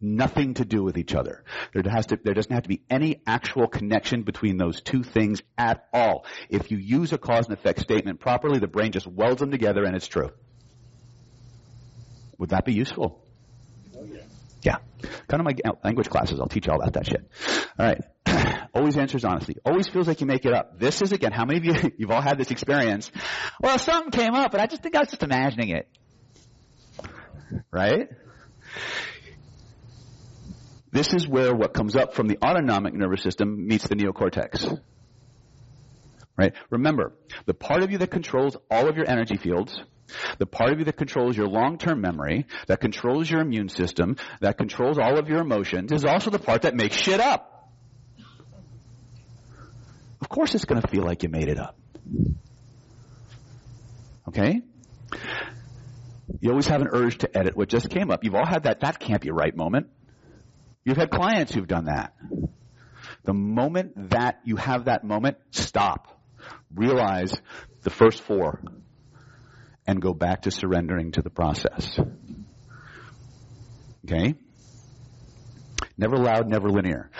Nothing 0.00 0.54
to 0.54 0.64
do 0.64 0.82
with 0.82 0.98
each 0.98 1.14
other. 1.14 1.44
There 1.72 1.82
has 1.90 2.06
to, 2.06 2.18
there 2.22 2.34
doesn't 2.34 2.52
have 2.52 2.64
to 2.64 2.68
be 2.68 2.82
any 2.90 3.22
actual 3.26 3.68
connection 3.68 4.22
between 4.22 4.56
those 4.56 4.80
two 4.80 5.02
things 5.02 5.40
at 5.56 5.86
all. 5.92 6.26
If 6.50 6.70
you 6.70 6.76
use 6.76 7.12
a 7.12 7.18
cause 7.18 7.46
and 7.46 7.56
effect 7.56 7.80
statement 7.80 8.20
properly, 8.20 8.58
the 8.58 8.66
brain 8.66 8.92
just 8.92 9.06
welds 9.06 9.40
them 9.40 9.50
together 9.50 9.84
and 9.84 9.94
it's 9.94 10.08
true. 10.08 10.30
Would 12.38 12.50
that 12.50 12.64
be 12.64 12.74
useful? 12.74 13.25
Yeah. 14.66 14.78
Come 15.28 15.38
to 15.38 15.44
my 15.44 15.54
language 15.84 16.10
classes. 16.10 16.40
I'll 16.40 16.48
teach 16.48 16.66
you 16.66 16.72
all 16.72 16.80
about 16.80 16.94
that 16.94 17.06
shit. 17.06 17.30
All 17.78 17.86
right. 17.86 18.00
Always 18.74 18.96
answers 18.96 19.24
honestly. 19.24 19.58
Always 19.64 19.86
feels 19.86 20.08
like 20.08 20.20
you 20.20 20.26
make 20.26 20.44
it 20.44 20.52
up. 20.52 20.80
This 20.80 21.02
is 21.02 21.12
again, 21.12 21.30
how 21.30 21.44
many 21.44 21.58
of 21.58 21.64
you, 21.64 21.92
you've 21.98 22.10
all 22.10 22.20
had 22.20 22.36
this 22.36 22.50
experience? 22.50 23.12
Well, 23.60 23.78
something 23.78 24.10
came 24.10 24.34
up, 24.34 24.50
but 24.50 24.60
I 24.60 24.66
just 24.66 24.82
think 24.82 24.96
I 24.96 24.98
was 24.98 25.10
just 25.10 25.22
imagining 25.22 25.68
it. 25.68 25.88
Right? 27.70 28.08
This 30.90 31.14
is 31.14 31.28
where 31.28 31.54
what 31.54 31.72
comes 31.72 31.94
up 31.94 32.14
from 32.14 32.26
the 32.26 32.38
autonomic 32.44 32.92
nervous 32.92 33.22
system 33.22 33.68
meets 33.68 33.86
the 33.86 33.94
neocortex. 33.94 34.80
Right? 36.36 36.54
Remember, 36.70 37.12
the 37.44 37.54
part 37.54 37.84
of 37.84 37.92
you 37.92 37.98
that 37.98 38.10
controls 38.10 38.56
all 38.68 38.88
of 38.88 38.96
your 38.96 39.08
energy 39.08 39.36
fields 39.36 39.80
the 40.38 40.46
part 40.46 40.72
of 40.72 40.78
you 40.78 40.84
that 40.86 40.96
controls 40.96 41.36
your 41.36 41.48
long-term 41.48 42.00
memory, 42.00 42.46
that 42.66 42.80
controls 42.80 43.30
your 43.30 43.40
immune 43.40 43.68
system, 43.68 44.16
that 44.40 44.58
controls 44.58 44.98
all 44.98 45.18
of 45.18 45.28
your 45.28 45.40
emotions, 45.40 45.92
is 45.92 46.04
also 46.04 46.30
the 46.30 46.38
part 46.38 46.62
that 46.62 46.74
makes 46.74 46.96
shit 46.96 47.20
up. 47.20 47.70
Of 50.20 50.28
course 50.28 50.54
it's 50.54 50.64
going 50.64 50.80
to 50.80 50.88
feel 50.88 51.04
like 51.04 51.22
you 51.22 51.28
made 51.28 51.48
it 51.48 51.58
up. 51.58 51.78
Okay? 54.28 54.62
You 56.40 56.50
always 56.50 56.66
have 56.66 56.80
an 56.80 56.88
urge 56.90 57.18
to 57.18 57.36
edit 57.36 57.56
what 57.56 57.68
just 57.68 57.90
came 57.90 58.10
up. 58.10 58.24
You've 58.24 58.34
all 58.34 58.46
had 58.46 58.64
that, 58.64 58.80
that 58.80 58.98
can't 58.98 59.20
be 59.20 59.30
right 59.30 59.54
moment. 59.54 59.88
You've 60.84 60.96
had 60.96 61.10
clients 61.10 61.52
who've 61.52 61.66
done 61.66 61.86
that. 61.86 62.14
The 63.24 63.34
moment 63.34 64.10
that 64.10 64.40
you 64.44 64.56
have 64.56 64.84
that 64.86 65.04
moment, 65.04 65.36
stop. 65.50 66.20
Realize 66.74 67.34
the 67.82 67.90
first 67.90 68.22
four 68.22 68.62
and 69.86 70.00
go 70.00 70.12
back 70.12 70.42
to 70.42 70.50
surrendering 70.50 71.12
to 71.12 71.22
the 71.22 71.30
process. 71.30 71.98
Okay? 74.04 74.34
Never 75.98 76.16
loud, 76.16 76.48
never 76.48 76.68
linear. 76.68 77.10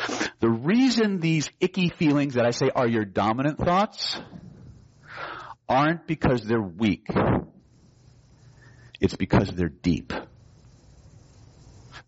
The 0.41 0.51
reason 0.51 1.21
these 1.21 1.49
icky 1.61 1.89
feelings 1.89 2.35
that 2.35 2.45
I 2.45 2.51
say 2.51 2.71
are 2.75 2.87
your 2.87 3.05
dominant 3.05 3.59
thoughts 3.59 4.21
aren't 5.69 6.07
because 6.07 6.43
they're 6.45 6.61
weak. 6.61 7.07
It's 9.01 9.17
because 9.17 9.51
they're 9.51 9.69
deep. 9.69 10.13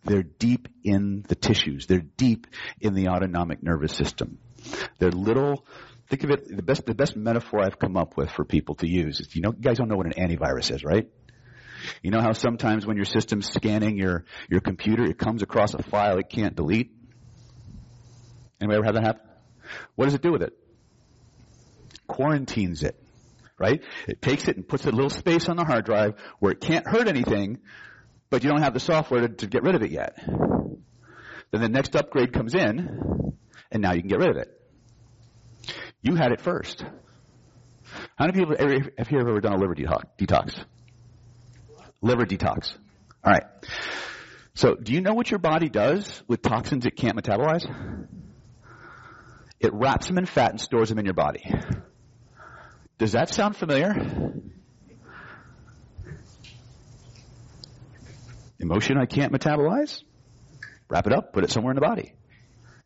They're 0.04 0.22
deep 0.22 0.68
in 0.84 1.24
the 1.26 1.34
tissues. 1.34 1.86
They're 1.86 2.04
deep 2.16 2.46
in 2.80 2.94
the 2.94 3.08
autonomic 3.08 3.62
nervous 3.62 3.92
system. 3.92 4.38
They're 4.98 5.10
little, 5.10 5.66
think 6.08 6.24
of 6.24 6.30
it, 6.30 6.56
the 6.56 6.62
best, 6.62 6.86
the 6.86 6.94
best 6.94 7.16
metaphor 7.16 7.60
I've 7.60 7.78
come 7.78 7.96
up 7.96 8.16
with 8.16 8.30
for 8.30 8.44
people 8.44 8.76
to 8.76 8.88
use 8.88 9.20
is, 9.20 9.34
you 9.34 9.42
know, 9.42 9.52
you 9.52 9.60
guys 9.60 9.78
don't 9.78 9.88
know 9.88 9.96
what 9.96 10.06
an 10.06 10.12
antivirus 10.12 10.74
is, 10.74 10.84
right? 10.84 11.08
You 12.02 12.10
know 12.10 12.20
how 12.20 12.32
sometimes 12.32 12.86
when 12.86 12.96
your 12.96 13.04
system's 13.04 13.48
scanning 13.48 13.96
your, 13.96 14.24
your 14.50 14.60
computer, 14.60 15.04
it 15.04 15.18
comes 15.18 15.42
across 15.42 15.74
a 15.74 15.82
file 15.82 16.18
it 16.18 16.28
can't 16.28 16.56
delete? 16.56 16.92
Anybody 18.60 18.78
ever 18.78 18.86
have 18.86 18.94
that 18.94 19.04
happen? 19.04 19.22
What 19.94 20.06
does 20.06 20.14
it 20.14 20.22
do 20.22 20.32
with 20.32 20.42
it? 20.42 20.52
Quarantines 22.06 22.82
it, 22.82 23.00
right? 23.58 23.82
It 24.08 24.22
takes 24.22 24.48
it 24.48 24.56
and 24.56 24.66
puts 24.66 24.86
a 24.86 24.90
little 24.90 25.10
space 25.10 25.48
on 25.48 25.56
the 25.56 25.64
hard 25.64 25.84
drive 25.84 26.14
where 26.40 26.52
it 26.52 26.60
can't 26.60 26.86
hurt 26.86 27.06
anything, 27.06 27.58
but 28.30 28.42
you 28.42 28.50
don't 28.50 28.62
have 28.62 28.74
the 28.74 28.80
software 28.80 29.20
to, 29.20 29.28
to 29.28 29.46
get 29.46 29.62
rid 29.62 29.74
of 29.74 29.82
it 29.82 29.90
yet. 29.90 30.18
Then 31.50 31.62
the 31.62 31.68
next 31.68 31.94
upgrade 31.94 32.32
comes 32.32 32.54
in, 32.54 33.34
and 33.70 33.82
now 33.82 33.92
you 33.92 34.00
can 34.00 34.08
get 34.08 34.18
rid 34.18 34.30
of 34.30 34.36
it. 34.36 34.57
You 36.02 36.14
had 36.14 36.32
it 36.32 36.40
first. 36.40 36.84
How 38.16 38.26
many 38.26 38.32
people 38.32 38.56
have 38.98 39.10
you 39.10 39.18
ever 39.18 39.40
done 39.40 39.54
a 39.54 39.58
liver 39.58 39.74
detox? 39.74 40.64
Liver 42.00 42.26
detox. 42.26 42.76
All 43.24 43.32
right. 43.32 43.44
So, 44.54 44.74
do 44.74 44.92
you 44.92 45.00
know 45.00 45.14
what 45.14 45.30
your 45.30 45.38
body 45.38 45.68
does 45.68 46.22
with 46.28 46.42
toxins 46.42 46.86
it 46.86 46.96
can't 46.96 47.16
metabolize? 47.16 47.66
It 49.60 49.72
wraps 49.72 50.06
them 50.06 50.18
in 50.18 50.26
fat 50.26 50.50
and 50.50 50.60
stores 50.60 50.88
them 50.88 50.98
in 50.98 51.04
your 51.04 51.14
body. 51.14 51.42
Does 52.98 53.12
that 53.12 53.28
sound 53.30 53.56
familiar? 53.56 53.94
Emotion 58.60 58.98
I 58.98 59.06
can't 59.06 59.32
metabolize? 59.32 60.02
Wrap 60.88 61.06
it 61.06 61.12
up, 61.12 61.32
put 61.32 61.44
it 61.44 61.50
somewhere 61.50 61.72
in 61.72 61.76
the 61.76 61.80
body. 61.80 62.14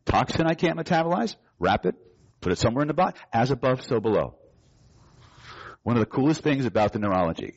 Toxin 0.04 0.46
I 0.46 0.54
can't 0.54 0.78
metabolize? 0.78 1.36
Wrap 1.58 1.86
it, 1.86 1.94
put 2.42 2.52
it 2.52 2.58
somewhere 2.58 2.82
in 2.82 2.88
the 2.88 2.94
body. 2.94 3.16
As 3.32 3.50
above, 3.50 3.82
so 3.82 4.00
below. 4.00 4.34
One 5.82 5.96
of 5.96 6.00
the 6.00 6.06
coolest 6.06 6.42
things 6.42 6.66
about 6.66 6.92
the 6.92 6.98
neurology 6.98 7.54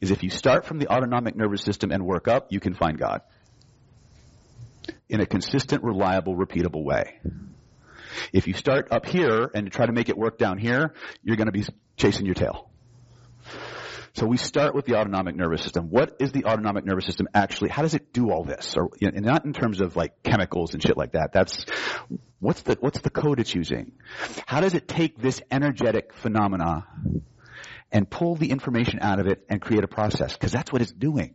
is 0.00 0.10
if 0.10 0.22
you 0.22 0.30
start 0.30 0.66
from 0.66 0.78
the 0.78 0.88
autonomic 0.88 1.36
nervous 1.36 1.62
system 1.62 1.92
and 1.92 2.04
work 2.04 2.26
up, 2.26 2.48
you 2.50 2.60
can 2.60 2.74
find 2.74 2.98
God. 2.98 3.22
In 5.08 5.20
a 5.20 5.26
consistent, 5.26 5.84
reliable, 5.84 6.36
repeatable 6.36 6.84
way. 6.84 7.20
If 8.32 8.46
you 8.46 8.54
start 8.54 8.88
up 8.90 9.06
here 9.06 9.50
and 9.54 9.70
try 9.70 9.86
to 9.86 9.92
make 9.92 10.08
it 10.08 10.18
work 10.18 10.38
down 10.38 10.58
here, 10.58 10.92
you're 11.22 11.36
going 11.36 11.46
to 11.46 11.52
be 11.52 11.64
chasing 11.96 12.26
your 12.26 12.34
tail. 12.34 12.71
So 14.14 14.26
we 14.26 14.36
start 14.36 14.74
with 14.74 14.84
the 14.84 14.96
autonomic 14.96 15.36
nervous 15.36 15.62
system. 15.62 15.88
What 15.88 16.16
is 16.20 16.32
the 16.32 16.44
autonomic 16.44 16.84
nervous 16.84 17.06
system 17.06 17.28
actually? 17.32 17.70
How 17.70 17.80
does 17.80 17.94
it 17.94 18.12
do 18.12 18.30
all 18.30 18.44
this? 18.44 18.76
Or 18.76 18.90
you 19.00 19.10
know, 19.10 19.20
not 19.20 19.46
in 19.46 19.54
terms 19.54 19.80
of 19.80 19.96
like 19.96 20.22
chemicals 20.22 20.74
and 20.74 20.82
shit 20.82 20.98
like 20.98 21.12
that. 21.12 21.32
That's 21.32 21.64
what's 22.38 22.60
the 22.62 22.76
what's 22.80 23.00
the 23.00 23.08
code 23.08 23.40
it's 23.40 23.54
using? 23.54 23.92
How 24.46 24.60
does 24.60 24.74
it 24.74 24.86
take 24.86 25.18
this 25.18 25.40
energetic 25.50 26.12
phenomena 26.12 26.86
and 27.90 28.08
pull 28.08 28.36
the 28.36 28.50
information 28.50 28.98
out 29.00 29.18
of 29.18 29.28
it 29.28 29.46
and 29.48 29.62
create 29.62 29.82
a 29.82 29.88
process? 29.88 30.34
Because 30.34 30.52
that's 30.52 30.70
what 30.70 30.82
it's 30.82 30.92
doing. 30.92 31.34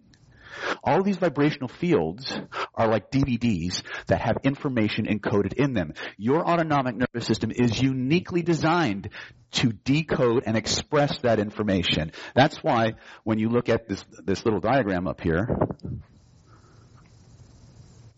All 0.83 1.03
these 1.03 1.17
vibrational 1.17 1.67
fields 1.67 2.31
are 2.73 2.87
like 2.87 3.11
DVDs 3.11 3.81
that 4.07 4.21
have 4.21 4.37
information 4.43 5.05
encoded 5.05 5.53
in 5.53 5.73
them. 5.73 5.93
Your 6.17 6.47
autonomic 6.47 6.95
nervous 6.95 7.25
system 7.25 7.51
is 7.51 7.81
uniquely 7.81 8.41
designed 8.41 9.09
to 9.51 9.71
decode 9.71 10.43
and 10.45 10.57
express 10.57 11.19
that 11.21 11.39
information. 11.39 12.11
That's 12.35 12.63
why 12.63 12.93
when 13.23 13.39
you 13.39 13.49
look 13.49 13.69
at 13.69 13.87
this, 13.87 14.03
this 14.23 14.45
little 14.45 14.59
diagram 14.59 15.07
up 15.07 15.21
here, 15.21 15.47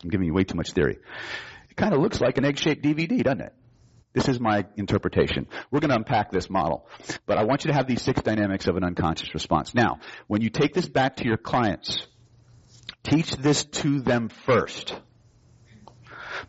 I'm 0.03 0.09
giving 0.09 0.27
you 0.27 0.33
way 0.33 0.43
too 0.43 0.55
much 0.55 0.71
theory. 0.71 0.97
It 1.69 1.75
kind 1.75 1.93
of 1.93 2.01
looks 2.01 2.21
like 2.21 2.37
an 2.37 2.45
egg-shaped 2.45 2.83
DVD, 2.83 3.23
doesn't 3.23 3.41
it? 3.41 3.53
This 4.13 4.27
is 4.27 4.39
my 4.39 4.65
interpretation. 4.75 5.47
We're 5.69 5.81
going 5.81 5.91
to 5.91 5.95
unpack 5.95 6.31
this 6.31 6.49
model. 6.49 6.87
But 7.27 7.37
I 7.37 7.43
want 7.43 7.63
you 7.63 7.69
to 7.69 7.75
have 7.75 7.87
these 7.87 8.01
six 8.01 8.21
dynamics 8.21 8.67
of 8.67 8.75
an 8.75 8.83
unconscious 8.83 9.33
response. 9.33 9.75
Now, 9.75 9.99
when 10.27 10.41
you 10.41 10.49
take 10.49 10.73
this 10.73 10.89
back 10.89 11.17
to 11.17 11.25
your 11.25 11.37
clients, 11.37 12.07
teach 13.03 13.31
this 13.35 13.63
to 13.65 14.01
them 14.01 14.29
first. 14.29 14.93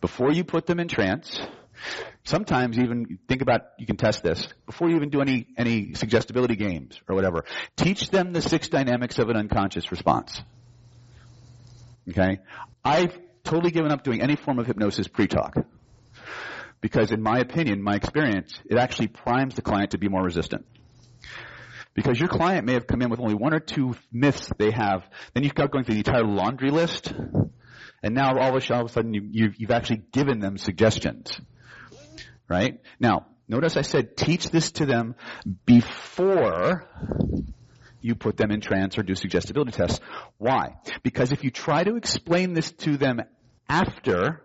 Before 0.00 0.32
you 0.32 0.44
put 0.44 0.66
them 0.66 0.80
in 0.80 0.88
trance, 0.88 1.40
sometimes 2.24 2.78
even 2.78 3.18
think 3.28 3.42
about, 3.42 3.62
you 3.78 3.86
can 3.86 3.96
test 3.96 4.22
this, 4.22 4.46
before 4.66 4.88
you 4.88 4.96
even 4.96 5.10
do 5.10 5.20
any, 5.20 5.46
any 5.56 5.94
suggestibility 5.94 6.56
games 6.56 7.00
or 7.08 7.14
whatever, 7.14 7.44
teach 7.76 8.10
them 8.10 8.32
the 8.32 8.42
six 8.42 8.68
dynamics 8.68 9.18
of 9.18 9.28
an 9.28 9.36
unconscious 9.36 9.90
response. 9.90 10.40
Okay? 12.08 12.38
I've 12.84 13.18
totally 13.44 13.70
given 13.70 13.90
up 13.90 14.04
doing 14.04 14.22
any 14.22 14.36
form 14.36 14.58
of 14.58 14.66
hypnosis 14.66 15.08
pre-talk. 15.08 15.56
Because 16.80 17.12
in 17.12 17.22
my 17.22 17.40
opinion, 17.40 17.82
my 17.82 17.96
experience, 17.96 18.58
it 18.64 18.78
actually 18.78 19.08
primes 19.08 19.54
the 19.54 19.62
client 19.62 19.90
to 19.90 19.98
be 19.98 20.08
more 20.08 20.22
resistant. 20.22 20.64
Because 22.00 22.18
your 22.18 22.30
client 22.30 22.64
may 22.64 22.72
have 22.72 22.86
come 22.86 23.02
in 23.02 23.10
with 23.10 23.20
only 23.20 23.34
one 23.34 23.52
or 23.52 23.60
two 23.60 23.94
myths 24.10 24.50
they 24.56 24.70
have, 24.70 25.04
then 25.34 25.42
you've 25.42 25.54
got 25.54 25.70
going 25.70 25.84
through 25.84 25.96
the 25.96 26.00
entire 26.00 26.24
laundry 26.24 26.70
list, 26.70 27.12
and 28.02 28.14
now 28.14 28.38
all 28.38 28.56
of 28.56 28.64
a 28.64 28.88
sudden 28.88 29.12
you, 29.12 29.52
you've 29.54 29.70
actually 29.70 30.00
given 30.10 30.40
them 30.40 30.56
suggestions. 30.56 31.38
Right? 32.48 32.80
Now, 32.98 33.26
notice 33.48 33.76
I 33.76 33.82
said 33.82 34.16
teach 34.16 34.48
this 34.48 34.72
to 34.72 34.86
them 34.86 35.14
before 35.66 36.88
you 38.00 38.14
put 38.14 38.38
them 38.38 38.50
in 38.50 38.62
trance 38.62 38.96
or 38.96 39.02
do 39.02 39.14
suggestibility 39.14 39.72
tests. 39.72 40.00
Why? 40.38 40.76
Because 41.02 41.32
if 41.32 41.44
you 41.44 41.50
try 41.50 41.84
to 41.84 41.96
explain 41.96 42.54
this 42.54 42.72
to 42.72 42.96
them 42.96 43.20
after, 43.68 44.42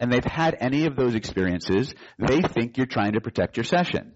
and 0.00 0.10
they've 0.10 0.24
had 0.24 0.56
any 0.58 0.86
of 0.86 0.96
those 0.96 1.14
experiences, 1.14 1.94
they 2.18 2.40
think 2.40 2.78
you're 2.78 2.86
trying 2.86 3.12
to 3.12 3.20
protect 3.20 3.58
your 3.58 3.64
session. 3.64 4.14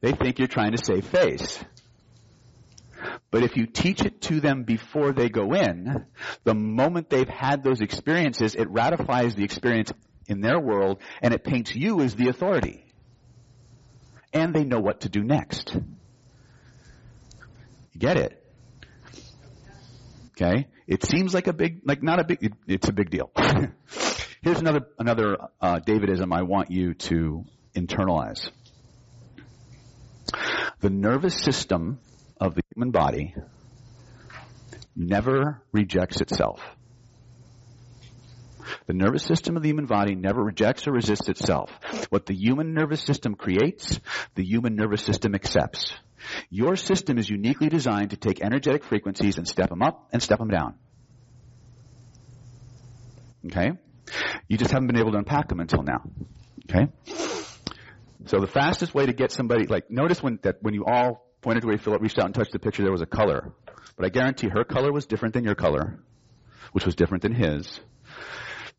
They 0.00 0.12
think 0.12 0.38
you're 0.38 0.48
trying 0.48 0.72
to 0.72 0.84
save 0.84 1.04
face. 1.04 1.62
But 3.30 3.42
if 3.42 3.56
you 3.56 3.66
teach 3.66 4.02
it 4.02 4.20
to 4.22 4.40
them 4.40 4.64
before 4.64 5.12
they 5.12 5.28
go 5.28 5.52
in, 5.52 6.06
the 6.44 6.54
moment 6.54 7.10
they've 7.10 7.28
had 7.28 7.62
those 7.62 7.80
experiences, 7.80 8.54
it 8.54 8.70
ratifies 8.70 9.34
the 9.34 9.44
experience 9.44 9.92
in 10.28 10.40
their 10.40 10.58
world 10.60 11.00
and 11.22 11.34
it 11.34 11.44
paints 11.44 11.74
you 11.74 12.00
as 12.00 12.14
the 12.14 12.28
authority. 12.28 12.84
And 14.32 14.54
they 14.54 14.64
know 14.64 14.80
what 14.80 15.02
to 15.02 15.08
do 15.08 15.22
next. 15.22 15.74
You 17.92 17.98
get 17.98 18.16
it? 18.16 18.42
Okay? 20.32 20.68
It 20.86 21.04
seems 21.04 21.32
like 21.32 21.46
a 21.46 21.52
big, 21.52 21.80
like 21.84 22.02
not 22.02 22.20
a 22.20 22.24
big, 22.24 22.42
it, 22.42 22.52
it's 22.66 22.88
a 22.88 22.92
big 22.92 23.10
deal. 23.10 23.30
Here's 24.42 24.60
another, 24.60 24.86
another, 24.98 25.36
uh, 25.60 25.80
Davidism 25.80 26.32
I 26.32 26.42
want 26.42 26.70
you 26.70 26.94
to 26.94 27.44
internalize. 27.74 28.50
The 30.80 30.90
nervous 30.90 31.34
system 31.34 31.98
of 32.40 32.54
the 32.54 32.62
human 32.74 32.90
body 32.90 33.34
never 34.94 35.62
rejects 35.72 36.20
itself. 36.20 36.60
The 38.86 38.94
nervous 38.94 39.22
system 39.22 39.56
of 39.56 39.62
the 39.62 39.68
human 39.68 39.86
body 39.86 40.14
never 40.14 40.42
rejects 40.42 40.86
or 40.86 40.92
resists 40.92 41.28
itself. 41.28 41.70
What 42.10 42.26
the 42.26 42.34
human 42.34 42.74
nervous 42.74 43.00
system 43.00 43.34
creates, 43.34 44.00
the 44.34 44.44
human 44.44 44.76
nervous 44.76 45.02
system 45.02 45.34
accepts. 45.34 45.92
Your 46.50 46.76
system 46.76 47.18
is 47.18 47.28
uniquely 47.28 47.68
designed 47.68 48.10
to 48.10 48.16
take 48.16 48.42
energetic 48.42 48.84
frequencies 48.84 49.38
and 49.38 49.46
step 49.46 49.68
them 49.68 49.82
up 49.82 50.08
and 50.12 50.22
step 50.22 50.38
them 50.38 50.48
down. 50.48 50.74
Okay? 53.46 53.72
You 54.48 54.56
just 54.56 54.72
haven't 54.72 54.88
been 54.88 54.98
able 54.98 55.12
to 55.12 55.18
unpack 55.18 55.48
them 55.48 55.60
until 55.60 55.82
now. 55.82 56.02
Okay? 56.68 56.90
So 58.26 58.40
the 58.40 58.48
fastest 58.48 58.94
way 58.94 59.06
to 59.06 59.12
get 59.12 59.30
somebody, 59.30 59.66
like, 59.66 59.90
notice 59.90 60.22
when 60.22 60.40
that 60.42 60.56
when 60.60 60.74
you 60.74 60.84
all 60.84 61.25
pointed 61.46 61.60
to 61.60 61.68
where 61.68 61.78
Philip 61.78 62.02
reached 62.02 62.18
out 62.18 62.24
and 62.24 62.34
touched 62.34 62.50
the 62.50 62.58
picture, 62.58 62.82
there 62.82 62.90
was 62.90 63.02
a 63.02 63.06
color. 63.06 63.52
But 63.96 64.04
I 64.04 64.08
guarantee 64.08 64.48
her 64.48 64.64
color 64.64 64.92
was 64.92 65.06
different 65.06 65.32
than 65.32 65.44
your 65.44 65.54
color, 65.54 65.96
which 66.72 66.84
was 66.84 66.96
different 66.96 67.22
than 67.22 67.32
his. 67.32 67.78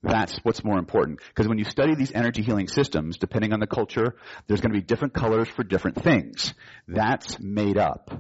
That's 0.04 0.38
what's 0.44 0.66
more 0.66 0.78
important. 0.78 1.22
Because 1.30 1.48
when 1.48 1.58
you 1.60 1.64
study 1.64 1.96
these 1.96 2.12
energy 2.12 2.42
healing 2.42 2.68
systems, 2.68 3.20
depending 3.20 3.54
on 3.54 3.62
the 3.62 3.68
culture, 3.68 4.18
there's 4.48 4.60
going 4.60 4.74
to 4.74 4.78
be 4.78 4.86
different 4.86 5.14
colors 5.14 5.48
for 5.48 5.64
different 5.64 6.04
things. 6.04 6.54
That's 6.90 7.40
made 7.40 7.78
up. 7.78 8.12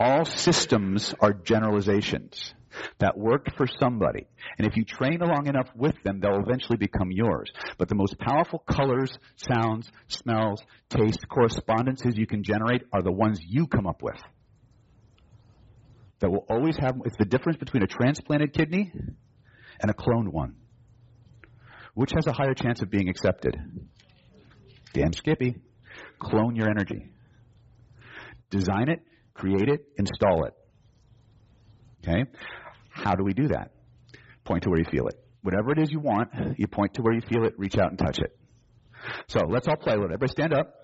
All 0.00 0.24
systems 0.24 1.14
are 1.20 1.32
generalizations. 1.32 2.54
That 2.98 3.16
worked 3.16 3.56
for 3.56 3.66
somebody. 3.80 4.26
And 4.58 4.66
if 4.66 4.76
you 4.76 4.84
train 4.84 5.18
long 5.20 5.46
enough 5.46 5.68
with 5.74 5.94
them, 6.04 6.20
they'll 6.20 6.40
eventually 6.40 6.76
become 6.76 7.10
yours. 7.10 7.50
But 7.78 7.88
the 7.88 7.94
most 7.94 8.18
powerful 8.18 8.60
colors, 8.60 9.18
sounds, 9.36 9.90
smells, 10.08 10.62
tastes, 10.88 11.24
correspondences 11.28 12.16
you 12.16 12.26
can 12.26 12.42
generate 12.42 12.82
are 12.92 13.02
the 13.02 13.12
ones 13.12 13.40
you 13.46 13.66
come 13.66 13.86
up 13.86 14.02
with. 14.02 14.20
That 16.20 16.30
will 16.30 16.44
always 16.50 16.76
have, 16.78 16.96
it's 17.04 17.16
the 17.16 17.24
difference 17.24 17.58
between 17.58 17.82
a 17.82 17.86
transplanted 17.86 18.52
kidney 18.52 18.92
and 19.80 19.90
a 19.90 19.94
cloned 19.94 20.28
one. 20.28 20.56
Which 21.94 22.12
has 22.14 22.26
a 22.26 22.32
higher 22.32 22.54
chance 22.54 22.82
of 22.82 22.90
being 22.90 23.08
accepted? 23.08 23.56
Damn 24.92 25.12
Skippy. 25.12 25.56
Clone 26.18 26.56
your 26.56 26.68
energy. 26.68 27.10
Design 28.50 28.88
it, 28.88 29.00
create 29.34 29.68
it, 29.68 29.84
install 29.98 30.44
it. 30.44 30.54
Okay? 32.08 32.24
How 32.90 33.14
do 33.14 33.24
we 33.24 33.32
do 33.32 33.48
that? 33.48 33.70
Point 34.44 34.62
to 34.64 34.70
where 34.70 34.78
you 34.78 34.86
feel 34.90 35.06
it. 35.08 35.14
Whatever 35.42 35.72
it 35.72 35.78
is 35.78 35.90
you 35.90 36.00
want, 36.00 36.30
you 36.56 36.66
point 36.66 36.94
to 36.94 37.02
where 37.02 37.14
you 37.14 37.20
feel 37.20 37.44
it, 37.44 37.54
reach 37.58 37.76
out 37.78 37.90
and 37.90 37.98
touch 37.98 38.18
it. 38.18 38.36
So 39.28 39.40
let's 39.48 39.68
all 39.68 39.76
play 39.76 39.96
with 39.96 40.10
it. 40.10 40.14
Everybody 40.14 40.32
stand 40.32 40.52
up. 40.52 40.74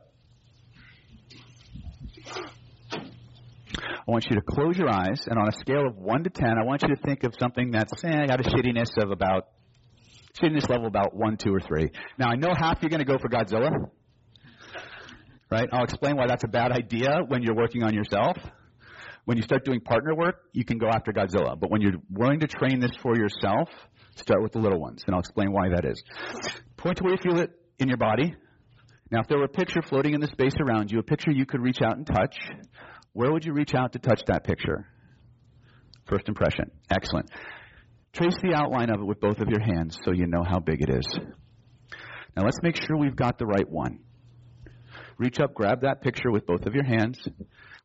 I 4.07 4.11
want 4.11 4.27
you 4.29 4.37
to 4.37 4.43
close 4.43 4.77
your 4.77 4.91
eyes, 4.91 5.22
and 5.27 5.39
on 5.39 5.49
a 5.49 5.53
scale 5.53 5.87
of 5.87 5.97
1 5.97 6.25
to 6.25 6.31
10, 6.31 6.59
I 6.59 6.64
want 6.64 6.83
you 6.83 6.89
to 6.95 7.01
think 7.01 7.25
of 7.25 7.35
something 7.41 7.70
that's 7.70 8.05
eh, 8.05 8.27
got 8.27 8.39
a 8.39 8.51
shittiness 8.51 9.03
of 9.03 9.11
about, 9.11 9.49
shittiness 10.39 10.68
level 10.68 10.87
about 10.87 11.16
1, 11.16 11.39
2, 11.39 11.55
or 11.55 11.61
3. 11.61 11.91
Now, 12.18 12.29
I 12.29 12.37
know 12.37 12.53
half 12.55 12.83
you're 12.83 12.91
going 12.91 13.05
to 13.05 13.07
go 13.07 13.16
for 13.18 13.31
Godzilla. 13.31 13.70
Right? 15.51 15.68
I'll 15.72 15.85
explain 15.85 16.16
why 16.16 16.27
that's 16.27 16.45
a 16.45 16.49
bad 16.49 16.70
idea 16.70 17.20
when 17.27 17.43
you're 17.43 17.55
working 17.55 17.83
on 17.83 17.95
yourself. 17.95 18.37
When 19.25 19.39
you 19.39 19.43
start 19.43 19.64
doing 19.64 19.81
partner 19.81 20.14
work, 20.14 20.43
you 20.53 20.64
can 20.64 20.79
go 20.79 20.89
after 20.89 21.12
Godzilla. 21.12 21.59
But 21.59 21.70
when 21.70 21.81
you're 21.81 21.95
willing 22.11 22.41
to 22.41 22.47
train 22.47 22.81
this 22.81 22.91
for 23.03 23.16
yourself, 23.16 23.70
start 24.16 24.43
with 24.43 24.53
the 24.53 24.59
little 24.59 24.81
ones. 24.81 25.03
And 25.07 25.14
I'll 25.14 25.20
explain 25.20 25.51
why 25.51 25.70
that 25.70 25.85
is. 25.85 26.03
Point 26.77 26.99
to 26.99 27.05
where 27.05 27.14
you 27.14 27.18
feel 27.22 27.41
it 27.41 27.51
in 27.79 27.89
your 27.89 27.97
body. 27.97 28.35
Now, 29.11 29.20
if 29.20 29.29
there 29.29 29.39
were 29.39 29.45
a 29.45 29.49
picture 29.49 29.81
floating 29.81 30.14
in 30.14 30.20
the 30.20 30.27
space 30.27 30.55
around 30.61 30.91
you, 30.91 30.99
a 30.99 31.03
picture 31.03 31.31
you 31.31 31.47
could 31.47 31.62
reach 31.62 31.81
out 31.83 31.97
and 31.97 32.07
touch, 32.07 32.37
where 33.12 33.33
would 33.33 33.45
you 33.45 33.53
reach 33.53 33.75
out 33.75 33.93
to 33.93 33.99
touch 33.99 34.20
that 34.27 34.45
picture? 34.45 34.87
First 36.07 36.29
impression. 36.29 36.70
Excellent. 36.91 37.31
Trace 38.12 38.37
the 38.43 38.55
outline 38.55 38.91
of 38.91 39.01
it 39.01 39.05
with 39.05 39.20
both 39.20 39.39
of 39.41 39.49
your 39.49 39.61
hands 39.61 39.99
so 40.05 40.12
you 40.12 40.27
know 40.27 40.43
how 40.47 40.59
big 40.61 40.83
it 40.83 40.91
is. 40.91 41.07
Now 42.37 42.45
let's 42.45 42.59
make 42.62 42.77
sure 42.77 42.97
we've 42.97 43.16
got 43.16 43.39
the 43.39 43.47
right 43.47 43.68
one. 43.68 44.01
Reach 45.18 45.39
up, 45.41 45.55
grab 45.55 45.83
that 45.83 46.03
picture 46.03 46.31
with 46.31 46.47
both 46.47 46.66
of 46.66 46.75
your 46.75 46.85
hands 46.85 47.27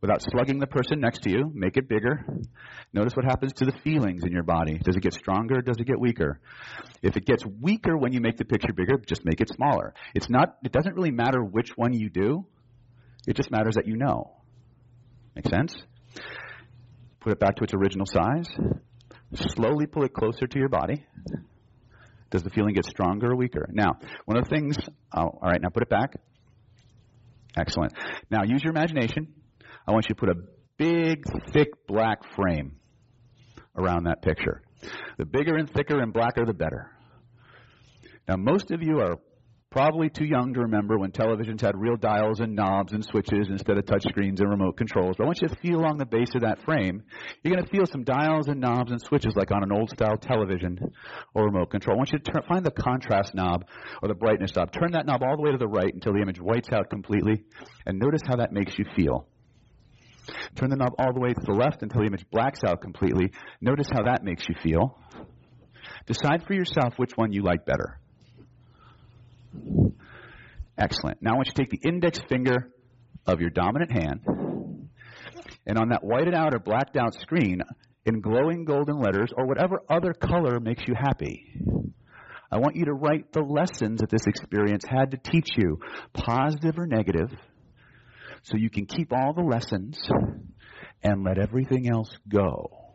without 0.02 0.22
slugging 0.22 0.60
the 0.60 0.68
person 0.68 1.00
next 1.00 1.24
to 1.24 1.30
you. 1.30 1.52
Make 1.54 1.78
it 1.78 1.90
bigger. 1.90 2.26
Notice 2.94 3.16
what 3.16 3.26
happens 3.26 3.54
to 3.54 3.66
the 3.66 3.74
feelings 3.84 4.24
in 4.24 4.32
your 4.32 4.44
body. 4.44 4.78
Does 4.78 4.96
it 4.96 5.02
get 5.02 5.14
stronger? 5.14 5.62
Does 5.62 5.78
it 5.78 5.86
get 5.86 6.00
weaker? 6.00 6.40
If 7.02 7.18
it 7.18 7.26
gets 7.26 7.46
weaker 7.46 7.98
when 7.98 8.14
you 8.14 8.22
make 8.22 8.38
the 8.38 8.46
picture 8.46 8.74
bigger, 8.74 8.98
just 9.06 9.26
make 9.26 9.42
it 9.42 9.50
smaller. 9.50 9.94
It's 10.16 10.30
not, 10.30 10.58
it 10.64 10.72
doesn't 10.72 10.96
really 10.96 11.12
matter 11.12 11.44
which 11.44 11.72
one 11.76 11.94
you 11.94 12.10
do. 12.10 12.46
It 13.28 13.36
just 13.36 13.52
matters 13.52 13.76
that 13.76 13.88
you 13.88 13.98
know. 13.98 14.32
Make 15.36 15.48
sense? 15.48 15.76
Put 17.20 17.34
it 17.34 17.40
back 17.40 17.58
to 17.58 17.64
its 17.64 17.74
original 17.74 18.06
size. 18.06 18.48
Slowly 19.34 19.86
pull 19.86 20.04
it 20.04 20.14
closer 20.14 20.48
to 20.48 20.60
your 20.60 20.70
body. 20.70 21.06
Does 22.32 22.44
the 22.44 22.50
feeling 22.50 22.74
get 22.74 22.86
stronger 22.86 23.32
or 23.32 23.36
weaker? 23.36 23.68
Now, 23.72 23.94
one 24.26 24.38
of 24.38 24.46
the 24.46 24.50
things, 24.50 24.78
oh, 25.16 25.22
all 25.22 25.40
right, 25.42 25.62
now 25.62 25.70
put 25.70 25.84
it 25.84 25.90
back. 25.90 26.16
Excellent. 27.58 27.94
Now 28.30 28.44
use 28.46 28.64
your 28.64 28.72
imagination. 28.72 29.34
I 29.90 29.92
want 29.92 30.08
you 30.08 30.14
to 30.14 30.20
put 30.20 30.30
a 30.30 30.36
big, 30.78 31.24
thick 31.52 31.70
black 31.88 32.20
frame 32.36 32.74
around 33.76 34.04
that 34.04 34.22
picture. 34.22 34.62
The 35.18 35.26
bigger 35.26 35.56
and 35.56 35.68
thicker 35.68 36.00
and 36.00 36.14
blacker, 36.14 36.46
the 36.46 36.54
better. 36.54 36.92
Now, 38.28 38.36
most 38.38 38.70
of 38.70 38.84
you 38.84 39.00
are 39.00 39.16
probably 39.72 40.10
too 40.10 40.26
young 40.26 40.54
to 40.54 40.60
remember 40.60 41.00
when 41.00 41.12
televisions 41.12 41.62
had 41.62 41.76
real 41.76 41.96
dials 41.96 42.40
and 42.40 42.56
knobs 42.56 42.94
and 42.94 43.04
switches 43.04 43.48
instead 43.50 43.80
of 43.80 43.88
touch 43.88 44.04
screens 44.04 44.40
and 44.42 44.52
remote 44.52 44.78
controls. 44.78 45.16
But 45.18 45.24
I 45.24 45.26
want 45.26 45.42
you 45.42 45.48
to 45.48 45.56
feel 45.56 45.80
along 45.80 45.98
the 45.98 46.06
base 46.06 46.36
of 46.36 46.42
that 46.42 46.64
frame. 46.66 47.02
You're 47.42 47.56
going 47.56 47.66
to 47.66 47.72
feel 47.72 47.88
some 47.88 48.04
dials 48.04 48.48
and 48.48 48.62
knobs 48.62 48.92
and 48.92 49.02
switches 49.02 49.34
like 49.36 49.52
on 49.52 49.64
an 49.64 49.72
old 49.72 49.90
style 49.90 50.18
television 50.18 50.78
or 51.34 51.46
remote 51.46 51.72
control. 51.72 51.96
I 51.96 51.98
want 51.98 52.12
you 52.12 52.20
to 52.20 52.32
turn, 52.32 52.44
find 52.48 52.64
the 52.64 52.70
contrast 52.70 53.34
knob 53.34 53.66
or 54.04 54.08
the 54.08 54.14
brightness 54.14 54.56
knob. 54.56 54.72
Turn 54.72 54.92
that 54.92 55.08
knob 55.08 55.24
all 55.24 55.36
the 55.36 55.42
way 55.42 55.52
to 55.52 55.58
the 55.58 55.68
right 55.68 55.92
until 55.92 56.14
the 56.14 56.22
image 56.22 56.40
whites 56.40 56.70
out 56.72 56.92
completely 56.92 57.44
and 57.88 57.98
notice 57.98 58.22
how 58.28 58.36
that 58.36 58.54
makes 58.54 58.78
you 58.78 58.86
feel. 58.96 59.28
Turn 60.56 60.70
the 60.70 60.76
knob 60.76 60.94
all 60.98 61.14
the 61.14 61.20
way 61.20 61.34
to 61.34 61.42
the 61.42 61.54
left 61.54 61.82
until 61.84 62.02
the 62.02 62.08
image 62.08 62.26
blacks 62.32 62.60
out 62.66 62.82
completely. 62.82 63.32
Notice 63.62 63.88
how 63.92 64.04
that 64.04 64.24
makes 64.24 64.46
you 64.48 64.56
feel. 64.62 64.98
Decide 66.06 66.44
for 66.48 66.54
yourself 66.54 66.94
which 66.98 67.12
one 67.16 67.32
you 67.32 67.44
like 67.44 67.66
better. 67.66 68.00
Excellent. 70.78 71.22
Now 71.22 71.34
I 71.34 71.36
want 71.36 71.48
you 71.48 71.54
to 71.54 71.62
take 71.62 71.70
the 71.70 71.88
index 71.88 72.20
finger 72.30 72.72
of 73.26 73.42
your 73.42 73.50
dominant 73.50 73.92
hand, 73.92 74.22
and 75.66 75.78
on 75.78 75.90
that 75.90 76.04
whited 76.04 76.34
out 76.34 76.54
or 76.54 76.60
blacked 76.60 76.96
out 76.98 77.14
screen, 77.14 77.62
in 78.06 78.22
glowing 78.22 78.66
golden 78.66 79.00
letters 79.00 79.32
or 79.36 79.46
whatever 79.46 79.82
other 79.90 80.14
color 80.14 80.60
makes 80.60 80.84
you 80.88 80.96
happy, 80.98 81.52
I 82.52 82.58
want 82.58 82.76
you 82.76 82.86
to 82.86 82.94
write 82.94 83.32
the 83.32 83.42
lessons 83.42 84.00
that 84.00 84.10
this 84.10 84.26
experience 84.26 84.84
had 84.90 85.12
to 85.12 85.18
teach 85.18 85.50
you, 85.58 85.80
positive 86.14 86.80
or 86.80 86.88
negative, 86.88 87.30
so 88.44 88.58
you 88.58 88.70
can 88.70 88.86
keep 88.86 89.12
all 89.14 89.34
the 89.34 89.42
lessons 89.42 90.00
and 91.04 91.24
let 91.24 91.38
everything 91.38 91.90
else 91.90 92.10
go. 92.28 92.90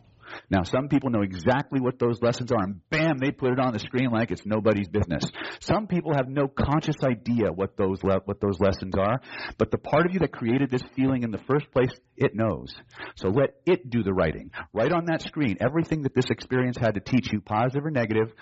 Now, 0.51 0.63
some 0.63 0.89
people 0.89 1.11
know 1.11 1.23
exactly 1.23 1.81
what 1.81 1.99
those 1.99 2.21
lessons 2.23 2.51
are, 2.53 2.63
and 2.63 2.81
bam, 2.91 3.19
they 3.19 3.31
put 3.31 3.53
it 3.53 3.59
on 3.59 3.73
the 3.73 3.79
screen 3.79 4.11
like 4.11 4.31
it's 4.31 4.47
nobody's 4.47 4.89
business. 4.89 5.25
Some 5.61 5.87
people 5.87 6.15
have 6.15 6.29
no 6.29 6.49
conscious 6.49 6.97
idea 7.05 7.53
what 7.55 7.77
those 7.77 8.03
le- 8.03 8.23
what 8.25 8.41
those 8.41 8.59
lessons 8.61 8.95
are, 8.99 9.21
but 9.59 9.71
the 9.71 9.79
part 9.79 10.07
of 10.07 10.13
you 10.13 10.21
that 10.21 10.33
created 10.33 10.71
this 10.71 10.83
feeling 10.97 11.23
in 11.23 11.31
the 11.31 11.41
first 11.49 11.71
place, 11.73 11.93
it 12.17 12.35
knows. 12.35 12.75
So 13.17 13.29
let 13.29 13.51
it 13.67 13.91
do 13.91 14.03
the 14.03 14.13
writing. 14.13 14.51
Write 14.73 14.93
on 14.93 15.07
that 15.07 15.23
screen 15.23 15.57
everything 15.61 16.03
that 16.03 16.15
this 16.15 16.31
experience 16.31 16.77
had 16.79 16.95
to 16.95 17.01
teach 17.01 17.33
you, 17.33 17.41
positive 17.41 17.85
or 17.85 17.91
negative. 17.91 18.33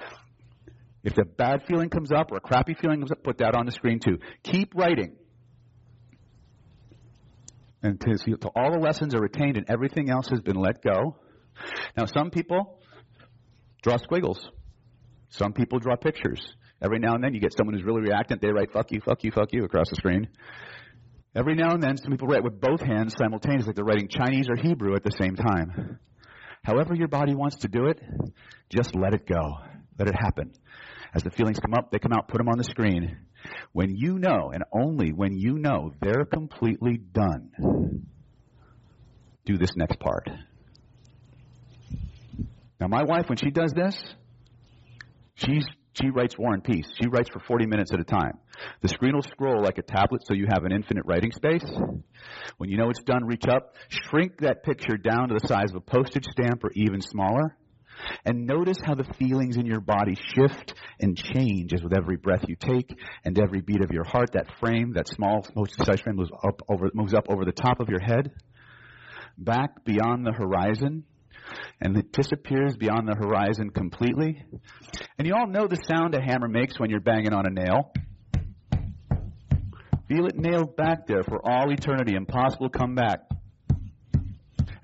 If 1.05 1.19
a 1.19 1.25
bad 1.25 1.65
feeling 1.67 1.91
comes 1.91 2.13
up 2.13 2.31
or 2.31 2.37
a 2.37 2.41
crappy 2.41 2.75
feeling 2.75 3.01
comes 3.01 3.11
up, 3.11 3.25
put 3.25 3.39
that 3.39 3.57
on 3.57 3.67
the 3.67 3.73
screen 3.73 3.99
too. 3.99 4.19
Keep 4.45 4.75
writing 4.77 5.17
until 7.83 8.53
all 8.55 8.73
the 8.73 8.79
lessons 8.79 9.15
are 9.15 9.21
retained 9.21 9.57
and 9.57 9.69
everything 9.69 10.11
else 10.11 10.29
has 10.29 10.41
been 10.41 10.57
let 10.57 10.83
go. 10.83 11.17
Now, 11.97 12.07
some 12.07 12.31
people 12.31 12.81
draw 13.83 13.97
squiggles. 13.97 14.49
Some 15.31 15.53
people 15.53 15.79
draw 15.79 15.97
pictures. 15.97 16.41
Every 16.83 16.99
now 16.99 17.15
and 17.15 17.23
then 17.23 17.35
you 17.35 17.41
get 17.41 17.55
someone 17.57 17.75
who's 17.75 17.85
really 17.85 18.03
reactant. 18.03 18.41
They 18.43 18.51
write 18.51 18.73
"fuck 18.73 18.91
you, 18.91 19.01
fuck 19.05 19.23
you, 19.25 19.31
fuck 19.31 19.53
you" 19.53 19.65
across 19.65 19.89
the 19.89 19.97
screen. 19.97 20.29
Every 21.35 21.55
now 21.55 21.73
and 21.73 21.83
then, 21.83 21.97
some 21.97 22.11
people 22.11 22.29
write 22.29 22.45
with 22.45 22.61
both 22.61 22.83
hands 22.83 23.15
simultaneously, 23.17 23.69
like 23.69 23.77
they're 23.77 23.85
writing 23.85 24.09
Chinese 24.09 24.49
or 24.51 24.57
Hebrew 24.57 24.95
at 24.95 25.03
the 25.03 25.13
same 25.13 25.35
time. 25.35 25.99
However, 26.63 26.95
your 26.95 27.09
body 27.09 27.35
wants 27.35 27.57
to 27.59 27.69
do 27.69 27.87
it, 27.87 27.99
just 28.69 28.95
let 28.95 29.15
it 29.15 29.27
go. 29.27 29.59
Let 29.99 30.09
it 30.09 30.15
happen. 30.15 30.53
As 31.15 31.23
the 31.23 31.31
feelings 31.31 31.59
come 31.59 31.75
up, 31.75 31.91
they 31.91 31.99
come 31.99 32.13
out, 32.13 32.29
put 32.29 32.39
them 32.39 32.49
on 32.49 32.59
the 32.59 32.65
screen. 32.65 33.17
When 33.73 33.95
you 33.97 34.19
know, 34.19 34.51
and 34.53 34.65
only 34.73 35.13
when 35.13 35.39
you 35.39 35.59
know 35.59 35.93
they're 36.01 36.25
completely 36.25 36.99
done, 36.99 38.07
do 39.45 39.59
this 39.59 39.71
next 39.77 39.99
part. 39.99 40.29
Now, 42.81 42.89
my 42.89 43.03
wife, 43.05 43.29
when 43.29 43.39
she 43.39 43.51
does 43.51 43.73
this, 43.73 43.97
she's 45.35 45.65
she 46.01 46.09
writes 46.09 46.39
War 46.39 46.55
and 46.55 46.65
Peace. 46.65 46.87
She 47.01 47.09
writes 47.09 47.29
for 47.29 47.41
40 47.41 47.67
minutes 47.67 47.93
at 47.93 48.01
a 48.01 48.05
time. 48.05 48.39
The 48.81 48.89
screen 48.89 49.15
will 49.15 49.23
scroll 49.23 49.63
like 49.63 49.77
a 49.79 49.83
tablet 49.83 50.23
so 50.27 50.35
you 50.35 50.47
have 50.49 50.65
an 50.65 50.73
infinite 50.73 51.05
writing 51.07 51.33
space. 51.33 51.65
When 52.57 52.71
you 52.71 52.79
know 52.79 52.89
it's 52.89 53.03
done, 53.03 53.27
reach 53.27 53.47
up, 53.47 53.75
shrink 53.89 54.39
that 54.41 54.63
picture 54.63 54.97
down 54.97 55.29
to 55.29 55.35
the 55.35 55.47
size 55.47 55.71
of 55.71 55.77
a 55.77 55.81
postage 55.81 56.25
stamp 56.25 56.65
or 56.65 56.71
even 56.75 57.03
smaller, 57.03 57.57
and 58.25 58.47
notice 58.47 58.79
how 58.85 58.95
the 58.95 59.05
feelings 59.19 59.57
in 59.57 59.67
your 59.67 59.81
body 59.81 60.15
shift 60.15 60.75
and 61.01 61.17
change 61.17 61.73
as 61.73 61.83
with 61.83 61.97
every 61.97 62.17
breath 62.17 62.45
you 62.49 62.57
take 62.57 62.91
and 63.25 63.39
every 63.39 63.61
beat 63.61 63.83
of 63.83 63.91
your 63.91 64.05
heart. 64.05 64.33
That 64.33 64.47
frame, 64.61 64.93
that 64.95 65.09
small 65.09 65.47
size 65.69 66.01
frame 66.01 66.17
moves 66.17 66.31
up 66.43 66.63
over, 66.69 66.91
moves 66.95 67.15
up 67.15 67.27
over 67.29 67.45
the 67.45 67.53
top 67.53 67.81
of 67.81 67.89
your 67.89 68.01
head, 68.01 68.33
back 69.37 69.85
beyond 69.85 70.27
the 70.27 70.33
horizon, 70.33 71.05
and 71.81 71.97
it 71.97 72.13
disappears 72.13 72.77
beyond 72.77 73.09
the 73.09 73.15
horizon 73.15 73.71
completely. 73.71 74.45
And 75.19 75.27
you 75.27 75.35
all 75.35 75.47
know 75.47 75.67
the 75.67 75.77
sound 75.89 76.15
a 76.15 76.23
hammer 76.23 76.49
makes 76.49 76.79
when 76.79 76.91
you're 76.91 77.01
banging 77.01 77.33
on 77.33 77.47
a 77.47 77.51
nail. 77.51 77.93
Feel 80.09 80.27
it 80.27 80.37
nailed 80.37 80.77
back 80.77 81.07
there 81.07 81.23
for 81.23 81.41
all 81.45 81.71
eternity, 81.71 82.15
impossible 82.15 82.69
to 82.69 82.79
come 82.79 82.95
back. 82.95 83.21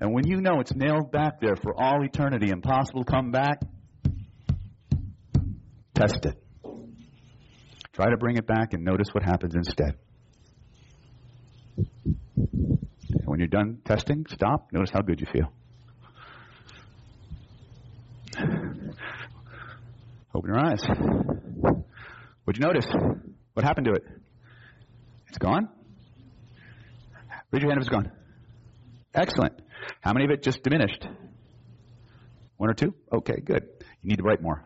And 0.01 0.13
when 0.13 0.25
you 0.25 0.39
know 0.39 0.59
it's 0.61 0.73
nailed 0.73 1.11
back 1.11 1.41
there 1.41 1.55
for 1.55 1.73
all 1.79 2.03
eternity, 2.03 2.49
impossible 2.51 3.03
to 3.03 3.11
come 3.11 3.31
back, 3.31 3.61
test 5.93 6.25
it. 6.25 6.41
Try 7.93 8.09
to 8.09 8.17
bring 8.17 8.37
it 8.37 8.47
back 8.47 8.73
and 8.73 8.85
notice 8.85 9.07
what 9.11 9.23
happens 9.23 9.55
instead. 9.55 9.97
And 11.75 13.25
when 13.25 13.39
you're 13.39 13.47
done 13.49 13.79
testing, 13.83 14.25
stop. 14.29 14.71
Notice 14.71 14.91
how 14.93 15.01
good 15.01 15.19
you 15.19 15.27
feel. 15.31 15.51
Open 20.33 20.49
your 20.49 20.59
eyes. 20.59 20.81
What'd 22.45 22.61
you 22.61 22.65
notice? 22.65 22.87
What 23.53 23.65
happened 23.65 23.87
to 23.87 23.93
it? 23.93 24.03
It's 25.27 25.37
gone? 25.37 25.67
Raise 27.51 27.63
your 27.63 27.71
hand 27.71 27.81
if 27.81 27.87
it's 27.87 27.89
gone. 27.89 28.11
Excellent. 29.13 29.61
How 30.01 30.13
many 30.13 30.25
of 30.25 30.31
it 30.31 30.43
just 30.43 30.63
diminished? 30.63 31.05
One 32.57 32.69
or 32.69 32.73
two? 32.73 32.93
Okay, 33.11 33.39
good. 33.43 33.67
You 34.01 34.09
need 34.09 34.17
to 34.17 34.23
write 34.23 34.41
more. 34.41 34.65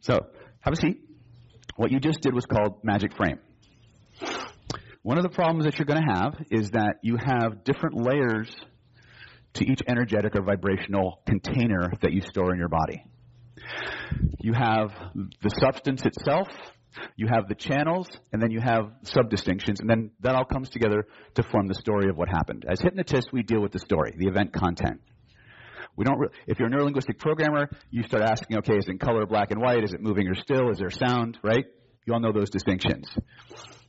So, 0.00 0.26
have 0.60 0.72
a 0.72 0.76
seat. 0.76 1.00
What 1.76 1.90
you 1.90 2.00
just 2.00 2.20
did 2.20 2.34
was 2.34 2.44
called 2.46 2.84
magic 2.84 3.16
frame. 3.16 3.38
One 5.02 5.18
of 5.18 5.24
the 5.24 5.30
problems 5.30 5.64
that 5.64 5.78
you're 5.78 5.86
going 5.86 6.02
to 6.06 6.14
have 6.14 6.34
is 6.50 6.70
that 6.70 6.96
you 7.02 7.16
have 7.16 7.64
different 7.64 7.96
layers 7.96 8.54
to 9.54 9.64
each 9.70 9.80
energetic 9.88 10.36
or 10.36 10.42
vibrational 10.42 11.20
container 11.26 11.90
that 12.02 12.12
you 12.12 12.20
store 12.20 12.52
in 12.52 12.58
your 12.58 12.68
body. 12.68 13.04
You 14.38 14.52
have 14.52 14.90
the 15.42 15.48
substance 15.48 16.04
itself, 16.04 16.48
you 17.16 17.26
have 17.32 17.48
the 17.48 17.54
channels, 17.54 18.08
and 18.32 18.42
then 18.42 18.50
you 18.50 18.60
have 18.60 18.92
subdistinctions, 19.02 19.80
and 19.80 19.88
then 19.88 20.10
that 20.20 20.34
all 20.34 20.44
comes 20.44 20.68
together 20.70 21.06
to 21.34 21.42
form 21.42 21.66
the 21.66 21.74
story 21.74 22.08
of 22.08 22.16
what 22.16 22.28
happened. 22.28 22.64
As 22.68 22.80
hypnotists, 22.80 23.32
we 23.32 23.42
deal 23.42 23.60
with 23.60 23.72
the 23.72 23.78
story, 23.78 24.14
the 24.16 24.26
event 24.26 24.52
content. 24.52 25.00
We 25.96 26.04
don't. 26.04 26.18
Re- 26.18 26.28
if 26.46 26.58
you're 26.58 26.68
a 26.68 26.70
neurolinguistic 26.70 27.18
programmer, 27.18 27.68
you 27.90 28.02
start 28.04 28.22
asking, 28.22 28.58
okay, 28.58 28.76
is 28.76 28.86
it 28.86 28.92
in 28.92 28.98
color, 28.98 29.26
black 29.26 29.50
and 29.50 29.60
white? 29.60 29.84
Is 29.84 29.92
it 29.92 30.00
moving 30.00 30.28
or 30.28 30.34
still? 30.34 30.70
Is 30.70 30.78
there 30.78 30.90
sound? 30.90 31.38
Right? 31.42 31.66
You 32.06 32.14
all 32.14 32.20
know 32.20 32.32
those 32.32 32.50
distinctions, 32.50 33.08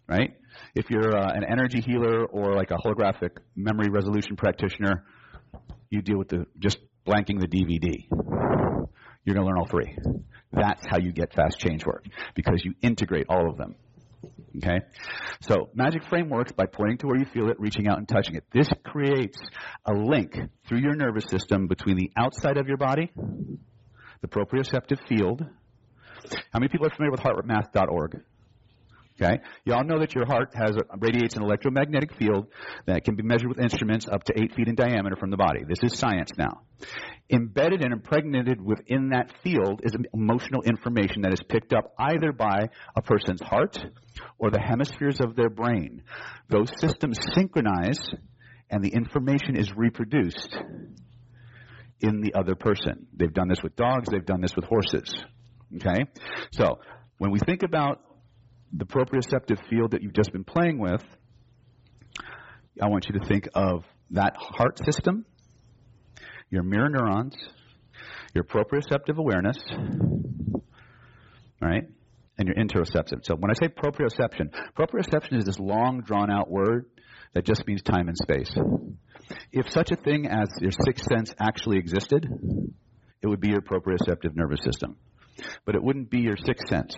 right? 0.07 0.35
If 0.75 0.89
you're 0.89 1.17
uh, 1.17 1.31
an 1.33 1.43
energy 1.43 1.81
healer 1.81 2.25
or 2.25 2.55
like 2.55 2.71
a 2.71 2.75
holographic 2.75 3.31
memory 3.55 3.89
resolution 3.89 4.35
practitioner, 4.35 5.03
you 5.89 6.01
deal 6.01 6.17
with 6.17 6.29
the 6.29 6.45
just 6.59 6.77
blanking 7.07 7.39
the 7.39 7.47
DVD. 7.47 8.07
You're 9.23 9.35
going 9.35 9.45
to 9.45 9.49
learn 9.49 9.59
all 9.59 9.67
three. 9.67 9.97
That's 10.51 10.85
how 10.87 10.99
you 10.99 11.11
get 11.11 11.33
fast 11.33 11.59
change 11.59 11.85
work 11.85 12.05
because 12.35 12.61
you 12.63 12.73
integrate 12.81 13.27
all 13.29 13.49
of 13.49 13.57
them. 13.57 13.75
Okay? 14.57 14.81
So, 15.41 15.69
magic 15.73 16.03
frameworks 16.09 16.51
by 16.51 16.65
pointing 16.65 16.97
to 16.99 17.07
where 17.07 17.17
you 17.17 17.25
feel 17.25 17.49
it, 17.49 17.59
reaching 17.59 17.87
out 17.87 17.97
and 17.97 18.07
touching 18.07 18.35
it. 18.35 18.43
This 18.53 18.69
creates 18.83 19.39
a 19.85 19.93
link 19.93 20.37
through 20.67 20.79
your 20.79 20.95
nervous 20.95 21.25
system 21.25 21.67
between 21.67 21.97
the 21.97 22.11
outside 22.15 22.57
of 22.57 22.67
your 22.67 22.77
body, 22.77 23.11
the 24.21 24.27
proprioceptive 24.27 24.99
field. 25.07 25.43
How 26.51 26.59
many 26.59 26.69
people 26.69 26.87
are 26.87 26.91
familiar 26.91 27.11
with 27.11 27.21
heartmath.org? 27.21 28.23
Okay? 29.21 29.41
You 29.65 29.73
all 29.73 29.83
know 29.83 29.99
that 29.99 30.15
your 30.15 30.25
heart 30.25 30.53
has 30.55 30.75
a, 30.75 30.97
radiates 30.97 31.35
an 31.35 31.43
electromagnetic 31.43 32.15
field 32.15 32.47
that 32.87 33.03
can 33.03 33.15
be 33.15 33.23
measured 33.23 33.49
with 33.49 33.59
instruments 33.59 34.07
up 34.07 34.23
to 34.25 34.33
eight 34.41 34.55
feet 34.55 34.67
in 34.67 34.75
diameter 34.75 35.15
from 35.15 35.29
the 35.29 35.37
body. 35.37 35.61
This 35.67 35.83
is 35.83 35.97
science 35.97 36.31
now. 36.37 36.61
Embedded 37.29 37.83
and 37.83 37.93
impregnated 37.93 38.59
within 38.59 39.09
that 39.09 39.31
field 39.43 39.81
is 39.83 39.95
emotional 40.13 40.63
information 40.63 41.21
that 41.21 41.33
is 41.33 41.41
picked 41.47 41.73
up 41.73 41.93
either 41.97 42.31
by 42.31 42.69
a 42.95 43.01
person's 43.01 43.41
heart 43.41 43.77
or 44.37 44.49
the 44.49 44.59
hemispheres 44.59 45.19
of 45.21 45.35
their 45.35 45.49
brain. 45.49 46.03
Those 46.49 46.71
systems 46.79 47.19
synchronize 47.33 47.99
and 48.69 48.83
the 48.83 48.89
information 48.89 49.55
is 49.55 49.71
reproduced 49.75 50.57
in 52.01 52.21
the 52.21 52.33
other 52.33 52.55
person. 52.55 53.07
They've 53.15 53.33
done 53.33 53.47
this 53.47 53.61
with 53.63 53.75
dogs, 53.75 54.09
they've 54.11 54.25
done 54.25 54.41
this 54.41 54.55
with 54.55 54.65
horses. 54.65 55.15
Okay? 55.75 56.05
So, 56.51 56.79
when 57.17 57.31
we 57.31 57.39
think 57.39 57.63
about 57.63 58.01
the 58.75 58.85
proprioceptive 58.85 59.59
field 59.69 59.91
that 59.91 60.01
you've 60.01 60.13
just 60.13 60.31
been 60.31 60.43
playing 60.43 60.79
with, 60.79 61.03
I 62.81 62.87
want 62.87 63.05
you 63.07 63.19
to 63.19 63.25
think 63.25 63.47
of 63.53 63.85
that 64.11 64.35
heart 64.35 64.79
system, 64.83 65.25
your 66.49 66.63
mirror 66.63 66.89
neurons, 66.89 67.35
your 68.33 68.43
proprioceptive 68.43 69.17
awareness, 69.17 69.57
right, 71.61 71.83
and 72.37 72.47
your 72.47 72.55
interoceptive. 72.55 73.23
So 73.23 73.35
when 73.35 73.51
I 73.51 73.53
say 73.53 73.67
proprioception, 73.67 74.51
proprioception 74.77 75.37
is 75.37 75.45
this 75.45 75.59
long, 75.59 76.01
drawn 76.01 76.31
out 76.31 76.49
word 76.49 76.85
that 77.33 77.45
just 77.45 77.67
means 77.67 77.83
time 77.83 78.07
and 78.07 78.17
space. 78.17 78.51
If 79.51 79.69
such 79.69 79.91
a 79.91 79.95
thing 79.95 80.27
as 80.27 80.49
your 80.59 80.71
sixth 80.71 81.05
sense 81.05 81.33
actually 81.39 81.77
existed, 81.77 82.27
it 83.21 83.27
would 83.27 83.39
be 83.39 83.49
your 83.49 83.61
proprioceptive 83.61 84.35
nervous 84.35 84.59
system. 84.63 84.97
But 85.65 85.75
it 85.75 85.83
wouldn't 85.83 86.09
be 86.09 86.21
your 86.21 86.37
sixth 86.37 86.67
sense. 86.67 86.95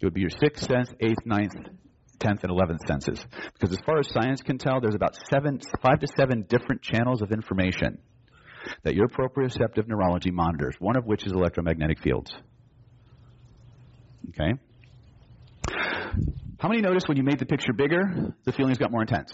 It 0.00 0.06
would 0.06 0.14
be 0.14 0.22
your 0.22 0.30
sixth 0.30 0.66
sense, 0.66 0.90
eighth, 1.00 1.26
ninth, 1.26 1.54
tenth, 2.18 2.42
and 2.42 2.50
eleventh 2.50 2.80
senses. 2.86 3.24
Because 3.52 3.70
as 3.70 3.78
far 3.84 3.98
as 3.98 4.08
science 4.12 4.40
can 4.40 4.58
tell, 4.58 4.80
there's 4.80 4.94
about 4.94 5.16
seven, 5.30 5.60
five 5.82 6.00
to 6.00 6.06
seven 6.16 6.46
different 6.48 6.82
channels 6.82 7.22
of 7.22 7.32
information 7.32 7.98
that 8.82 8.94
your 8.94 9.08
proprioceptive 9.08 9.88
neurology 9.88 10.30
monitors, 10.30 10.76
one 10.78 10.96
of 10.96 11.04
which 11.04 11.26
is 11.26 11.32
electromagnetic 11.32 12.00
fields. 12.00 12.32
Okay? 14.30 14.52
How 16.58 16.68
many 16.68 16.82
noticed 16.82 17.08
when 17.08 17.16
you 17.16 17.22
made 17.22 17.38
the 17.38 17.46
picture 17.46 17.72
bigger, 17.72 18.34
the 18.44 18.52
feelings 18.52 18.78
got 18.78 18.90
more 18.90 19.02
intense? 19.02 19.32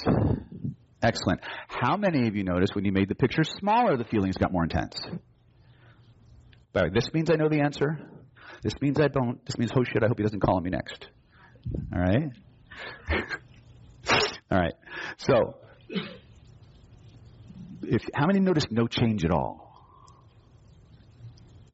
Excellent. 1.03 1.41
How 1.69 1.97
many 1.97 2.29
of 2.29 2.37
you 2.37 2.45
noticed 2.45 2.75
when 2.75 2.85
you 2.85 2.93
made 2.93 3.09
the 3.09 3.15
picture 3.15 3.43
smaller, 3.45 3.97
the 3.97 4.05
feelings 4.05 4.37
got 4.37 4.53
more 4.53 4.63
intense? 4.63 4.97
By 6.73 6.83
the 6.83 6.87
way, 6.87 6.91
this 6.95 7.13
means 7.13 7.31
I 7.31 7.37
know 7.37 7.49
the 7.49 7.61
answer. 7.61 7.99
This 8.67 8.81
means 8.81 8.99
I 8.99 9.07
don't. 9.07 9.39
This 9.47 9.57
means, 9.59 9.71
oh 9.77 9.85
shit, 9.85 10.03
I 10.03 10.09
hope 10.09 10.19
he 10.19 10.25
doesn't 10.25 10.41
call 10.41 10.57
on 10.57 10.65
me 10.65 10.71
next. 10.71 11.07
All 11.95 12.01
right? 12.01 12.33
all 14.51 14.59
right. 14.59 14.75
So, 15.19 15.59
if, 17.83 18.03
how 18.13 18.27
many 18.27 18.41
noticed 18.41 18.73
no 18.73 18.89
change 18.89 19.25
at 19.25 19.31
all? 19.31 19.73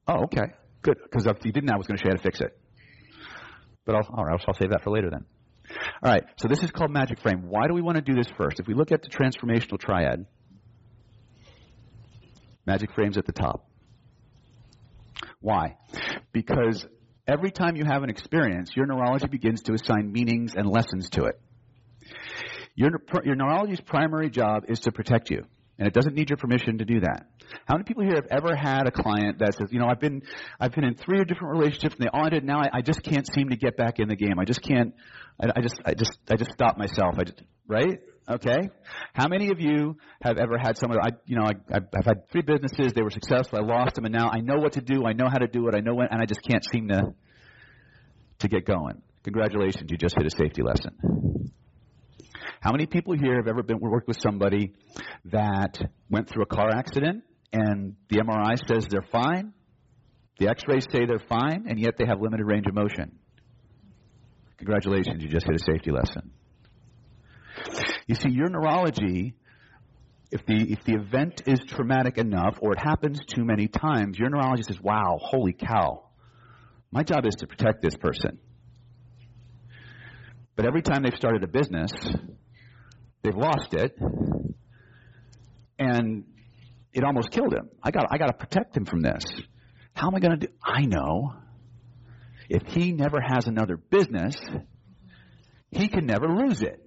Oh, 0.06 0.24
okay. 0.24 0.52
Good. 0.82 0.98
Because 1.02 1.24
if 1.24 1.38
you 1.46 1.52
didn't, 1.52 1.70
I 1.70 1.78
was 1.78 1.86
going 1.86 1.96
to 1.96 2.02
show 2.02 2.10
you 2.10 2.12
how 2.12 2.16
to 2.18 2.22
fix 2.22 2.42
it. 2.42 2.58
But 3.86 3.94
I'll, 3.94 4.06
all 4.14 4.26
right, 4.26 4.38
I'll 4.46 4.54
save 4.54 4.68
that 4.68 4.84
for 4.84 4.90
later 4.90 5.08
then. 5.08 5.24
All 6.02 6.12
right. 6.12 6.24
So 6.36 6.46
this 6.46 6.62
is 6.62 6.70
called 6.70 6.90
Magic 6.90 7.20
Frame. 7.20 7.48
Why 7.48 7.68
do 7.68 7.72
we 7.72 7.80
want 7.80 7.96
to 7.96 8.02
do 8.02 8.14
this 8.14 8.28
first? 8.36 8.60
If 8.60 8.66
we 8.66 8.74
look 8.74 8.92
at 8.92 9.00
the 9.00 9.08
transformational 9.08 9.80
triad, 9.80 10.26
Magic 12.66 12.92
Frame's 12.94 13.16
at 13.16 13.24
the 13.24 13.32
top. 13.32 13.66
Why? 15.42 15.76
Because 16.32 16.86
every 17.26 17.50
time 17.50 17.76
you 17.76 17.84
have 17.84 18.02
an 18.04 18.10
experience, 18.10 18.70
your 18.74 18.86
neurology 18.86 19.26
begins 19.26 19.62
to 19.62 19.74
assign 19.74 20.10
meanings 20.10 20.54
and 20.54 20.66
lessons 20.66 21.10
to 21.10 21.24
it. 21.24 21.40
Your, 22.74 22.90
your 23.24 23.34
neurology's 23.34 23.80
primary 23.80 24.30
job 24.30 24.64
is 24.68 24.80
to 24.80 24.92
protect 24.92 25.30
you, 25.30 25.44
and 25.78 25.88
it 25.88 25.94
doesn't 25.94 26.14
need 26.14 26.30
your 26.30 26.36
permission 26.36 26.78
to 26.78 26.84
do 26.84 27.00
that. 27.00 27.26
How 27.66 27.74
many 27.74 27.84
people 27.84 28.04
here 28.04 28.14
have 28.14 28.26
ever 28.30 28.54
had 28.54 28.86
a 28.86 28.90
client 28.90 29.38
that 29.38 29.54
says, 29.54 29.68
you 29.72 29.78
know, 29.78 29.86
I've 29.86 30.00
been, 30.00 30.22
I've 30.60 30.72
been 30.72 30.84
in 30.84 30.94
three 30.94 31.24
different 31.24 31.56
relationships 31.56 31.96
and 31.98 32.06
they 32.06 32.10
all 32.12 32.24
ended, 32.24 32.44
now 32.44 32.60
I, 32.60 32.68
I 32.74 32.82
just 32.82 33.02
can't 33.02 33.26
seem 33.34 33.48
to 33.50 33.56
get 33.56 33.76
back 33.76 33.98
in 33.98 34.08
the 34.08 34.16
game. 34.16 34.38
I 34.38 34.44
just 34.44 34.62
can't, 34.62 34.94
I, 35.40 35.48
I 35.56 35.60
just, 35.60 35.80
I 35.84 35.94
just, 35.94 36.18
I 36.30 36.36
just 36.36 36.52
stop 36.52 36.78
myself. 36.78 37.16
I 37.18 37.24
just, 37.24 37.42
right? 37.66 38.00
Okay? 38.28 38.70
How 39.14 39.28
many 39.28 39.50
of 39.50 39.60
you 39.60 39.96
have 40.22 40.38
ever 40.38 40.56
had 40.58 40.78
someone, 40.78 41.00
I, 41.02 41.10
you 41.26 41.36
know, 41.36 41.44
I, 41.44 41.76
I've 41.76 42.04
had 42.04 42.30
three 42.30 42.42
businesses, 42.42 42.92
they 42.94 43.02
were 43.02 43.10
successful, 43.10 43.58
I 43.58 43.62
lost 43.62 43.96
them, 43.96 44.04
and 44.04 44.14
now 44.14 44.30
I 44.30 44.40
know 44.40 44.58
what 44.58 44.74
to 44.74 44.80
do, 44.80 45.04
I 45.04 45.12
know 45.12 45.28
how 45.28 45.38
to 45.38 45.48
do 45.48 45.66
it, 45.68 45.74
I 45.74 45.80
know 45.80 45.94
when, 45.94 46.08
and 46.10 46.20
I 46.20 46.26
just 46.26 46.42
can't 46.42 46.64
seem 46.64 46.88
to, 46.88 47.14
to 48.40 48.48
get 48.48 48.64
going. 48.64 49.02
Congratulations, 49.24 49.90
you 49.90 49.96
just 49.96 50.14
hit 50.16 50.26
a 50.26 50.30
safety 50.30 50.62
lesson. 50.62 51.52
How 52.62 52.70
many 52.70 52.86
people 52.86 53.14
here 53.18 53.34
have 53.38 53.48
ever 53.48 53.64
been 53.64 53.80
worked 53.80 54.06
with 54.06 54.20
somebody 54.20 54.72
that 55.24 55.80
went 56.08 56.28
through 56.28 56.44
a 56.44 56.46
car 56.46 56.70
accident 56.70 57.24
and 57.52 57.96
the 58.08 58.18
MRI 58.18 58.56
says 58.68 58.86
they're 58.88 59.02
fine, 59.10 59.52
the 60.38 60.48
X-rays 60.48 60.86
say 60.92 61.04
they're 61.04 61.18
fine, 61.28 61.66
and 61.68 61.80
yet 61.80 61.94
they 61.98 62.06
have 62.06 62.20
limited 62.20 62.46
range 62.46 62.66
of 62.68 62.74
motion? 62.74 63.18
Congratulations, 64.58 65.20
you 65.24 65.28
just 65.28 65.44
hit 65.44 65.56
a 65.56 65.58
safety 65.58 65.90
lesson. 65.90 66.30
You 68.06 68.14
see, 68.14 68.30
your 68.30 68.48
neurology, 68.48 69.34
if 70.30 70.46
the, 70.46 70.72
if 70.72 70.84
the 70.84 70.94
event 70.94 71.42
is 71.46 71.58
traumatic 71.66 72.16
enough 72.16 72.58
or 72.60 72.74
it 72.74 72.78
happens 72.78 73.18
too 73.26 73.44
many 73.44 73.66
times, 73.66 74.20
your 74.20 74.30
neurologist 74.30 74.68
says, 74.68 74.80
wow, 74.80 75.18
holy 75.20 75.52
cow, 75.52 76.04
my 76.92 77.02
job 77.02 77.26
is 77.26 77.34
to 77.40 77.48
protect 77.48 77.82
this 77.82 77.96
person. 77.96 78.38
But 80.54 80.64
every 80.64 80.82
time 80.82 81.02
they've 81.02 81.16
started 81.16 81.42
a 81.42 81.48
business, 81.48 81.90
they've 83.22 83.36
lost 83.36 83.74
it, 83.74 83.96
and 85.78 86.24
it 86.92 87.04
almost 87.04 87.30
killed 87.30 87.52
him. 87.54 87.70
I 87.82 87.90
got, 87.90 88.06
I 88.10 88.18
got 88.18 88.26
to 88.26 88.34
protect 88.34 88.76
him 88.76 88.84
from 88.84 89.00
this. 89.00 89.24
How 89.94 90.08
am 90.08 90.14
I 90.14 90.20
going 90.20 90.38
to 90.38 90.46
do? 90.46 90.52
I 90.62 90.82
know. 90.82 91.34
If 92.48 92.62
he 92.66 92.92
never 92.92 93.18
has 93.20 93.46
another 93.46 93.76
business, 93.76 94.36
he 95.70 95.88
can 95.88 96.06
never 96.06 96.28
lose 96.28 96.60
it. 96.62 96.78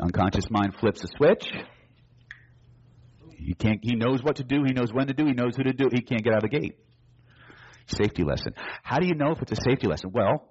Unconscious 0.00 0.48
mind 0.50 0.74
flips 0.80 1.02
a 1.02 1.08
switch. 1.16 1.46
He 3.36 3.54
can't. 3.54 3.80
He 3.82 3.94
knows 3.94 4.22
what 4.22 4.36
to 4.36 4.44
do. 4.44 4.62
He 4.64 4.72
knows 4.72 4.92
when 4.92 5.08
to 5.08 5.12
do. 5.12 5.26
He 5.26 5.32
knows 5.32 5.56
who 5.56 5.64
to 5.64 5.72
do. 5.72 5.88
He 5.92 6.02
can't 6.02 6.22
get 6.22 6.32
out 6.32 6.44
of 6.44 6.50
the 6.50 6.58
gate. 6.58 6.78
Safety 7.86 8.22
lesson. 8.22 8.54
How 8.82 8.98
do 8.98 9.06
you 9.06 9.14
know 9.14 9.32
if 9.32 9.42
it's 9.42 9.52
a 9.52 9.56
safety 9.56 9.86
lesson? 9.86 10.10
Well, 10.12 10.48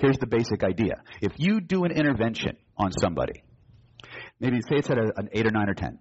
here's 0.00 0.18
the 0.18 0.26
basic 0.26 0.64
idea. 0.64 1.02
If 1.20 1.32
you 1.36 1.60
do 1.60 1.84
an 1.84 1.92
intervention 1.92 2.56
on 2.76 2.92
somebody, 2.92 3.42
maybe 4.38 4.60
say 4.62 4.76
it's 4.76 4.90
at 4.90 4.98
a, 4.98 5.12
an 5.16 5.28
eight 5.32 5.46
or 5.46 5.50
nine 5.50 5.68
or 5.68 5.74
ten, 5.74 5.98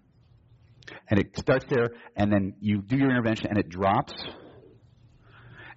and 1.10 1.20
it 1.20 1.38
starts 1.38 1.66
there, 1.70 1.90
and 2.16 2.32
then 2.32 2.56
you 2.62 2.82
do 2.82 2.98
your 2.98 3.10
intervention 3.10 3.48
and 3.50 3.58
it 3.58 3.70
drops, 3.70 4.14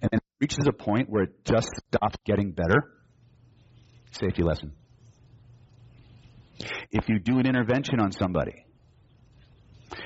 and 0.01 0.09
then 0.11 0.19
it 0.19 0.23
reaches 0.39 0.65
a 0.67 0.73
point 0.73 1.09
where 1.09 1.23
it 1.23 1.45
just 1.45 1.69
stops 1.87 2.15
getting 2.25 2.51
better, 2.51 2.91
safety 4.11 4.43
lesson. 4.43 4.71
If 6.91 7.09
you 7.09 7.19
do 7.19 7.39
an 7.39 7.47
intervention 7.47 7.99
on 7.99 8.11
somebody 8.11 8.65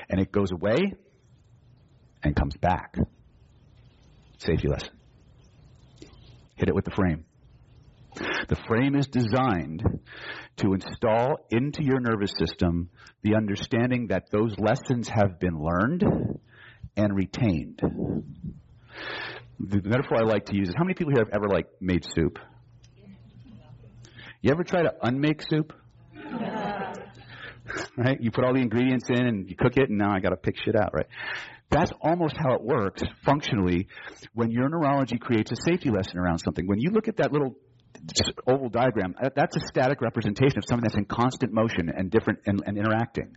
and 0.08 0.20
it 0.20 0.32
goes 0.32 0.50
away 0.50 0.78
and 2.22 2.34
comes 2.34 2.56
back, 2.56 2.96
safety 4.38 4.68
lesson. 4.68 4.94
Hit 6.56 6.68
it 6.68 6.74
with 6.74 6.84
the 6.84 6.90
frame. 6.90 7.24
The 8.14 8.56
frame 8.66 8.94
is 8.94 9.06
designed 9.06 9.82
to 10.56 10.72
install 10.72 11.38
into 11.50 11.84
your 11.84 12.00
nervous 12.00 12.32
system 12.38 12.90
the 13.22 13.34
understanding 13.34 14.08
that 14.08 14.30
those 14.30 14.58
lessons 14.58 15.08
have 15.08 15.38
been 15.38 15.60
learned 15.60 16.04
and 16.96 17.14
retained. 17.14 17.80
The 19.60 19.82
metaphor 19.84 20.18
I 20.18 20.22
like 20.22 20.46
to 20.46 20.56
use 20.56 20.68
is 20.68 20.74
how 20.76 20.84
many 20.84 20.94
people 20.94 21.12
here 21.12 21.24
have 21.24 21.34
ever 21.34 21.48
like 21.48 21.68
made 21.80 22.04
soup? 22.04 22.38
You 24.40 24.52
ever 24.52 24.62
try 24.64 24.82
to 24.82 24.94
unmake 25.02 25.42
soup? 25.42 25.72
right? 27.96 28.20
You 28.20 28.30
put 28.30 28.44
all 28.44 28.54
the 28.54 28.60
ingredients 28.60 29.10
in 29.10 29.26
and 29.26 29.48
you 29.50 29.56
cook 29.56 29.76
it 29.76 29.88
and 29.88 29.98
now 29.98 30.14
I 30.14 30.20
gotta 30.20 30.36
pick 30.36 30.56
shit 30.64 30.76
out, 30.76 30.94
right? 30.94 31.06
That's 31.70 31.92
almost 32.00 32.36
how 32.36 32.54
it 32.54 32.62
works 32.62 33.02
functionally 33.24 33.88
when 34.32 34.50
your 34.50 34.68
neurology 34.68 35.18
creates 35.18 35.52
a 35.52 35.56
safety 35.56 35.90
lesson 35.90 36.18
around 36.18 36.38
something. 36.38 36.66
When 36.66 36.78
you 36.78 36.90
look 36.90 37.08
at 37.08 37.18
that 37.18 37.32
little 37.32 37.56
oval 38.46 38.68
diagram, 38.68 39.14
uh, 39.22 39.30
that's 39.34 39.56
a 39.56 39.60
static 39.60 40.00
representation 40.00 40.58
of 40.58 40.64
something 40.68 40.84
that's 40.84 40.96
in 40.96 41.04
constant 41.04 41.52
motion 41.52 41.90
and 41.94 42.10
different 42.10 42.40
and, 42.46 42.62
and 42.66 42.78
interacting. 42.78 43.36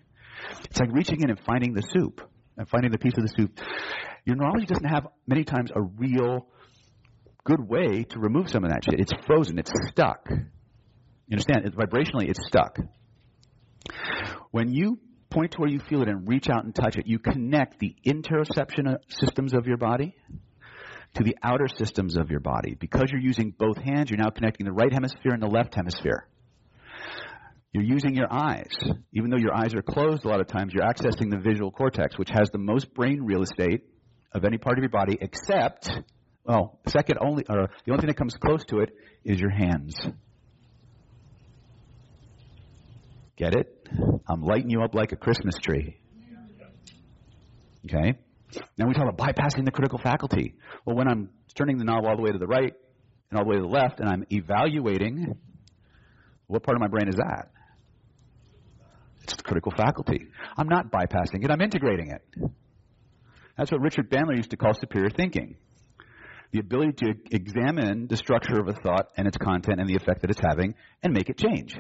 It's 0.66 0.80
like 0.80 0.92
reaching 0.92 1.22
in 1.22 1.30
and 1.30 1.40
finding 1.46 1.74
the 1.74 1.82
soup 1.82 2.22
and 2.58 2.68
finding 2.70 2.92
the 2.92 2.98
piece 2.98 3.14
of 3.18 3.24
the 3.24 3.34
soup. 3.38 3.60
Your 4.26 4.36
neurology 4.36 4.66
doesn't 4.66 4.90
have 4.90 5.08
many 5.28 5.44
times 5.44 5.72
a 5.76 5.82
real 5.82 6.48
good 7.44 7.68
way 7.68 8.04
to 8.04 8.20
remove 8.20 8.50
some 8.50 8.64
of 8.64 8.70
that 8.70 8.84
shit. 8.84 9.00
It's 9.00 9.12
frozen. 9.26 9.58
It's 9.58 9.72
stuck. 9.90 10.28
You 10.30 11.36
understand? 11.36 11.66
It's 11.66 11.76
vibrationally, 11.76 12.30
it's 12.30 12.46
stuck. 12.46 12.78
When 14.52 14.74
you 14.74 15.00
point 15.30 15.52
to 15.54 15.58
where 15.60 15.70
you 15.70 15.80
feel 15.80 16.02
it 16.02 16.10
and 16.10 16.28
reach 16.28 16.50
out 16.50 16.66
and 16.66 16.76
touch 16.76 16.98
it, 16.98 17.08
you 17.08 17.20
connect 17.20 17.80
the 17.80 17.96
interoception 18.06 18.94
uh, 18.94 18.98
systems 19.08 19.54
of 19.54 19.66
your 19.66 19.78
body 19.78 20.16
to 21.16 21.24
the 21.24 21.38
outer 21.44 21.68
systems 21.68 22.18
of 22.18 22.30
your 22.30 22.40
body. 22.40 22.76
Because 22.80 23.12
you're 23.12 23.22
using 23.22 23.54
both 23.58 23.78
hands, 23.78 24.10
you're 24.10 24.20
now 24.20 24.30
connecting 24.30 24.66
the 24.66 24.72
right 24.72 24.92
hemisphere 24.92 25.34
and 25.34 25.42
the 25.42 25.48
left 25.48 25.76
hemisphere. 25.76 26.28
You're 27.74 27.84
using 27.84 28.16
your 28.16 28.32
eyes. 28.32 28.72
Even 29.14 29.30
though 29.30 29.38
your 29.38 29.54
eyes 29.54 29.74
are 29.74 29.82
closed 29.82 30.26
a 30.26 30.28
lot 30.28 30.42
of 30.42 30.48
times, 30.48 30.74
you're 30.74 30.86
accessing 30.86 31.30
the 31.30 31.40
visual 31.40 31.72
cortex, 31.72 32.18
which 32.18 32.30
has 32.30 32.50
the 32.52 32.58
most 32.58 32.94
brain 32.94 33.22
real 33.24 33.42
estate 33.42 33.86
of 34.34 34.44
any 34.46 34.58
part 34.58 34.78
of 34.78 34.84
your 34.84 34.90
body, 34.90 35.18
except, 35.20 35.90
well, 36.46 36.80
second 36.88 37.18
only, 37.22 37.44
or 37.50 37.70
the 37.86 37.92
only 37.92 38.02
thing 38.02 38.08
that 38.08 38.18
comes 38.18 38.36
close 38.36 38.64
to 38.66 38.80
it 38.80 38.90
is 39.24 39.40
your 39.40 39.52
hands. 39.52 39.96
Get 43.38 43.56
it? 43.56 43.90
I'm 44.28 44.44
lighting 44.44 44.70
you 44.70 44.82
up 44.84 44.94
like 44.94 45.12
a 45.14 45.16
Christmas 45.16 45.56
tree. 45.56 45.98
Okay? 47.86 48.18
Now 48.78 48.88
we 48.88 48.94
talk 48.94 49.08
about 49.08 49.18
bypassing 49.18 49.66
the 49.66 49.72
critical 49.72 50.00
faculty. 50.00 50.56
Well, 50.86 50.96
when 50.96 51.08
I'm 51.08 51.30
turning 51.56 51.78
the 51.78 51.84
knob 51.84 52.06
all 52.06 52.16
the 52.16 52.22
way 52.22 52.32
to 52.32 52.38
the 52.38 52.48
right 52.48 52.74
and 53.30 53.40
all 53.40 53.46
the 53.46 53.50
way 53.50 53.56
to 53.58 53.62
the 53.62 53.68
left, 53.68 54.00
and 54.00 54.10
I'm 54.10 54.26
evaluating, 54.30 55.36
what 56.48 56.64
part 56.64 56.76
of 56.76 56.82
my 56.82 56.88
brain 56.88 57.08
is 57.08 57.16
that? 57.16 57.52
It's 59.24 59.36
the 59.36 59.44
critical 59.44 59.72
faculty. 59.72 60.28
I'm 60.58 60.68
not 60.68 60.92
bypassing 60.92 61.44
it, 61.44 61.52
I'm 61.52 61.62
integrating 61.62 62.12
it. 62.12 62.52
That's 63.58 63.72
what 63.72 63.82
Richard 63.82 64.10
Bandler 64.10 64.36
used 64.36 64.52
to 64.52 64.58
call 64.58 64.74
superior 64.74 65.10
thinking. 65.10 65.56
The 66.52 66.60
ability 66.60 66.94
to 67.06 67.14
examine 67.32 68.08
the 68.08 68.18
structure 68.18 68.60
of 68.60 68.68
a 68.68 68.74
thought 68.74 69.08
and 69.16 69.28
its 69.28 69.38
content 69.38 69.80
and 69.80 69.90
the 69.90 69.96
effect 69.96 70.22
that 70.22 70.32
it's 70.32 70.42
having 70.42 70.76
and 71.02 71.14
make 71.14 71.30
it 71.30 71.38
change. 71.38 71.78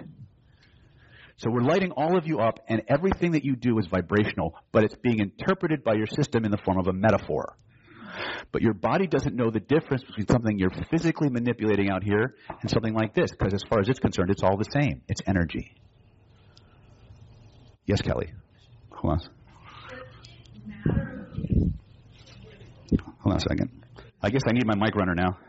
So 1.41 1.49
we're 1.49 1.63
lighting 1.63 1.89
all 1.89 2.15
of 2.15 2.27
you 2.27 2.37
up, 2.37 2.59
and 2.67 2.83
everything 2.87 3.31
that 3.31 3.43
you 3.43 3.55
do 3.55 3.79
is 3.79 3.87
vibrational, 3.87 4.53
but 4.71 4.83
it's 4.83 4.93
being 4.93 5.17
interpreted 5.17 5.83
by 5.83 5.95
your 5.95 6.05
system 6.05 6.45
in 6.45 6.51
the 6.51 6.59
form 6.63 6.77
of 6.77 6.85
a 6.85 6.93
metaphor. 6.93 7.57
But 8.51 8.61
your 8.61 8.75
body 8.75 9.07
doesn't 9.07 9.35
know 9.35 9.49
the 9.49 9.59
difference 9.59 10.03
between 10.03 10.27
something 10.27 10.59
you're 10.59 10.69
physically 10.91 11.29
manipulating 11.29 11.89
out 11.89 12.03
here 12.03 12.35
and 12.47 12.69
something 12.69 12.93
like 12.93 13.15
this, 13.15 13.31
because 13.31 13.55
as 13.55 13.63
far 13.67 13.79
as 13.79 13.89
it's 13.89 13.99
concerned, 13.99 14.29
it's 14.29 14.43
all 14.43 14.55
the 14.55 14.69
same. 14.71 15.01
It's 15.07 15.21
energy. 15.25 15.73
Yes, 17.87 18.03
Kelly. 18.03 18.31
Hold 18.91 19.13
on. 19.13 19.19
Hold 23.21 23.33
on 23.33 23.37
a 23.37 23.39
second. 23.39 23.83
I 24.21 24.29
guess 24.29 24.43
I 24.47 24.51
need 24.51 24.67
my 24.67 24.75
mic 24.75 24.93
runner 24.95 25.15
now. 25.15 25.39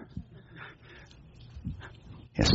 Yes. 2.39 2.51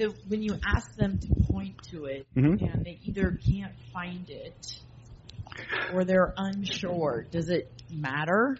So 0.00 0.14
when 0.28 0.40
you 0.42 0.58
ask 0.64 0.94
them 0.96 1.18
to 1.18 1.28
point 1.50 1.76
to 1.90 2.06
it 2.06 2.26
Mhm. 2.34 2.58
and 2.62 2.86
they 2.86 2.98
either 3.02 3.32
can't 3.32 3.74
find 3.92 4.30
it 4.30 4.80
or 5.92 6.04
they're 6.06 6.32
unsure, 6.38 7.26
does 7.30 7.50
it 7.50 7.70
matter? 7.90 8.56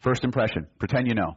First 0.00 0.24
impression. 0.24 0.66
Pretend 0.78 1.06
you 1.06 1.14
know. 1.14 1.36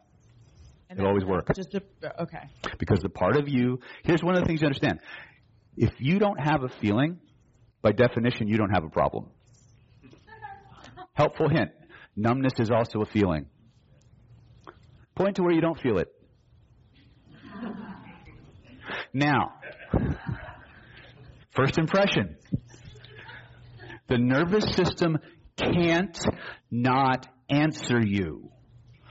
And 0.89 0.97
It'll 0.97 1.10
always 1.10 1.24
that's 1.24 1.32
work. 1.32 1.56
Just 1.56 1.76
a, 1.76 2.22
okay. 2.22 2.49
Because 2.80 3.02
the 3.02 3.10
part 3.10 3.36
of 3.36 3.49
you, 3.49 3.80
here's 4.04 4.24
one 4.24 4.36
of 4.36 4.41
the 4.41 4.47
things 4.47 4.62
you 4.62 4.68
understand. 4.68 5.02
If 5.76 5.99
you 5.99 6.18
don't 6.18 6.39
have 6.39 6.64
a 6.64 6.70
feeling, 6.70 7.20
by 7.82 7.91
definition, 7.91 8.47
you 8.47 8.56
don't 8.56 8.72
have 8.72 8.86
a 8.86 8.89
problem. 8.89 9.32
Helpful 11.14 11.49
hint. 11.49 11.72
Numbness 12.16 12.54
is 12.58 12.72
also 12.72 13.02
a 13.02 13.06
feeling. 13.06 13.47
Point 15.16 15.36
to 15.36 15.43
where 15.43 15.52
you 15.52 15.62
don't 15.62 15.78
feel 15.78 15.97
it. 15.97 16.08
Now, 19.14 19.53
first 21.55 21.78
impression. 21.78 22.38
The 24.07 24.18
nervous 24.18 24.66
system 24.76 25.18
can't 25.57 26.18
not 26.70 27.28
answer 27.49 27.99
you. 27.99 28.51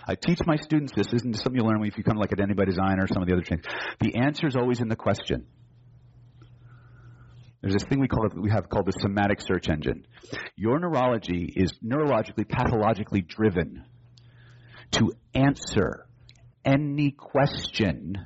I 0.06 0.14
teach 0.14 0.40
my 0.46 0.56
students 0.56 0.92
this. 0.96 1.06
Isn't 1.12 1.34
something 1.34 1.60
you 1.60 1.66
learn 1.66 1.80
when 1.80 1.90
you 1.94 2.02
come 2.02 2.16
like 2.16 2.32
at 2.32 2.40
anybody 2.40 2.70
designer 2.70 3.04
or 3.04 3.06
some 3.06 3.22
of 3.22 3.28
the 3.28 3.34
other 3.34 3.44
things? 3.44 3.62
The 4.00 4.16
answer 4.16 4.46
is 4.46 4.56
always 4.56 4.80
in 4.80 4.88
the 4.88 4.96
question. 4.96 5.46
There's 7.60 7.74
this 7.74 7.84
thing 7.84 8.00
we 8.00 8.08
call 8.08 8.26
we 8.34 8.50
have 8.50 8.70
called 8.70 8.86
the 8.86 8.98
somatic 9.00 9.40
search 9.42 9.68
engine. 9.68 10.06
Your 10.56 10.78
neurology 10.78 11.52
is 11.54 11.74
neurologically, 11.84 12.48
pathologically 12.48 13.20
driven 13.20 13.84
to 14.92 15.12
answer 15.34 16.06
any 16.64 17.10
question 17.10 18.16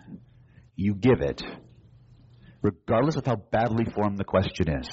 you 0.76 0.94
give 0.94 1.20
it, 1.20 1.42
regardless 2.62 3.16
of 3.16 3.26
how 3.26 3.36
badly 3.36 3.84
formed 3.94 4.18
the 4.18 4.24
question 4.24 4.68
is. 4.68 4.88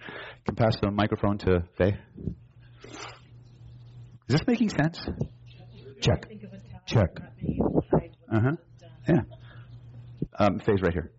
You 0.00 0.44
can 0.46 0.54
pass 0.56 0.76
the 0.80 0.90
microphone 0.90 1.38
to 1.38 1.64
Faye. 1.76 1.98
Is 4.28 4.34
this 4.36 4.40
making 4.46 4.68
sense? 4.70 5.00
Check. 6.00 6.26
Check. 6.86 7.18
Uh 8.30 8.40
huh. 8.40 8.52
Yeah. 9.08 9.20
Um, 10.38 10.58
Faye's 10.60 10.80
right 10.82 10.92
here. 10.92 11.10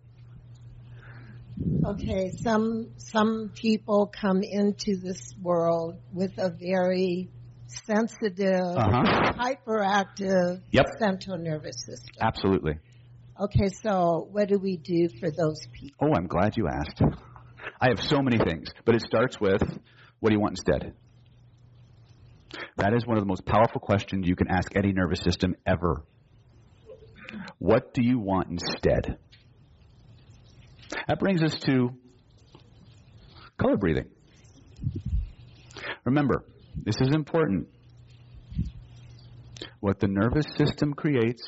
Okay, 1.84 2.30
some 2.42 2.90
some 2.98 3.50
people 3.54 4.10
come 4.18 4.40
into 4.42 4.96
this 5.02 5.34
world 5.42 5.96
with 6.12 6.32
a 6.38 6.50
very 6.50 7.30
sensitive, 7.66 8.60
Uh-huh. 8.76 9.32
hyperactive 9.32 10.62
Yep. 10.72 10.86
central 10.98 11.38
nervous 11.38 11.76
system. 11.84 12.14
Absolutely. 12.20 12.74
Okay, 13.40 13.68
so 13.82 14.28
what 14.30 14.48
do 14.48 14.58
we 14.58 14.76
do 14.76 15.08
for 15.18 15.30
those 15.30 15.66
people? 15.72 16.08
Oh, 16.08 16.14
I'm 16.14 16.26
glad 16.26 16.58
you 16.58 16.68
asked. 16.68 17.00
I 17.80 17.88
have 17.88 18.02
so 18.02 18.20
many 18.20 18.36
things, 18.36 18.68
but 18.84 18.94
it 18.94 19.00
starts 19.00 19.40
with 19.40 19.62
what 20.18 20.28
do 20.28 20.34
you 20.34 20.40
want 20.40 20.58
instead? 20.58 20.92
That 22.76 22.92
is 22.92 23.06
one 23.06 23.16
of 23.16 23.22
the 23.22 23.28
most 23.28 23.46
powerful 23.46 23.80
questions 23.80 24.28
you 24.28 24.36
can 24.36 24.48
ask 24.48 24.76
any 24.76 24.92
nervous 24.92 25.20
system 25.20 25.56
ever. 25.64 26.04
What 27.58 27.94
do 27.94 28.02
you 28.04 28.18
want 28.18 28.48
instead? 28.50 29.16
That 31.08 31.18
brings 31.18 31.42
us 31.42 31.58
to 31.60 31.90
color 33.56 33.78
breathing. 33.78 34.10
Remember, 36.04 36.44
this 36.76 36.96
is 37.00 37.14
important. 37.14 37.68
What 39.78 39.98
the 39.98 40.08
nervous 40.08 40.46
system 40.58 40.92
creates, 40.92 41.42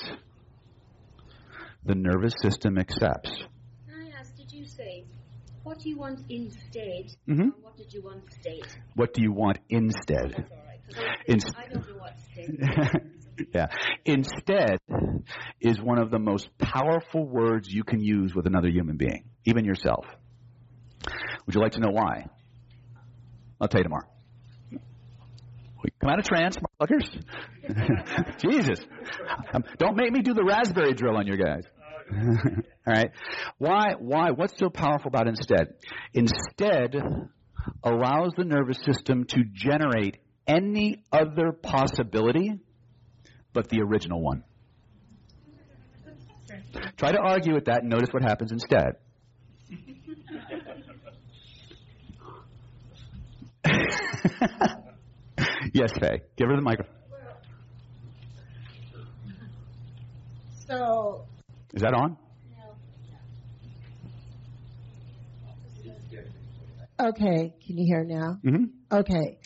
the 1.84 1.94
nervous 1.94 2.34
system 2.42 2.78
accepts. 2.78 3.30
Can 3.88 3.94
I 4.06 4.18
ask, 4.18 4.36
did 4.36 4.52
you 4.52 4.64
say 4.66 5.04
what 5.62 5.78
do 5.78 5.88
you 5.88 5.96
want 5.96 6.20
instead? 6.28 7.14
Mhm. 7.28 7.48
Or 7.48 7.60
what 7.62 7.76
did 7.76 7.92
you 7.92 8.02
want 8.02 8.24
instead? 8.24 8.82
What 8.94 9.14
do 9.14 9.22
you 9.22 9.32
want 9.32 9.58
instead? 9.68 10.34
That's 10.36 10.50
all 10.50 10.58
right. 10.58 11.54
I, 11.56 11.62
I 11.64 11.68
don't 11.72 11.88
know 11.88 11.96
what 11.98 12.18
state. 12.20 12.50
yeah. 13.54 13.66
Instead 14.04 14.78
is 15.60 15.80
one 15.80 15.98
of 15.98 16.10
the 16.10 16.18
most 16.18 16.48
powerful 16.58 17.26
words 17.26 17.72
you 17.72 17.84
can 17.84 18.02
use 18.02 18.34
with 18.34 18.46
another 18.46 18.68
human 18.68 18.96
being, 18.96 19.24
even 19.44 19.64
yourself. 19.64 20.04
Would 21.46 21.54
you 21.54 21.60
like 21.60 21.72
to 21.72 21.80
know 21.80 21.90
why? 21.90 22.26
I'll 23.60 23.68
tell 23.68 23.80
you 23.80 23.84
tomorrow. 23.84 24.08
We 24.70 25.90
come 26.00 26.10
out 26.10 26.18
of 26.18 26.24
trance, 26.24 26.56
motherfuckers. 26.56 27.22
Jesus. 28.38 28.80
Um, 29.52 29.64
don't 29.78 29.96
make 29.96 30.12
me 30.12 30.22
do 30.22 30.34
the 30.34 30.44
raspberry 30.44 30.94
drill 30.94 31.16
on 31.16 31.26
you 31.26 31.36
guys. 31.36 31.64
All 32.12 32.62
right. 32.86 33.10
Why, 33.58 33.94
why, 33.98 34.30
what's 34.32 34.58
so 34.58 34.68
powerful 34.68 35.08
about 35.08 35.28
instead? 35.28 35.74
Instead 36.12 36.96
allows 37.82 38.32
the 38.36 38.44
nervous 38.44 38.78
system 38.84 39.24
to 39.24 39.44
generate 39.52 40.18
any 40.46 41.02
other 41.12 41.52
possibility 41.52 42.58
but 43.52 43.68
the 43.68 43.82
original 43.82 44.20
one. 44.20 44.42
Try 46.96 47.12
to 47.12 47.18
argue 47.18 47.54
with 47.54 47.66
that 47.66 47.82
and 47.82 47.90
notice 47.90 48.08
what 48.12 48.22
happens 48.22 48.52
instead. 48.52 48.96
yes, 55.72 55.92
Faye. 55.98 56.22
Give 56.36 56.48
her 56.48 56.56
the 56.56 56.62
microphone. 56.62 57.01
So, 60.72 61.26
Is 61.74 61.82
that 61.82 61.92
on? 61.92 62.16
okay, 66.98 67.54
can 67.66 67.76
you 67.76 67.84
hear 67.86 68.04
now? 68.04 68.38
Mm-hmm. 68.42 68.64
Okay. 68.90 69.38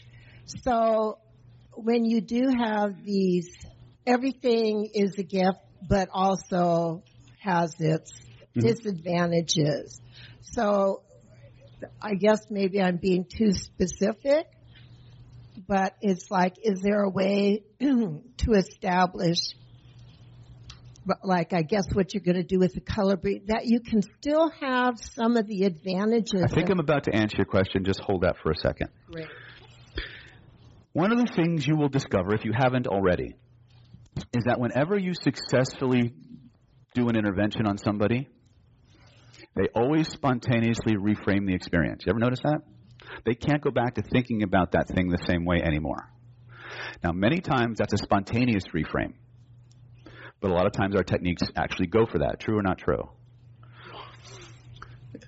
So 0.62 1.18
when 1.72 2.05
you 2.05 2.20
do 2.20 2.49
have 2.57 3.03
these, 3.05 3.49
everything 4.07 4.89
is 4.95 5.18
a 5.18 5.24
gift, 5.24 5.59
but 5.89 6.11
also 6.12 7.03
has 7.41 7.74
its 7.81 8.12
disadvantages. 8.57 10.01
So 10.43 11.03
I 12.01 12.14
guess 12.14 12.47
maybe 12.51 12.81
I'm 12.81 12.99
being 12.99 13.24
too 13.24 13.51
specific, 13.51 14.47
but 15.66 15.95
it's 16.01 16.31
like, 16.31 16.55
is 16.62 16.83
there 16.83 17.03
a 17.03 17.11
way 17.11 17.64
to 17.81 18.53
establish 18.53 19.39
like 21.22 21.52
I 21.52 21.62
guess 21.62 21.84
what 21.92 22.14
you're 22.14 22.22
going 22.22 22.36
to 22.36 22.42
do 22.42 22.59
with 22.59 22.74
the 22.74 22.80
color 22.80 23.16
breed, 23.16 23.46
that 23.48 23.66
you 23.66 23.80
can 23.80 24.02
still 24.02 24.50
have 24.61 24.94
some 24.98 25.36
of 25.36 25.46
the 25.46 25.64
advantages. 25.64 26.42
I 26.44 26.54
think 26.54 26.70
I'm 26.70 26.80
about 26.80 27.04
to 27.04 27.14
answer 27.14 27.36
your 27.38 27.46
question. 27.46 27.84
Just 27.84 28.00
hold 28.00 28.22
that 28.22 28.36
for 28.42 28.50
a 28.50 28.57
second. 28.57 28.90
Great. 29.11 29.28
One 30.92 31.12
of 31.12 31.18
the 31.18 31.30
things 31.34 31.66
you 31.66 31.76
will 31.76 31.88
discover, 31.90 32.34
if 32.34 32.44
you 32.44 32.52
haven't 32.57 32.86
already, 32.86 33.34
is 34.32 34.44
that 34.46 34.59
whenever 34.59 34.98
you 34.98 35.12
successfully 35.12 36.14
do 36.94 37.09
an 37.09 37.16
intervention 37.16 37.66
on 37.66 37.76
somebody, 37.76 38.28
they 39.54 39.68
always 39.74 40.09
spontaneously 40.09 40.94
reframe 40.96 41.46
the 41.46 41.54
experience. 41.54 42.02
You 42.07 42.11
ever 42.11 42.18
notice 42.18 42.40
that? 42.42 42.61
They 43.24 43.34
can't 43.34 43.61
go 43.61 43.70
back 43.70 43.94
to 43.94 44.02
thinking 44.02 44.42
about 44.42 44.72
that 44.72 44.88
thing 44.88 45.09
the 45.09 45.22
same 45.28 45.44
way 45.44 45.61
anymore. 45.62 46.09
Now, 47.04 47.12
many 47.12 47.40
times 47.40 47.78
that's 47.78 47.92
a 47.92 47.98
spontaneous 47.98 48.64
reframe, 48.74 49.14
but 50.47 50.53
a 50.53 50.55
lot 50.55 50.66
of 50.66 50.72
times 50.72 50.94
our 50.94 51.03
techniques 51.03 51.42
actually 51.57 51.88
go 51.88 52.07
for 52.07 52.18
that. 52.18 52.38
True 52.38 52.57
or 52.57 52.62
not 52.62 52.78
true? 52.78 53.11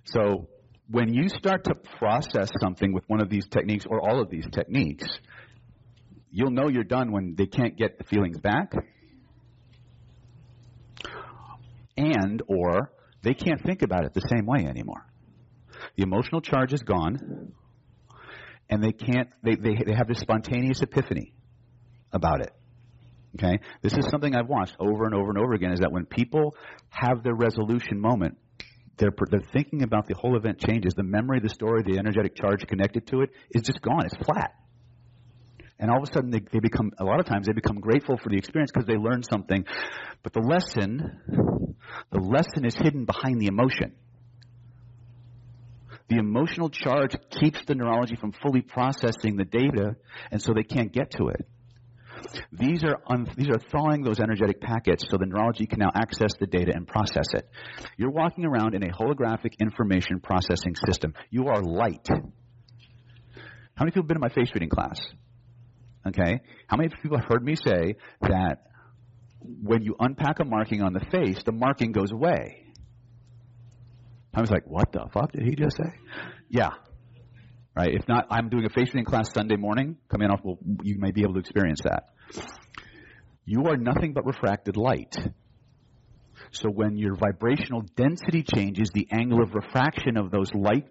So, 0.05 0.49
when 0.89 1.13
you 1.13 1.29
start 1.29 1.65
to 1.65 1.75
process 1.99 2.51
something 2.63 2.93
with 2.93 3.03
one 3.09 3.21
of 3.21 3.29
these 3.29 3.47
techniques 3.49 3.85
or 3.85 4.01
all 4.01 4.23
of 4.23 4.31
these 4.31 4.47
techniques, 4.53 5.07
you'll 6.31 6.53
know 6.53 6.69
you're 6.69 6.85
done 6.85 7.11
when 7.11 7.35
they 7.37 7.47
can't 7.47 7.77
get 7.77 7.99
the 7.99 8.05
feelings 8.05 8.39
back 8.39 8.73
and 11.97 12.43
or 12.47 12.93
they 13.23 13.35
can't 13.35 13.61
think 13.65 13.83
about 13.83 14.05
it 14.05 14.15
the 14.15 14.27
same 14.33 14.47
way 14.47 14.65
anymore 14.65 15.05
the 15.97 16.05
emotional 16.05 16.41
charge 16.41 16.73
is 16.73 16.83
gone 16.83 17.53
and 18.71 18.83
they 18.83 18.93
can't 18.93 19.31
they, 19.43 19.57
they, 19.57 19.75
they 19.85 19.95
have 19.95 20.07
this 20.07 20.21
spontaneous 20.21 20.81
epiphany 20.81 21.33
about 22.13 22.41
it 22.41 22.53
okay? 23.37 23.59
This 23.83 23.95
is 23.95 24.09
something 24.09 24.35
i've 24.35 24.49
watched 24.49 24.77
over 24.79 25.05
and 25.05 25.15
over 25.15 25.29
and 25.29 25.39
over 25.39 25.53
again 25.53 25.73
is 25.73 25.81
that 25.81 25.93
when 25.93 26.07
people 26.07 26.55
have 26.91 27.23
their 27.23 27.35
resolution 27.35 28.01
moment 28.01 28.39
they're, 28.99 29.15
they're 29.31 29.41
thinking 29.53 29.83
about 29.83 30.07
the 30.07 30.15
whole 30.15 30.37
event 30.37 30.59
changes. 30.59 30.93
The 30.95 31.05
memory 31.05 31.41
the 31.41 31.49
story 31.49 31.83
the 31.87 31.99
energetic 31.99 32.35
charge 32.35 32.67
connected 32.67 33.07
to 33.09 33.23
it 33.23 33.31
is 33.51 33.63
just 33.63 33.81
gone. 33.81 34.05
It's 34.05 34.17
flat. 34.17 34.55
And 35.79 35.91
all 35.91 35.99
of 35.99 36.09
a 36.09 36.13
sudden 36.13 36.31
they, 36.31 36.41
they 36.41 36.59
become 36.59 36.91
a 36.99 37.05
lot 37.05 37.21
of 37.21 37.27
times 37.27 37.47
they 37.47 37.53
become 37.53 37.79
grateful 37.79 38.19
for 38.19 38.29
the 38.29 38.37
experience 38.37 38.71
because 38.73 38.87
they 38.87 38.97
learned 38.97 39.25
something. 39.31 39.65
But 40.23 40.33
the 40.33 40.41
lesson 40.41 41.21
the 42.11 42.21
lesson 42.21 42.65
is 42.65 42.75
hidden 42.75 43.05
behind 43.05 43.41
the 43.41 43.47
emotion. 43.47 43.95
The 46.09 46.17
emotional 46.17 46.71
charge 46.71 47.15
keeps 47.31 47.65
the 47.67 47.75
neurology 47.75 48.17
from 48.17 48.33
fully 48.33 48.63
processing 48.63 49.37
the 49.37 49.45
data 49.45 49.97
and 50.33 50.43
so 50.43 50.53
they 50.55 50.63
can't 50.65 50.93
get 50.93 51.13
to 51.13 51.29
it 51.29 51.47
these 52.53 52.85
are 52.85 52.99
un, 53.09 53.27
these 53.37 53.49
are 53.49 53.59
thawing 53.71 54.03
those 54.03 54.21
energetic 54.21 54.61
packets 54.61 55.05
so 55.09 55.17
the 55.17 55.27
neurology 55.27 55.67
can 55.67 55.79
now 55.79 55.91
access 55.95 56.33
the 56.41 56.47
data 56.47 56.73
and 56.75 56.87
process 56.87 57.27
it 57.35 57.49
you're 57.97 58.11
walking 58.11 58.45
around 58.45 58.75
in 58.75 58.83
a 58.83 58.93
holographic 58.93 59.59
information 59.61 60.21
processing 60.21 60.75
system 60.87 61.15
you 61.31 61.47
are 61.49 61.63
light 61.63 62.07
how 62.09 63.85
many 63.85 63.91
people 63.91 64.03
have 64.03 64.09
been 64.09 64.17
in 64.17 64.21
my 64.21 64.29
face 64.29 64.51
reading 64.55 64.69
class 64.69 64.99
Okay? 66.09 66.41
How 66.67 66.77
many 66.77 66.91
people 67.03 67.19
have 67.19 67.27
heard 67.29 67.45
me 67.45 67.55
say 67.55 67.97
that 68.23 68.63
when 69.41 69.83
you 69.83 69.95
unpack 69.99 70.41
a 70.41 70.45
marking 70.45 70.83
on 70.83 70.93
the 70.93 71.05
face, 71.11 71.43
the 71.45 71.53
marking 71.53 71.93
goes 71.93 72.13
away? 72.13 72.65
I 74.35 74.41
was 74.41 74.51
like, 74.51 74.67
what 74.67 74.93
the 74.93 75.07
fuck 75.13 75.33
did 75.33 75.43
he 75.43 75.55
just 75.55 75.77
say? 75.77 75.93
Yeah. 76.49 76.71
Right? 77.79 77.95
If 77.95 78.09
not, 78.09 78.27
I'm 78.29 78.49
doing 78.49 78.65
a 78.65 78.71
face 78.71 78.89
reading 78.89 79.05
class 79.05 79.33
Sunday 79.33 79.55
morning. 79.55 79.99
Come 80.09 80.21
in 80.23 80.33
off, 80.33 80.41
well, 80.43 80.59
you 80.83 80.97
may 80.99 81.13
be 81.13 81.23
able 81.23 81.35
to 81.35 81.39
experience 81.39 81.83
that. 81.85 82.09
You 83.45 83.67
are 83.67 83.77
nothing 83.77 84.15
but 84.15 84.27
refracted 84.27 84.77
light. 84.77 85.15
So 86.51 86.71
when 86.71 86.97
your 86.97 87.15
vibrational 87.15 87.83
density 87.95 88.43
changes, 88.43 88.91
the 88.93 89.07
angle 89.13 89.41
of 89.41 89.55
refraction 89.55 90.17
of 90.17 90.33
those 90.33 90.53
light 90.53 90.89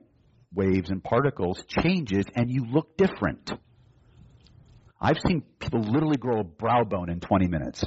waves 0.54 0.90
and 0.90 1.04
particles 1.04 1.62
changes 1.68 2.24
and 2.34 2.50
you 2.50 2.64
look 2.72 2.96
different. 2.96 3.52
I've 5.02 5.18
seen 5.28 5.44
people 5.60 5.82
literally 5.82 6.18
grow 6.18 6.40
a 6.40 6.46
brow 6.46 6.86
bone 6.86 7.10
in 7.10 7.20
20 7.20 7.50
minutes. 7.50 7.84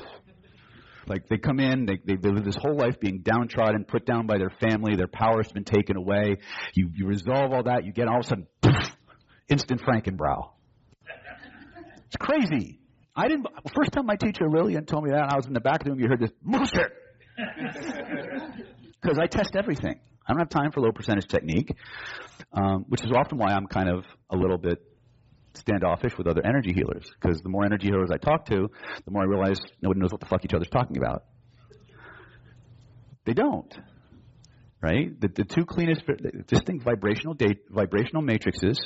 Like 1.07 1.26
they 1.28 1.38
come 1.38 1.59
in, 1.59 1.86
they, 1.86 1.98
they, 2.05 2.16
they 2.16 2.30
live 2.30 2.44
this 2.44 2.57
whole 2.57 2.76
life 2.76 3.01
being 3.01 3.22
downtrodden, 3.22 3.84
put 3.84 4.07
down 4.07 4.26
by 4.26 4.38
their 4.38 4.53
family, 4.61 4.96
their 4.96 5.09
power's 5.09 5.51
been 5.51 5.64
taken 5.64 5.96
away. 5.96 6.36
You, 6.74 6.90
you 6.94 7.07
resolve 7.07 7.53
all 7.53 7.64
that, 7.64 7.84
you 7.84 7.92
get 7.92 8.07
all 8.07 8.20
of 8.20 8.26
a 8.26 8.28
sudden, 8.28 8.46
poof, 8.61 8.89
instant 9.51 9.82
Frankenbrow. 9.82 10.51
It's 12.07 12.16
crazy. 12.18 12.78
I 13.14 13.28
didn't, 13.28 13.46
first 13.74 13.92
time 13.92 14.07
my 14.07 14.16
teacher 14.16 14.48
Lillian 14.48 14.86
told 14.86 15.05
me 15.05 15.11
that, 15.11 15.32
I 15.32 15.36
was 15.36 15.46
in 15.46 15.53
the 15.53 15.61
back 15.61 15.80
of 15.80 15.84
the 15.84 15.90
room, 15.90 16.01
you 16.01 16.09
heard 16.09 16.20
this, 16.20 16.30
bullshit! 16.42 16.92
Because 19.01 19.18
I 19.22 19.26
test 19.26 19.51
everything. 19.57 20.01
I 20.26 20.32
don't 20.32 20.38
have 20.38 20.48
time 20.48 20.70
for 20.72 20.80
low 20.80 20.92
percentage 20.92 21.26
technique, 21.26 21.74
um, 22.53 22.84
which 22.88 23.03
is 23.05 23.11
often 23.14 23.38
why 23.38 23.48
I'm 23.53 23.66
kind 23.66 23.88
of 23.88 24.05
a 24.30 24.36
little 24.36 24.59
bit 24.59 24.78
standoffish 25.55 26.16
with 26.16 26.28
other 26.28 26.42
energy 26.44 26.72
healers 26.72 27.11
because 27.20 27.40
the 27.42 27.48
more 27.48 27.64
energy 27.64 27.88
healers 27.88 28.11
I 28.12 28.18
talk 28.18 28.46
to, 28.46 28.70
the 29.05 29.11
more 29.11 29.22
I 29.22 29.26
realize 29.26 29.59
nobody 29.82 30.01
knows 30.01 30.12
what 30.12 30.20
the 30.20 30.26
fuck 30.26 30.44
each 30.44 30.55
other's 30.55 30.68
talking 30.68 30.96
about. 30.96 31.24
They 33.24 33.32
don't, 33.32 33.72
right? 34.83 35.18
The, 35.20 35.28
the 35.28 35.45
two 35.45 35.64
cleanest, 35.64 36.03
just 36.47 36.66
think 36.66 36.83
vibrational 36.83 37.37
vibrational 37.70 38.22
matrices 38.22 38.81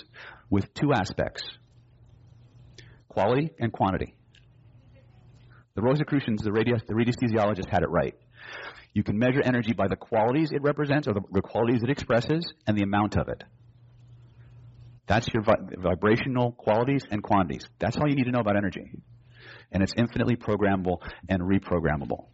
with 0.50 0.72
two 0.74 0.92
aspects: 0.92 1.42
quality 3.08 3.50
and 3.58 3.72
quantity. 3.72 4.14
The 5.74 5.82
Rosicrucians, 5.82 6.42
the, 6.42 6.50
radi- 6.50 6.86
the 6.86 6.94
radiesthesiologist, 6.94 7.68
had 7.68 7.82
it 7.82 7.90
right. 7.90 8.14
You 8.92 9.02
can 9.02 9.18
measure 9.18 9.42
energy 9.42 9.72
by 9.72 9.88
the 9.88 9.96
qualities 9.96 10.52
it 10.52 10.62
represents 10.62 11.08
or 11.08 11.14
the, 11.14 11.22
the 11.32 11.42
qualities 11.42 11.82
it 11.82 11.90
expresses 11.90 12.52
and 12.64 12.78
the 12.78 12.82
amount 12.84 13.16
of 13.16 13.28
it. 13.28 13.42
That's 15.06 15.26
your 15.34 15.42
vi- 15.42 15.74
vibrational 15.76 16.52
qualities 16.52 17.02
and 17.10 17.22
quantities. 17.22 17.68
That's 17.80 17.96
all 17.96 18.08
you 18.08 18.14
need 18.14 18.24
to 18.24 18.30
know 18.30 18.38
about 18.38 18.56
energy. 18.56 18.88
And 19.72 19.82
it's 19.82 19.92
infinitely 19.96 20.36
programmable 20.36 20.98
and 21.28 21.42
reprogrammable. 21.42 22.26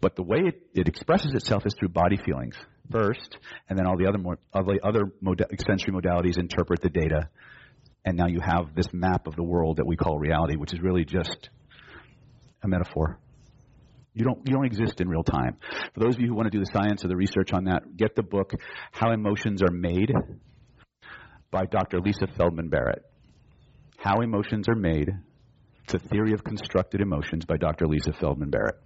But 0.00 0.16
the 0.16 0.22
way 0.22 0.38
it, 0.46 0.62
it 0.74 0.88
expresses 0.88 1.32
itself 1.34 1.64
is 1.66 1.74
through 1.78 1.88
body 1.88 2.16
feelings 2.16 2.56
first, 2.90 3.38
and 3.68 3.78
then 3.78 3.86
all 3.86 3.96
the 3.96 4.06
other 4.06 4.18
more, 4.18 4.38
other 4.52 5.04
moda- 5.22 5.48
sensory 5.66 5.92
modalities 5.92 6.38
interpret 6.38 6.80
the 6.82 6.90
data, 6.90 7.28
and 8.04 8.16
now 8.16 8.26
you 8.26 8.40
have 8.40 8.74
this 8.74 8.86
map 8.92 9.26
of 9.26 9.36
the 9.36 9.42
world 9.42 9.78
that 9.78 9.86
we 9.86 9.96
call 9.96 10.18
reality, 10.18 10.56
which 10.56 10.72
is 10.72 10.80
really 10.80 11.04
just 11.04 11.48
a 12.62 12.68
metaphor. 12.68 13.18
You 14.14 14.24
don't, 14.24 14.38
you 14.46 14.54
don't 14.54 14.66
exist 14.66 15.00
in 15.00 15.08
real 15.08 15.24
time. 15.24 15.56
For 15.92 16.00
those 16.00 16.14
of 16.14 16.20
you 16.20 16.28
who 16.28 16.34
want 16.34 16.46
to 16.46 16.56
do 16.56 16.60
the 16.60 16.70
science 16.72 17.04
or 17.04 17.08
the 17.08 17.16
research 17.16 17.52
on 17.52 17.64
that, 17.64 17.96
get 17.96 18.14
the 18.14 18.22
book, 18.22 18.52
How 18.92 19.12
Emotions 19.12 19.60
Are 19.60 19.72
Made 19.72 20.12
by 21.50 21.64
Dr. 21.66 22.00
Lisa 22.00 22.28
Feldman 22.36 22.68
Barrett. 22.68 23.02
How 23.96 24.20
Emotions 24.20 24.68
Are 24.68 24.76
Made. 24.76 25.10
It's 25.84 25.94
a 25.94 25.98
Theory 25.98 26.32
of 26.32 26.44
Constructed 26.44 27.00
Emotions 27.00 27.44
by 27.44 27.56
Dr. 27.56 27.86
Lisa 27.88 28.12
Feldman 28.12 28.50
Barrett. 28.50 28.76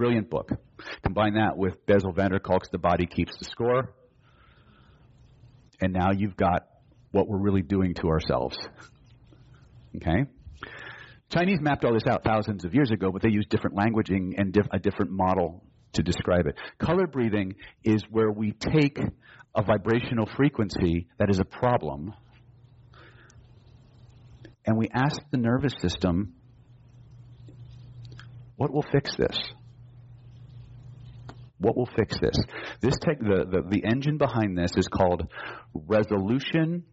Brilliant 0.00 0.30
book. 0.30 0.48
Combine 1.02 1.34
that 1.34 1.58
with 1.58 1.84
Bessel 1.84 2.12
van 2.12 2.30
der 2.30 2.38
Kolk's 2.38 2.70
The 2.70 2.78
Body 2.78 3.04
Keeps 3.04 3.36
the 3.38 3.44
Score. 3.44 3.92
And 5.78 5.92
now 5.92 6.12
you've 6.16 6.38
got 6.38 6.66
what 7.10 7.28
we're 7.28 7.36
really 7.36 7.60
doing 7.60 7.92
to 7.96 8.08
ourselves. 8.08 8.56
Okay? 9.96 10.24
Chinese 11.28 11.58
mapped 11.60 11.84
all 11.84 11.92
this 11.92 12.06
out 12.08 12.24
thousands 12.24 12.64
of 12.64 12.72
years 12.72 12.90
ago, 12.90 13.12
but 13.12 13.20
they 13.20 13.28
used 13.28 13.50
different 13.50 13.76
languaging 13.76 14.32
and 14.38 14.54
diff- 14.54 14.68
a 14.72 14.78
different 14.78 15.10
model 15.10 15.62
to 15.92 16.02
describe 16.02 16.46
it. 16.46 16.54
Color 16.78 17.06
breathing 17.06 17.56
is 17.84 18.02
where 18.08 18.30
we 18.30 18.52
take 18.52 18.98
a 19.54 19.62
vibrational 19.62 20.26
frequency 20.34 21.08
that 21.18 21.28
is 21.28 21.40
a 21.40 21.44
problem 21.44 22.14
and 24.64 24.78
we 24.78 24.88
ask 24.94 25.20
the 25.30 25.36
nervous 25.36 25.74
system, 25.78 26.32
what 28.56 28.72
will 28.72 28.86
fix 28.90 29.14
this? 29.16 29.38
What 31.60 31.76
will 31.76 31.88
fix 31.94 32.18
this? 32.18 32.36
This 32.80 32.94
tech, 32.98 33.18
the, 33.20 33.44
the, 33.44 33.62
the 33.68 33.84
engine 33.84 34.16
behind 34.16 34.56
this 34.56 34.72
is 34.76 34.88
called 34.88 35.28
resolution 35.74 36.84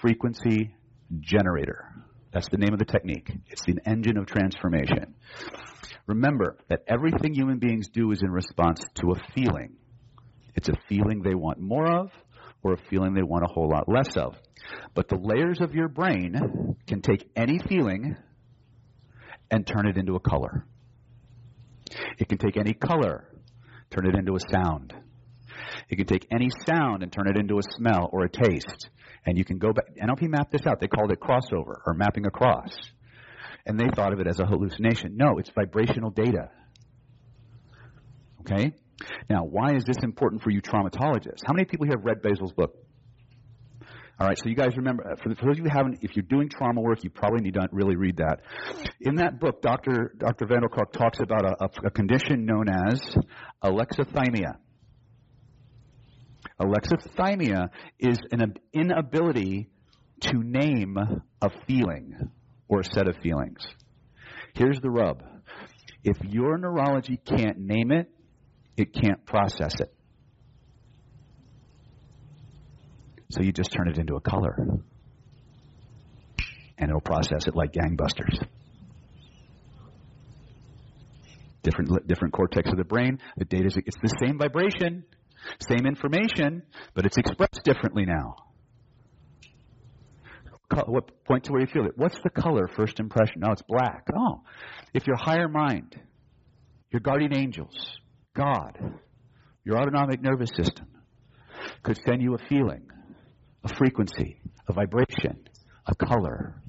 frequency 0.00 0.74
generator. 1.20 1.92
That's 2.32 2.48
the 2.48 2.56
name 2.56 2.72
of 2.72 2.78
the 2.78 2.84
technique. 2.84 3.30
It's 3.48 3.66
an 3.66 3.80
engine 3.84 4.16
of 4.16 4.26
transformation. 4.26 5.14
Remember 6.06 6.56
that 6.68 6.84
everything 6.86 7.34
human 7.34 7.58
beings 7.58 7.88
do 7.88 8.12
is 8.12 8.22
in 8.22 8.30
response 8.30 8.84
to 9.00 9.10
a 9.10 9.32
feeling. 9.34 9.74
It's 10.54 10.68
a 10.68 10.76
feeling 10.88 11.22
they 11.22 11.34
want 11.34 11.58
more 11.58 11.90
of 11.90 12.10
or 12.62 12.74
a 12.74 12.78
feeling 12.90 13.14
they 13.14 13.22
want 13.22 13.44
a 13.44 13.52
whole 13.52 13.68
lot 13.68 13.88
less 13.88 14.16
of. 14.16 14.36
But 14.94 15.08
the 15.08 15.16
layers 15.16 15.60
of 15.60 15.74
your 15.74 15.88
brain 15.88 16.76
can 16.86 17.02
take 17.02 17.28
any 17.34 17.58
feeling 17.58 18.16
and 19.50 19.66
turn 19.66 19.88
it 19.88 19.96
into 19.96 20.14
a 20.14 20.20
color. 20.20 20.64
It 22.18 22.28
can 22.28 22.38
take 22.38 22.56
any 22.56 22.72
color, 22.72 23.28
turn 23.92 24.06
it 24.06 24.16
into 24.16 24.34
a 24.34 24.40
sound. 24.50 24.92
It 25.88 25.96
can 25.96 26.06
take 26.06 26.26
any 26.32 26.48
sound 26.66 27.02
and 27.02 27.12
turn 27.12 27.28
it 27.28 27.36
into 27.36 27.58
a 27.58 27.62
smell 27.76 28.08
or 28.12 28.24
a 28.24 28.28
taste. 28.28 28.88
And 29.24 29.38
you 29.38 29.44
can 29.44 29.58
go 29.58 29.72
back. 29.72 29.84
NLP 30.02 30.28
mapped 30.28 30.50
this 30.50 30.66
out. 30.66 30.80
They 30.80 30.88
called 30.88 31.12
it 31.12 31.20
crossover 31.20 31.80
or 31.86 31.94
mapping 31.94 32.26
across. 32.26 32.72
And 33.66 33.78
they 33.78 33.88
thought 33.94 34.12
of 34.12 34.20
it 34.20 34.26
as 34.26 34.40
a 34.40 34.46
hallucination. 34.46 35.16
No, 35.16 35.38
it's 35.38 35.50
vibrational 35.54 36.10
data. 36.10 36.50
Okay? 38.40 38.72
Now, 39.30 39.44
why 39.44 39.74
is 39.74 39.84
this 39.84 40.02
important 40.02 40.42
for 40.42 40.50
you 40.50 40.60
traumatologists? 40.60 41.42
How 41.46 41.52
many 41.52 41.64
people 41.64 41.86
here 41.86 41.96
have 41.96 42.04
read 42.04 42.22
Bessel's 42.22 42.52
book? 42.52 42.74
All 44.20 44.28
right, 44.28 44.38
so 44.38 44.48
you 44.48 44.54
guys 44.54 44.76
remember, 44.76 45.10
uh, 45.10 45.16
for, 45.16 45.30
those 45.30 45.38
of 45.40 45.58
you 45.58 45.64
who 45.64 45.70
haven't, 45.70 45.98
if 46.02 46.14
you're 46.14 46.24
doing 46.28 46.48
trauma 46.48 46.80
work, 46.80 47.02
you 47.02 47.10
probably 47.10 47.40
need 47.40 47.54
to 47.54 47.66
really 47.72 47.96
read 47.96 48.18
that. 48.18 48.40
In 49.00 49.16
that 49.16 49.40
book, 49.40 49.62
Dr. 49.62 50.14
Dr. 50.16 50.46
Van 50.46 50.60
talks 50.92 51.18
about 51.20 51.44
a, 51.44 51.64
a, 51.64 51.86
a 51.86 51.90
condition 51.90 52.44
known 52.44 52.66
as 52.68 53.00
alexithymia. 53.64 54.56
Alexithymia 56.60 57.70
is 57.98 58.18
an 58.30 58.54
inability 58.72 59.70
to 60.20 60.38
name 60.38 60.96
a 61.40 61.50
feeling 61.66 62.30
or 62.68 62.80
a 62.80 62.84
set 62.84 63.08
of 63.08 63.16
feelings. 63.22 63.66
Here's 64.54 64.78
the 64.80 64.90
rub. 64.90 65.22
If 66.04 66.18
your 66.22 66.58
neurology 66.58 67.18
can't 67.24 67.58
name 67.58 67.90
it, 67.90 68.10
it 68.76 68.92
can't 68.92 69.24
process 69.26 69.74
it. 69.80 69.92
So 73.32 73.42
you 73.42 73.50
just 73.50 73.72
turn 73.72 73.88
it 73.88 73.98
into 73.98 74.16
a 74.16 74.20
color. 74.20 74.54
And 76.78 76.90
it'll 76.90 77.00
process 77.00 77.46
it 77.46 77.56
like 77.56 77.72
gangbusters. 77.72 78.38
Different, 81.62 82.06
different 82.06 82.34
cortex 82.34 82.70
of 82.70 82.76
the 82.76 82.84
brain. 82.84 83.18
The 83.38 83.46
data 83.46 83.66
is, 83.66 83.76
it's 83.76 83.96
the 84.02 84.14
same 84.22 84.36
vibration, 84.36 85.04
same 85.66 85.86
information, 85.86 86.62
but 86.94 87.06
it's 87.06 87.16
expressed 87.16 87.62
differently 87.64 88.04
now. 88.04 88.36
What 90.86 91.24
point 91.24 91.44
to 91.44 91.52
where 91.52 91.60
you 91.60 91.66
feel 91.66 91.86
it? 91.86 91.92
What's 91.96 92.18
the 92.22 92.30
color 92.30 92.68
first 92.76 93.00
impression? 93.00 93.40
No, 93.40 93.52
it's 93.52 93.62
black. 93.62 94.06
Oh, 94.14 94.42
if 94.92 95.06
your 95.06 95.16
higher 95.16 95.48
mind, 95.48 95.94
your 96.90 97.00
guardian 97.00 97.34
angels, 97.34 97.98
God, 98.34 98.78
your 99.64 99.78
autonomic 99.78 100.20
nervous 100.20 100.50
system, 100.56 100.86
could 101.82 101.98
send 102.06 102.22
you 102.22 102.34
a 102.34 102.38
feeling, 102.48 102.88
a 103.64 103.74
frequency, 103.74 104.40
a 104.68 104.72
vibration, 104.72 105.48
a 105.86 105.94
color 105.94 106.60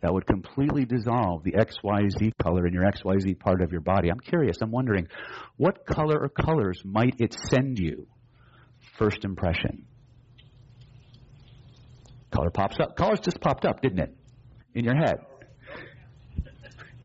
that 0.00 0.12
would 0.12 0.26
completely 0.26 0.84
dissolve 0.84 1.42
the 1.44 1.52
XYZ 1.52 2.32
color 2.42 2.66
in 2.66 2.74
your 2.74 2.84
XYZ 2.84 3.38
part 3.38 3.62
of 3.62 3.72
your 3.72 3.80
body. 3.80 4.10
I'm 4.10 4.20
curious, 4.20 4.58
I'm 4.60 4.70
wondering, 4.70 5.08
what 5.56 5.86
color 5.86 6.18
or 6.20 6.28
colors 6.28 6.80
might 6.84 7.14
it 7.18 7.34
send 7.48 7.78
you? 7.78 8.06
First 8.98 9.24
impression. 9.24 9.86
Color 12.30 12.50
pops 12.50 12.76
up. 12.80 12.96
Colors 12.96 13.20
just 13.20 13.40
popped 13.40 13.64
up, 13.64 13.80
didn't 13.80 14.00
it? 14.00 14.16
In 14.74 14.84
your 14.84 14.96
head. 14.96 15.16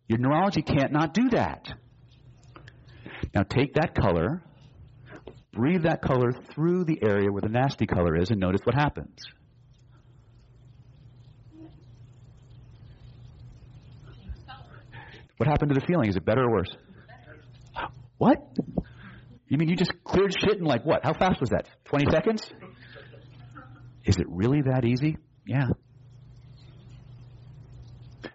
Your 0.08 0.18
neurology 0.18 0.62
can't 0.64 0.92
not 0.92 1.14
do 1.14 1.30
that. 1.30 1.72
Now 3.34 3.44
take 3.44 3.76
that 3.76 3.94
color, 3.96 4.44
breathe 5.52 5.84
that 5.84 6.02
color 6.02 6.32
through 6.54 6.86
the 6.86 7.00
area 7.04 7.32
where 7.32 7.42
the 7.42 7.50
nasty 7.50 7.86
color 7.86 8.16
is, 8.16 8.30
and 8.32 8.40
notice 8.40 8.62
what 8.64 8.76
happens. 8.76 9.18
What 15.38 15.48
happened 15.48 15.74
to 15.74 15.80
the 15.80 15.86
feeling? 15.86 16.10
Is 16.10 16.18
it 16.18 16.26
better 16.26 16.44
or 16.44 16.52
worse? 16.52 16.76
What? 18.18 18.46
You 19.48 19.58
mean 19.58 19.70
you 19.70 19.78
just 19.78 19.94
cleared 20.04 20.34
shit 20.38 20.58
in 20.58 20.66
like 20.66 20.86
what? 20.86 21.04
How 21.04 21.14
fast 21.14 21.40
was 21.40 21.52
that? 21.52 21.68
20 21.86 22.12
seconds? 22.12 22.52
Is 24.06 24.18
it 24.18 24.26
really 24.28 24.62
that 24.64 24.84
easy? 24.86 25.18
Yeah. 25.46 25.68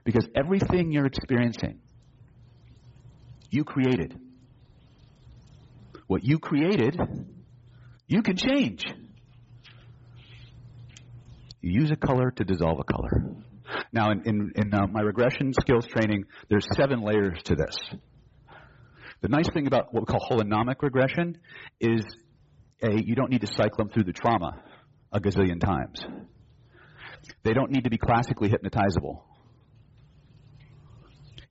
Because 0.02 0.26
everything 0.34 0.92
you're 0.92 1.06
experiencing, 1.06 1.80
you 3.50 3.64
created. 3.64 4.18
What 6.06 6.24
you 6.24 6.38
created, 6.38 6.98
you 8.06 8.22
can 8.22 8.36
change. 8.36 8.84
You 11.60 11.80
use 11.80 11.90
a 11.90 11.96
color 11.96 12.30
to 12.30 12.44
dissolve 12.44 12.78
a 12.78 12.84
color. 12.84 13.34
Now, 13.92 14.10
in, 14.10 14.22
in, 14.26 14.52
in 14.56 14.74
uh, 14.74 14.86
my 14.86 15.00
regression 15.00 15.52
skills 15.58 15.86
training, 15.86 16.24
there's 16.50 16.66
seven 16.76 17.02
layers 17.02 17.38
to 17.44 17.54
this. 17.54 17.76
The 19.22 19.28
nice 19.28 19.48
thing 19.48 19.66
about 19.66 19.94
what 19.94 20.02
we 20.02 20.12
call 20.12 20.20
holonomic 20.28 20.82
regression 20.82 21.38
is 21.80 22.04
a, 22.82 22.92
you 22.92 23.14
don't 23.14 23.30
need 23.30 23.40
to 23.40 23.46
cycle 23.46 23.78
them 23.78 23.88
through 23.88 24.04
the 24.04 24.12
trauma 24.12 24.60
a 25.10 25.20
gazillion 25.20 25.58
times. 25.58 26.04
They 27.42 27.54
don't 27.54 27.70
need 27.70 27.84
to 27.84 27.90
be 27.90 27.96
classically 27.96 28.50
hypnotizable. 28.50 29.22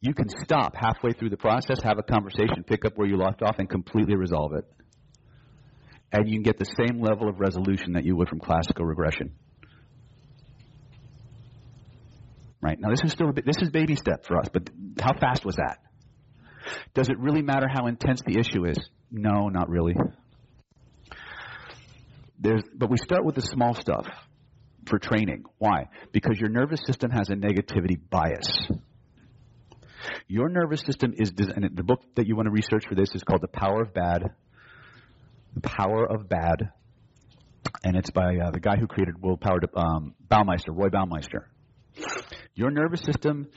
You 0.04 0.14
can 0.14 0.28
stop 0.28 0.76
halfway 0.76 1.14
through 1.14 1.30
the 1.30 1.38
process, 1.38 1.82
have 1.82 1.98
a 1.98 2.04
conversation, 2.04 2.66
pick 2.68 2.84
up 2.84 2.98
where 2.98 3.08
you 3.08 3.16
left 3.16 3.42
off, 3.42 3.56
and 3.60 3.70
completely 3.70 4.18
resolve 4.18 4.52
it. 4.54 4.66
And 6.12 6.28
you 6.28 6.36
can 6.36 6.44
get 6.44 6.60
the 6.60 6.66
same 6.66 7.02
level 7.02 7.30
of 7.30 7.40
resolution 7.40 7.94
that 7.94 8.04
you 8.04 8.14
would 8.18 8.28
from 8.28 8.40
classical 8.40 8.84
regression. 8.84 9.34
Right 12.62 12.78
now, 12.78 12.90
this 12.90 13.00
is 13.06 13.14
still 13.14 13.30
a 13.30 13.32
bit, 13.32 13.46
this 13.46 13.62
is 13.62 13.70
baby 13.70 13.96
step 13.96 14.26
for 14.26 14.38
us, 14.38 14.50
but 14.52 14.70
how 15.00 15.18
fast 15.18 15.46
was 15.46 15.56
that? 15.56 15.78
Does 16.94 17.08
it 17.08 17.18
really 17.18 17.42
matter 17.42 17.70
how 17.74 17.88
intense 17.88 18.22
the 18.26 18.38
issue 18.38 18.66
is? 18.66 18.78
No, 19.10 19.48
not 19.48 19.70
really. 19.70 19.96
There's, 22.38 22.64
but 22.76 22.90
we 22.90 22.98
start 22.98 23.24
with 23.24 23.36
the 23.36 23.42
small 23.42 23.74
stuff 23.74 24.06
for 24.86 25.00
training. 25.00 25.46
Why? 25.60 25.88
Because 26.12 26.42
your 26.42 26.50
nervous 26.50 26.82
system 26.86 27.10
has 27.12 27.30
a 27.30 27.36
negativity 27.36 27.98
bias. 28.10 28.68
Your 30.28 30.50
nervous 30.50 30.82
system 30.82 31.14
is, 31.18 31.32
and 31.38 31.70
the 31.76 31.84
book 31.84 32.02
that 32.16 32.28
you 32.28 32.36
want 32.36 32.48
to 32.48 32.52
research 32.52 32.86
for 32.88 32.96
this 32.96 33.14
is 33.14 33.24
called 33.24 33.42
The 33.42 33.48
Power 33.48 33.82
of 33.82 33.94
Bad. 33.94 34.32
The 35.56 35.62
Power 35.62 36.06
of 36.06 36.28
Bad. 36.28 36.72
And 37.84 37.96
it's 37.96 38.12
by 38.12 38.38
uh, 38.38 38.52
the 38.52 38.60
guy 38.60 38.78
who 38.78 38.88
created 38.88 39.22
Willpower, 39.22 39.60
um, 39.76 40.16
Baumeister, 40.28 40.70
Roy 40.70 40.90
Baumeister. 40.90 41.46
Your 42.56 42.72
nervous 42.72 43.02
system, 43.02 43.48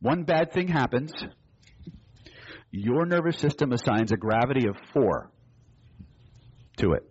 one 0.00 0.24
bad 0.24 0.52
thing 0.52 0.68
happens, 0.68 1.12
your 2.70 3.06
nervous 3.06 3.38
system 3.38 3.72
assigns 3.72 4.12
a 4.12 4.16
gravity 4.16 4.68
of 4.68 4.76
four 4.92 5.30
to 6.78 6.92
it. 6.92 7.02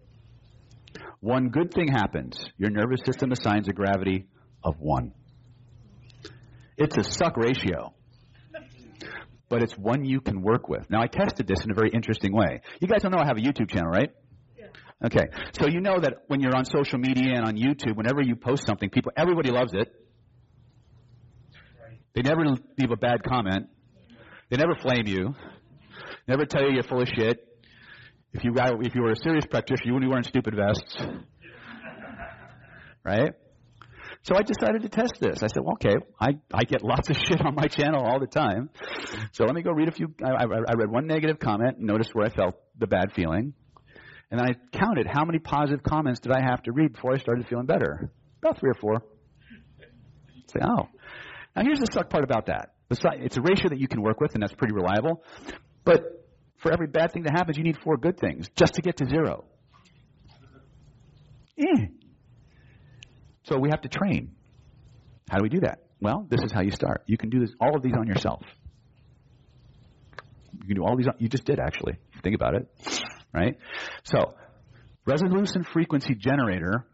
One 1.19 1.49
good 1.49 1.73
thing 1.73 1.87
happens, 1.87 2.39
your 2.57 2.69
nervous 2.69 3.01
system 3.05 3.31
assigns 3.31 3.67
a 3.67 3.73
gravity 3.73 4.27
of 4.63 4.75
one. 4.79 5.13
It's 6.77 6.95
a 6.97 7.03
suck 7.03 7.37
ratio 7.37 7.93
but 9.49 9.63
it's 9.63 9.77
one 9.77 10.05
you 10.05 10.21
can 10.21 10.41
work 10.41 10.67
with. 10.67 10.89
Now, 10.89 11.01
I 11.01 11.07
tested 11.07 11.47
this 11.47 11.63
in 11.63 11.71
a 11.71 11.73
very 11.73 11.89
interesting 11.89 12.33
way. 12.33 12.61
You 12.81 12.87
guys 12.87 13.01
don't 13.01 13.11
know 13.11 13.19
I 13.19 13.25
have 13.25 13.37
a 13.37 13.41
YouTube 13.41 13.69
channel, 13.69 13.89
right? 13.89 14.11
Yeah. 14.57 14.65
Okay, 15.05 15.25
so 15.59 15.67
you 15.67 15.79
know 15.79 15.99
that 15.99 16.23
when 16.27 16.41
you're 16.41 16.55
on 16.55 16.65
social 16.65 16.99
media 16.99 17.33
and 17.35 17.45
on 17.45 17.55
YouTube, 17.55 17.95
whenever 17.95 18.21
you 18.21 18.35
post 18.35 18.65
something, 18.65 18.89
people, 18.89 19.11
everybody 19.15 19.51
loves 19.51 19.73
it. 19.73 19.93
They 22.13 22.21
never 22.23 22.45
leave 22.77 22.91
a 22.91 22.97
bad 22.97 23.23
comment. 23.23 23.67
They 24.49 24.57
never 24.57 24.75
flame 24.75 25.05
you. 25.05 25.35
Never 26.27 26.45
tell 26.45 26.63
you 26.63 26.73
you're 26.73 26.83
full 26.83 27.01
of 27.01 27.07
shit. 27.07 27.43
If 28.33 28.43
you 28.43 28.53
got, 28.53 28.73
if 28.85 28.95
you 28.95 29.03
were 29.03 29.11
a 29.11 29.15
serious 29.15 29.45
practitioner, 29.45 29.87
you 29.87 29.93
wouldn't 29.93 30.09
be 30.09 30.11
wearing 30.11 30.23
stupid 30.23 30.55
vests. 30.55 30.97
Right? 33.05 33.31
So 34.23 34.35
I 34.35 34.41
decided 34.41 34.81
to 34.81 34.89
test 34.89 35.15
this. 35.19 35.41
I 35.41 35.47
said, 35.47 35.63
well, 35.63 35.73
okay, 35.73 35.95
I, 36.19 36.39
I 36.53 36.63
get 36.63 36.83
lots 36.83 37.09
of 37.09 37.17
shit 37.27 37.39
on 37.41 37.55
my 37.55 37.67
channel 37.67 38.03
all 38.03 38.19
the 38.19 38.27
time. 38.27 38.69
So 39.31 39.45
let 39.45 39.55
me 39.55 39.61
go 39.61 39.71
read 39.71 39.87
a 39.87 39.91
few. 39.91 40.13
I, 40.23 40.29
I, 40.29 40.43
I 40.43 40.73
read 40.75 40.89
one 40.89 41.07
negative 41.07 41.39
comment, 41.39 41.77
and 41.77 41.87
noticed 41.87 42.11
where 42.13 42.25
I 42.25 42.29
felt 42.29 42.55
the 42.77 42.87
bad 42.87 43.13
feeling. 43.13 43.53
And 44.29 44.41
I 44.41 44.55
counted 44.77 45.07
how 45.07 45.23
many 45.23 45.39
positive 45.39 45.83
comments 45.83 46.19
did 46.19 46.33
I 46.33 46.41
have 46.41 46.61
to 46.63 46.71
read 46.71 46.93
before 46.93 47.13
I 47.13 47.17
started 47.17 47.47
feeling 47.47 47.65
better. 47.65 48.11
About 48.43 48.59
three 48.59 48.69
or 48.69 48.75
four. 48.75 49.01
Say, 50.47 50.59
oh. 50.61 50.87
Now 51.55 51.63
here's 51.63 51.79
the 51.79 51.87
suck 51.91 52.09
part 52.09 52.23
about 52.23 52.47
that. 52.47 52.73
It's 52.89 53.37
a 53.37 53.41
ratio 53.41 53.69
that 53.69 53.79
you 53.79 53.87
can 53.87 54.01
work 54.01 54.19
with, 54.19 54.33
and 54.33 54.43
that's 54.43 54.53
pretty 54.53 54.73
reliable. 54.73 55.23
But 55.83 56.03
for 56.57 56.71
every 56.71 56.87
bad 56.87 57.11
thing 57.11 57.23
that 57.23 57.31
happens, 57.31 57.57
you 57.57 57.63
need 57.63 57.77
four 57.83 57.97
good 57.97 58.19
things 58.19 58.47
just 58.55 58.75
to 58.75 58.81
get 58.81 58.97
to 58.97 59.05
zero. 59.05 59.45
Eh. 61.57 61.87
So 63.47 63.57
we 63.57 63.69
have 63.69 63.81
to 63.81 63.89
train. 63.89 64.35
How 65.29 65.37
do 65.37 65.43
we 65.43 65.49
do 65.49 65.61
that? 65.61 65.79
Well, 66.01 66.27
this 66.29 66.41
is 66.43 66.51
how 66.51 66.61
you 66.61 66.71
start. 66.71 67.03
You 67.07 67.17
can 67.17 67.29
do 67.29 67.39
this, 67.39 67.51
all 67.61 67.75
of 67.75 67.81
these 67.81 67.93
on 67.97 68.07
yourself. 68.07 68.43
You 70.53 70.67
can 70.67 70.75
do 70.75 70.83
all 70.83 70.97
these. 70.97 71.07
On, 71.07 71.13
you 71.17 71.29
just 71.29 71.45
did 71.45 71.59
actually. 71.59 71.97
Think 72.23 72.35
about 72.35 72.55
it, 72.55 72.67
right? 73.33 73.57
So, 74.03 74.33
resolution 75.05 75.63
frequency 75.63 76.13
generator 76.15 76.85